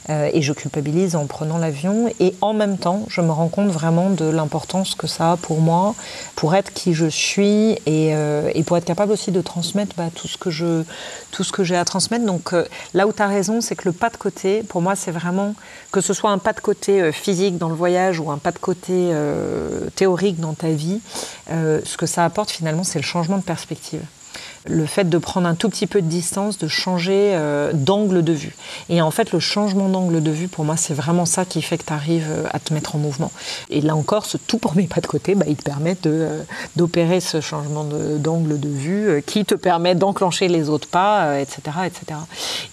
et 0.10 0.41
je 0.41 0.53
culpabilise 0.53 1.16
en 1.16 1.28
prenant 1.28 1.57
l'avion, 1.57 2.12
et 2.20 2.34
en 2.41 2.53
même 2.53 2.78
temps, 2.78 3.05
je 3.10 3.22
me 3.22 3.32
rends 3.32 3.49
compte 3.49 3.70
vraiment 3.70 4.10
de 4.10 4.26
l'importance 4.26 4.95
que 4.95 5.07
ça 5.07 5.34
a 5.34 5.38
pour 5.38 5.62
moi, 5.62 5.93
pour 6.36 6.55
être 6.55 6.74
qui 6.74 6.93
je 6.93 7.05
suis, 7.05 7.78
et, 7.86 8.14
et 8.53 8.64
pour 8.64 8.78
être 8.78 8.86
capable 8.86 9.12
aussi 9.12 9.32
de 9.32 9.41
transmettre 9.41 9.95
bah, 9.97 10.10
tout 10.14 10.28
ce 10.28 10.38
que 10.38 10.49
je 10.49 10.84
tout 11.32 11.43
ce 11.43 11.51
que 11.51 11.64
j'ai 11.64 11.76
à 11.76 11.86
transmettre. 11.86 12.26
Donc 12.26 12.53
euh, 12.53 12.66
là 12.93 13.07
où 13.07 13.14
tu 13.14 13.22
as 13.22 13.28
raison, 13.28 13.62
c'est 13.62 13.76
que 13.76 13.88
le 13.88 13.93
pas 13.93 14.10
de 14.10 14.18
côté, 14.18 14.64
pour 14.64 14.82
moi, 14.82 14.95
c'est 14.95 15.12
vraiment 15.12 15.55
que 15.91 16.01
ce 16.01 16.14
soit 16.14 16.32
un 16.32 16.38
pas 16.38 16.53
de 16.53 16.60
côté 16.60 17.01
euh, 17.01 17.12
physique 17.12 17.57
dans 17.57 17.70
le 17.70 17.76
voyage 17.76 18.20
ou 18.20 18.32
un 18.32 18.38
pas 18.38 18.51
de 18.51 18.60
côté 18.60 18.91
euh, 18.93 19.89
théorique 19.95 20.39
dans 20.39 20.53
ta 20.53 20.70
vie, 20.70 21.01
ce 21.49 21.97
que 21.97 22.05
ça 22.05 22.26
apporte 22.26 22.51
finalement, 22.51 22.84
c'est 22.84 22.99
le 22.99 23.03
changement 23.03 23.38
de 23.38 23.43
perspective 23.50 24.19
le 24.66 24.86
fait 24.86 25.10
de 25.10 25.18
prendre 25.18 25.47
un 25.47 25.55
tout 25.55 25.70
petit 25.70 25.88
peu 25.88 26.01
de 26.01 26.07
distance, 26.07 26.57
de 26.57 26.68
changer 26.68 27.32
euh, 27.34 27.72
d'angle 27.74 28.24
de 28.24 28.34
vue. 28.34 28.55
Et 28.89 29.01
en 29.01 29.12
fait, 29.12 29.32
le 29.32 29.39
changement 29.39 29.89
d'angle 29.89 30.22
de 30.22 30.32
vue, 30.32 30.47
pour 30.47 30.66
moi, 30.66 30.76
c'est 30.78 30.93
vraiment 30.93 31.26
ça 31.26 31.45
qui 31.45 31.62
fait 31.62 31.78
que 31.78 31.86
tu 31.86 31.93
arrives 31.93 32.28
euh, 32.30 32.43
à 32.51 32.60
te 32.60 32.74
mettre 32.74 32.95
en 32.95 32.97
mouvement. 32.97 33.32
Et 33.70 33.82
là 33.82 33.95
encore, 33.95 34.26
ce 34.26 34.38
tout 34.38 34.57
premier 34.57 34.88
pas 34.88 35.01
de 35.01 35.07
côté, 35.07 35.36
bah, 35.36 35.45
il 35.47 35.55
te 35.55 35.64
permet 35.64 35.95
euh, 36.05 36.43
d'opérer 36.76 37.20
ce 37.20 37.41
changement 37.41 37.86
d'angle 38.18 38.60
de, 38.60 38.70
vue 38.70 39.24
qui 39.26 39.45
te 39.45 39.55
permet 39.55 39.95
d'enclencher 39.95 40.47
les 40.47 40.70
autres 40.70 40.88
pas, 40.88 41.39
etc., 41.39 41.62
etc. 41.86 42.20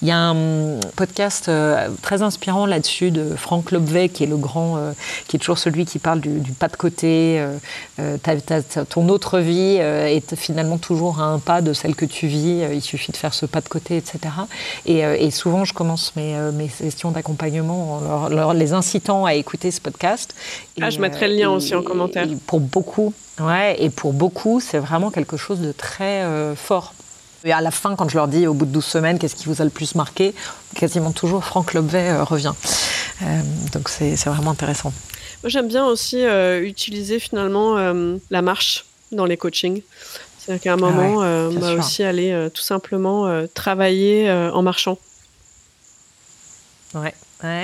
Il 0.02 0.08
y 0.08 0.10
a 0.10 0.18
un 0.18 0.78
podcast 0.94 1.50
très 2.02 2.22
inspirant 2.22 2.66
là-dessus 2.66 3.10
de 3.10 3.34
Franck 3.34 3.70
Lobvet, 3.70 4.10
qui 4.10 4.24
est 4.24 4.26
le 4.26 4.36
grand, 4.36 4.78
qui 5.26 5.36
est 5.36 5.38
toujours 5.38 5.58
celui 5.58 5.86
qui 5.86 5.98
parle 5.98 6.20
du, 6.20 6.52
pas 6.52 6.68
de 6.68 6.76
côté. 6.76 7.42
ton 8.90 9.08
autre 9.08 9.38
vie 9.38 9.76
est 9.78 10.36
finalement 10.36 10.76
toujours 10.76 11.20
à 11.20 11.24
un 11.24 11.38
pas 11.38 11.62
de 11.62 11.72
celle 11.76 11.94
que 11.94 12.04
tu 12.04 12.26
vis, 12.26 12.62
euh, 12.62 12.74
il 12.74 12.82
suffit 12.82 13.12
de 13.12 13.16
faire 13.16 13.34
ce 13.34 13.46
pas 13.46 13.60
de 13.60 13.68
côté, 13.68 13.96
etc. 13.96 14.18
Euh, 14.88 15.16
et, 15.18 15.30
souvent, 15.30 15.64
je 15.64 15.72
commence 15.72 16.14
mes, 16.16 16.34
euh, 16.34 16.50
mes 16.50 16.68
sessions 16.68 17.10
d'accompagnement 17.10 17.96
en 17.96 18.28
leur, 18.28 18.54
les 18.54 18.72
incitant 18.72 19.24
à 19.24 19.34
écouter 19.34 19.70
ce 19.70 19.80
podcast. 19.80 20.34
Ah, 20.80 20.90
je 20.90 20.98
mettrai 20.98 21.28
le 21.28 21.36
lien 21.36 21.50
aussi 21.50 21.74
en 21.74 21.82
commentaire. 21.82 22.26
pour 22.46 22.60
beaucoup, 22.60 23.14
ouais, 23.40 23.76
et 23.78 23.90
pour 23.90 24.12
beaucoup, 24.12 24.60
c'est 24.60 24.78
vraiment 24.78 25.10
quelque 25.10 25.36
chose 25.36 25.60
de 25.60 25.72
très 25.72 26.24
fort. 26.56 26.94
Et 27.44 27.52
à 27.52 27.60
la 27.60 27.70
fin, 27.70 27.94
quand 27.94 28.08
je 28.08 28.16
leur 28.16 28.26
dis 28.26 28.46
au 28.46 28.54
bout 28.54 28.66
de 28.66 28.72
12 28.72 28.84
semaines, 28.84 29.18
qu'est-ce 29.18 29.36
qui 29.36 29.46
vous 29.46 29.60
a 29.60 29.64
le 29.64 29.70
plus 29.70 29.94
marqué, 29.94 30.34
quasiment 30.74 31.12
toujours 31.12 31.44
Franck 31.44 31.74
Lobvet 31.74 32.20
revient. 32.22 32.54
donc 33.72 33.88
c'est 33.88 34.16
vraiment 34.26 34.50
intéressant. 34.50 34.92
Moi, 35.42 35.50
j'aime 35.50 35.68
bien 35.68 35.86
aussi 35.86 36.24
utiliser 36.62 37.18
finalement 37.18 37.76
la 38.30 38.42
marche 38.42 38.86
dans 39.12 39.26
les 39.26 39.36
coachings. 39.36 39.82
C'est-à-dire 40.46 40.62
qu'à 40.62 40.72
un 40.74 40.76
moment, 40.76 41.22
ah 41.22 41.48
on 41.50 41.58
va 41.58 41.74
aussi 41.74 42.04
aller 42.04 42.30
euh, 42.30 42.48
tout 42.48 42.62
simplement 42.62 43.26
euh, 43.26 43.46
travailler 43.52 44.30
euh, 44.30 44.52
en 44.52 44.62
marchant. 44.62 44.96
Ouais. 46.94 47.12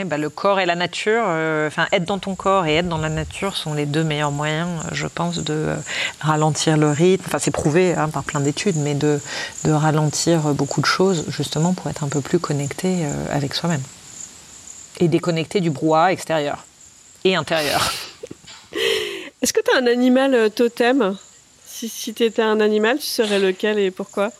bah 0.04 0.18
le 0.18 0.28
corps 0.28 0.58
et 0.58 0.66
la 0.66 0.74
nature, 0.74 1.22
enfin 1.22 1.86
être 1.92 2.04
dans 2.04 2.18
ton 2.18 2.34
corps 2.34 2.66
et 2.66 2.74
être 2.74 2.88
dans 2.88 2.98
la 2.98 3.08
nature 3.08 3.56
sont 3.56 3.72
les 3.72 3.86
deux 3.86 4.02
meilleurs 4.02 4.32
moyens, 4.32 4.68
je 4.90 5.06
pense, 5.06 5.38
de 5.38 5.74
ralentir 6.20 6.76
le 6.76 6.90
rythme. 6.90 7.24
Enfin, 7.26 7.38
c'est 7.38 7.52
prouvé 7.52 7.94
hein, 7.94 8.08
par 8.08 8.24
plein 8.24 8.40
d'études, 8.40 8.76
mais 8.76 8.94
de, 8.94 9.20
de, 9.64 9.70
ralentir 9.70 10.40
beaucoup 10.52 10.80
de 10.80 10.86
choses, 10.86 11.24
justement, 11.28 11.72
pour 11.72 11.88
être 11.88 12.04
un 12.04 12.08
peu 12.08 12.20
plus 12.20 12.40
connecté 12.40 13.06
avec 13.30 13.54
soi-même. 13.54 13.80
Et 14.98 15.08
déconnecté 15.08 15.60
du 15.60 15.70
brouhaha 15.70 16.12
extérieur 16.12 16.66
et 17.24 17.36
intérieur. 17.36 17.90
Est-ce 19.40 19.54
que 19.54 19.60
tu 19.60 19.74
as 19.74 19.80
un 19.80 19.86
animal 19.86 20.50
totem? 20.50 21.16
Si, 21.88 22.14
tu 22.14 22.24
étais 22.24 22.42
un 22.42 22.60
animal, 22.60 22.98
tu 22.98 23.06
serais 23.06 23.38
lequel 23.38 23.78
et 23.78 23.90
pourquoi? 23.90 24.30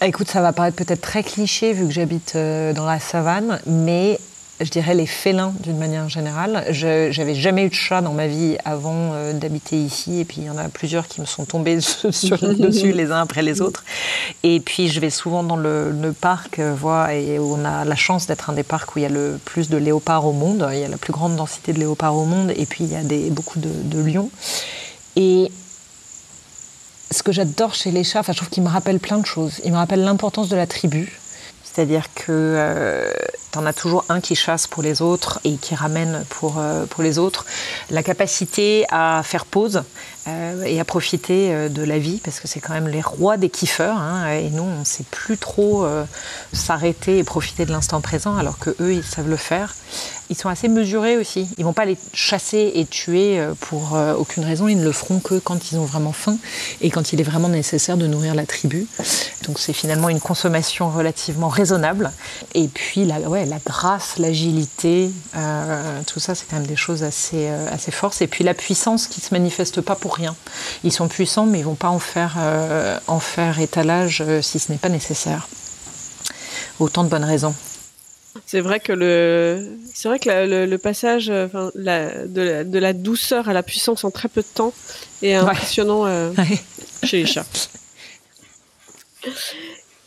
Écoute, 0.00 0.28
ça 0.28 0.40
va 0.40 0.52
paraître 0.52 0.76
peut-être 0.76 1.00
très 1.00 1.24
cliché 1.24 1.72
vu 1.72 1.86
que 1.86 1.92
j'habite 1.92 2.34
euh, 2.36 2.72
dans 2.72 2.86
la 2.86 3.00
savane, 3.00 3.60
mais 3.66 4.20
je 4.60 4.70
dirais 4.70 4.94
les 4.94 5.06
félins 5.06 5.52
d'une 5.60 5.76
manière 5.76 6.08
générale. 6.08 6.66
Je 6.70 7.16
n'avais 7.18 7.34
jamais 7.34 7.64
eu 7.64 7.68
de 7.68 7.74
chat 7.74 8.00
dans 8.00 8.12
ma 8.12 8.28
vie 8.28 8.56
avant 8.64 9.12
euh, 9.12 9.32
d'habiter 9.32 9.76
ici, 9.76 10.20
et 10.20 10.24
puis 10.24 10.38
il 10.38 10.44
y 10.44 10.50
en 10.50 10.58
a 10.58 10.68
plusieurs 10.68 11.08
qui 11.08 11.20
me 11.20 11.26
sont 11.26 11.44
tombés 11.44 11.80
sur, 12.10 12.38
dessus 12.38 12.92
les 12.92 13.10
uns 13.10 13.20
après 13.20 13.42
les 13.42 13.60
autres. 13.60 13.84
Et 14.44 14.60
puis 14.60 14.88
je 14.88 15.00
vais 15.00 15.10
souvent 15.10 15.42
dans 15.42 15.56
le, 15.56 16.14
parc, 16.20 16.60
euh, 16.60 16.74
vois, 16.74 17.14
et 17.14 17.40
on 17.40 17.64
a 17.64 17.84
la 17.84 17.96
chance 17.96 18.28
d'être 18.28 18.50
un 18.50 18.52
des 18.52 18.62
parcs 18.62 18.94
où 18.94 19.00
il 19.00 19.02
y 19.02 19.06
a 19.06 19.10
le 19.10 19.38
plus 19.44 19.68
de 19.68 19.76
léopards 19.76 20.26
au 20.26 20.32
monde. 20.32 20.68
Il 20.72 20.78
y 20.78 20.84
a 20.84 20.88
la 20.88 20.96
plus 20.96 21.12
grande 21.12 21.34
densité 21.34 21.72
de 21.72 21.80
léopards 21.80 22.16
au 22.16 22.24
monde, 22.24 22.52
et 22.56 22.66
puis 22.66 22.84
il 22.84 22.92
y 22.92 22.96
a 22.96 23.30
beaucoup 23.30 23.58
de 23.58 24.00
lions. 24.00 24.30
Et 25.18 25.50
ce 27.10 27.24
que 27.24 27.32
j'adore 27.32 27.74
chez 27.74 27.90
les 27.90 28.04
chats, 28.04 28.22
je 28.26 28.32
trouve 28.32 28.50
qu'ils 28.50 28.62
me 28.62 28.68
rappellent 28.68 29.00
plein 29.00 29.18
de 29.18 29.26
choses. 29.26 29.60
Ils 29.64 29.72
me 29.72 29.76
rappellent 29.76 30.04
l'importance 30.04 30.48
de 30.48 30.54
la 30.54 30.68
tribu. 30.68 31.20
C'est-à-dire 31.64 32.06
que 32.14 32.26
euh, 32.30 33.12
tu 33.52 33.58
en 33.58 33.66
as 33.66 33.72
toujours 33.72 34.04
un 34.08 34.20
qui 34.20 34.36
chasse 34.36 34.68
pour 34.68 34.82
les 34.82 35.02
autres 35.02 35.40
et 35.44 35.56
qui 35.56 35.74
ramène 35.74 36.24
pour, 36.28 36.58
euh, 36.58 36.86
pour 36.86 37.02
les 37.02 37.18
autres. 37.18 37.46
La 37.90 38.04
capacité 38.04 38.84
à 38.90 39.22
faire 39.24 39.44
pause 39.44 39.82
euh, 40.28 40.62
et 40.64 40.78
à 40.78 40.84
profiter 40.84 41.68
de 41.68 41.82
la 41.82 41.98
vie, 41.98 42.20
parce 42.22 42.38
que 42.38 42.46
c'est 42.46 42.60
quand 42.60 42.72
même 42.72 42.88
les 42.88 43.00
rois 43.00 43.36
des 43.36 43.48
kiffeurs. 43.48 43.98
Hein, 43.98 44.30
et 44.30 44.50
nous, 44.50 44.62
on 44.62 44.80
ne 44.80 44.84
sait 44.84 45.04
plus 45.10 45.36
trop 45.36 45.86
s'arrêter 46.52 47.18
et 47.18 47.24
profiter 47.24 47.64
de 47.64 47.72
l'instant 47.72 48.00
présent, 48.00 48.36
alors 48.36 48.58
que 48.58 48.70
eux, 48.80 48.94
ils 48.94 49.04
savent 49.04 49.28
le 49.28 49.36
faire. 49.36 49.74
Ils 50.30 50.36
sont 50.36 50.48
assez 50.48 50.68
mesurés 50.68 51.16
aussi. 51.16 51.48
Ils 51.56 51.64
vont 51.64 51.72
pas 51.72 51.86
les 51.86 51.96
chasser 52.12 52.72
et 52.74 52.84
tuer 52.84 53.38
euh, 53.38 53.54
pour 53.58 53.96
euh, 53.96 54.14
aucune 54.14 54.44
raison. 54.44 54.68
Ils 54.68 54.78
ne 54.78 54.84
le 54.84 54.92
feront 54.92 55.20
que 55.20 55.38
quand 55.38 55.72
ils 55.72 55.78
ont 55.78 55.84
vraiment 55.84 56.12
faim 56.12 56.36
et 56.80 56.90
quand 56.90 57.12
il 57.12 57.20
est 57.20 57.24
vraiment 57.24 57.48
nécessaire 57.48 57.96
de 57.96 58.06
nourrir 58.06 58.34
la 58.34 58.44
tribu. 58.44 58.86
Donc 59.46 59.58
c'est 59.58 59.72
finalement 59.72 60.10
une 60.10 60.20
consommation 60.20 60.90
relativement 60.90 61.48
raisonnable. 61.48 62.12
Et 62.54 62.68
puis 62.68 63.06
la, 63.06 63.20
ouais, 63.20 63.46
la 63.46 63.58
grâce, 63.64 64.18
l'agilité, 64.18 65.10
euh, 65.36 66.00
tout 66.06 66.20
ça 66.20 66.34
c'est 66.34 66.46
quand 66.48 66.56
même 66.56 66.66
des 66.66 66.76
choses 66.76 67.02
assez, 67.02 67.48
assez 67.48 67.90
fortes. 67.90 68.20
Et 68.20 68.26
puis 68.26 68.44
la 68.44 68.54
puissance 68.54 69.06
qui 69.06 69.20
se 69.20 69.32
manifeste 69.32 69.80
pas 69.80 69.94
pour 69.94 70.14
rien. 70.14 70.36
Ils 70.84 70.92
sont 70.92 71.08
puissants 71.08 71.46
mais 71.46 71.60
ils 71.60 71.64
vont 71.64 71.74
pas 71.74 71.88
en 71.88 71.98
faire, 71.98 72.36
en 73.06 73.20
faire 73.20 73.60
étalage 73.60 74.22
si 74.42 74.58
ce 74.58 74.72
n'est 74.72 74.78
pas 74.78 74.88
nécessaire. 74.88 75.48
Autant 76.78 77.04
de 77.04 77.08
bonnes 77.08 77.24
raisons. 77.24 77.54
C'est 78.46 78.60
vrai 78.60 78.80
que 78.80 78.92
le, 78.92 79.78
c'est 79.92 80.08
vrai 80.08 80.18
que 80.18 80.28
le, 80.28 80.78
passage 80.78 81.28
enfin, 81.28 81.70
de, 81.74 82.78
la, 82.78 82.92
douceur 82.92 83.48
à 83.48 83.52
la 83.52 83.62
puissance 83.62 84.04
en 84.04 84.10
très 84.10 84.28
peu 84.28 84.42
de 84.42 84.46
temps 84.46 84.72
est 85.22 85.34
impressionnant 85.34 86.06
euh, 86.06 86.32
chez 87.02 87.18
les 87.18 87.26
chats. 87.26 87.46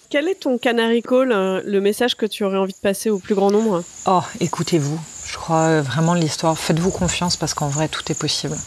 Quel 0.09 0.27
est 0.27 0.41
ton 0.41 0.57
canary 0.57 1.01
call, 1.01 1.31
euh, 1.31 1.61
le 1.65 1.79
message 1.79 2.15
que 2.15 2.25
tu 2.25 2.43
aurais 2.43 2.57
envie 2.57 2.73
de 2.73 2.77
passer 2.77 3.09
au 3.09 3.19
plus 3.19 3.35
grand 3.35 3.51
nombre? 3.51 3.83
Oh, 4.05 4.21
écoutez-vous. 4.39 4.99
Je 5.31 5.37
crois 5.37 5.67
euh, 5.67 5.81
vraiment 5.81 6.13
l'histoire. 6.13 6.57
Faites-vous 6.57 6.91
confiance 6.91 7.37
parce 7.37 7.53
qu'en 7.53 7.69
vrai, 7.69 7.87
tout 7.87 8.03
est 8.11 8.19
possible. 8.19 8.57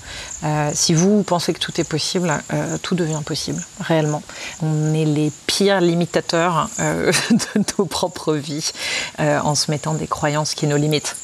Euh, 0.45 0.71
si 0.73 0.95
vous 0.95 1.23
pensez 1.23 1.53
que 1.53 1.59
tout 1.59 1.79
est 1.79 1.85
possible, 1.85 2.33
euh, 2.55 2.79
tout 2.79 2.95
devient 2.95 3.21
possible, 3.25 3.63
réellement. 3.81 4.23
On 4.63 4.95
est 4.95 5.05
les 5.05 5.31
pires 5.47 5.83
limitateurs 5.83 6.71
de 6.79 7.65
nos 7.79 7.85
propres 7.85 8.33
vies 8.35 8.73
en 9.19 9.55
se 9.55 9.71
mettant 9.71 9.93
des 9.93 10.07
croyances 10.07 10.55
qui 10.55 10.67
nous 10.67 10.77
limitent. 10.77 11.17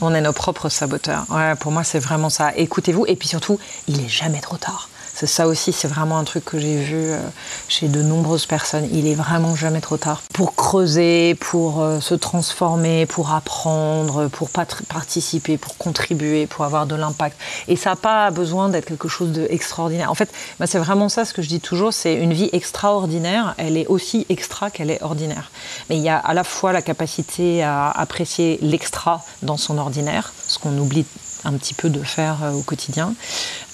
On 0.00 0.14
est 0.14 0.20
nos 0.20 0.32
propres 0.32 0.68
saboteurs. 0.68 1.26
pour 1.58 1.72
moi, 1.72 1.82
c'est 1.82 1.98
vraiment 1.98 2.30
ça. 2.30 2.52
Écoutez-vous 2.54 3.06
et 3.06 3.16
puis 3.16 3.26
surtout, 3.26 3.58
il 3.88 4.00
est 4.00 4.08
jamais 4.08 4.40
trop 4.40 4.56
tard. 4.56 4.88
C'est 5.20 5.26
ça 5.26 5.48
aussi, 5.48 5.72
c'est 5.72 5.88
vraiment 5.88 6.16
un 6.16 6.22
truc 6.22 6.44
que 6.44 6.60
j'ai 6.60 6.76
vu 6.76 6.94
euh, 6.94 7.18
chez 7.66 7.88
de 7.88 8.02
nombreuses 8.02 8.46
personnes. 8.46 8.88
Il 8.92 9.08
est 9.08 9.16
vraiment 9.16 9.56
jamais 9.56 9.80
trop 9.80 9.96
tard 9.96 10.22
pour 10.32 10.54
creuser, 10.54 11.34
pour 11.34 11.82
euh, 11.82 11.98
se 11.98 12.14
transformer, 12.14 13.04
pour 13.04 13.32
apprendre, 13.32 14.28
pour 14.28 14.48
participer, 14.48 15.58
pour 15.58 15.76
contribuer, 15.76 16.46
pour 16.46 16.64
avoir 16.64 16.86
de 16.86 16.94
l'impact. 16.94 17.36
Et 17.66 17.74
ça 17.74 17.90
n'a 17.90 17.96
pas 17.96 18.30
besoin 18.30 18.68
d'être 18.68 18.84
quelque 18.84 19.08
chose 19.08 19.32
d'extraordinaire. 19.32 20.08
En 20.08 20.14
fait, 20.14 20.30
bah, 20.60 20.68
c'est 20.68 20.78
vraiment 20.78 21.08
ça 21.08 21.24
ce 21.24 21.34
que 21.34 21.42
je 21.42 21.48
dis 21.48 21.58
toujours, 21.58 21.92
c'est 21.92 22.14
une 22.14 22.32
vie 22.32 22.50
extraordinaire, 22.52 23.56
elle 23.58 23.76
est 23.76 23.88
aussi 23.88 24.24
extra 24.28 24.70
qu'elle 24.70 24.92
est 24.92 25.02
ordinaire. 25.02 25.50
Mais 25.90 25.96
il 25.96 26.02
y 26.04 26.10
a 26.10 26.16
à 26.16 26.32
la 26.32 26.44
fois 26.44 26.72
la 26.72 26.80
capacité 26.80 27.64
à 27.64 27.90
apprécier 27.90 28.60
l'extra 28.62 29.24
dans 29.42 29.56
son 29.56 29.78
ordinaire, 29.78 30.32
ce 30.46 30.60
qu'on 30.60 30.78
oublie 30.78 31.06
un 31.44 31.52
petit 31.54 31.74
peu 31.74 31.90
de 31.90 32.02
faire 32.02 32.42
euh, 32.42 32.52
au 32.52 32.62
quotidien. 32.62 33.14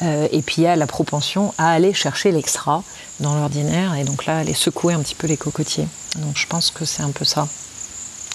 Euh, 0.03 0.29
et 0.31 0.43
puis 0.43 0.57
il 0.59 0.65
y 0.65 0.67
a 0.67 0.77
la 0.77 0.87
propension 0.87 1.55
à 1.59 1.71
aller 1.71 1.93
chercher 1.93 2.33
l'extra 2.33 2.83
dans 3.21 3.35
l'ordinaire 3.35 3.95
et 3.95 4.05
donc 4.05 4.27
là 4.27 4.39
aller 4.39 4.55
secouer 4.55 4.95
un 4.95 5.01
petit 5.01 5.15
peu 5.15 5.27
les 5.27 5.37
cocotiers. 5.37 5.87
Donc 6.17 6.37
je 6.37 6.47
pense 6.47 6.71
que 6.71 6.85
c'est 6.85 7.03
un 7.03 7.11
peu 7.11 7.25
ça, 7.25 7.49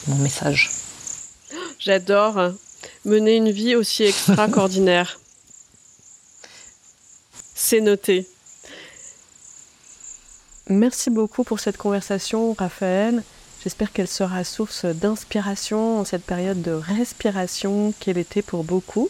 mon 0.08 0.16
message. 0.16 0.72
J'adore 1.80 2.52
mener 3.06 3.36
une 3.36 3.52
vie 3.52 3.76
aussi 3.76 4.04
extra 4.04 4.48
qu'ordinaire. 4.52 5.20
C'est 7.56 7.82
noté. 7.82 8.28
Merci 10.68 11.10
beaucoup 11.10 11.44
pour 11.44 11.60
cette 11.60 11.78
conversation, 11.78 12.54
Raphaël. 12.54 13.24
J'espère 13.64 13.92
qu'elle 13.92 14.08
sera 14.08 14.44
source 14.44 14.86
d'inspiration 14.86 16.00
en 16.00 16.06
cette 16.06 16.24
période 16.24 16.62
de 16.62 16.72
respiration 16.72 17.94
qu'elle 18.00 18.18
était 18.18 18.42
pour 18.42 18.64
beaucoup. 18.64 19.10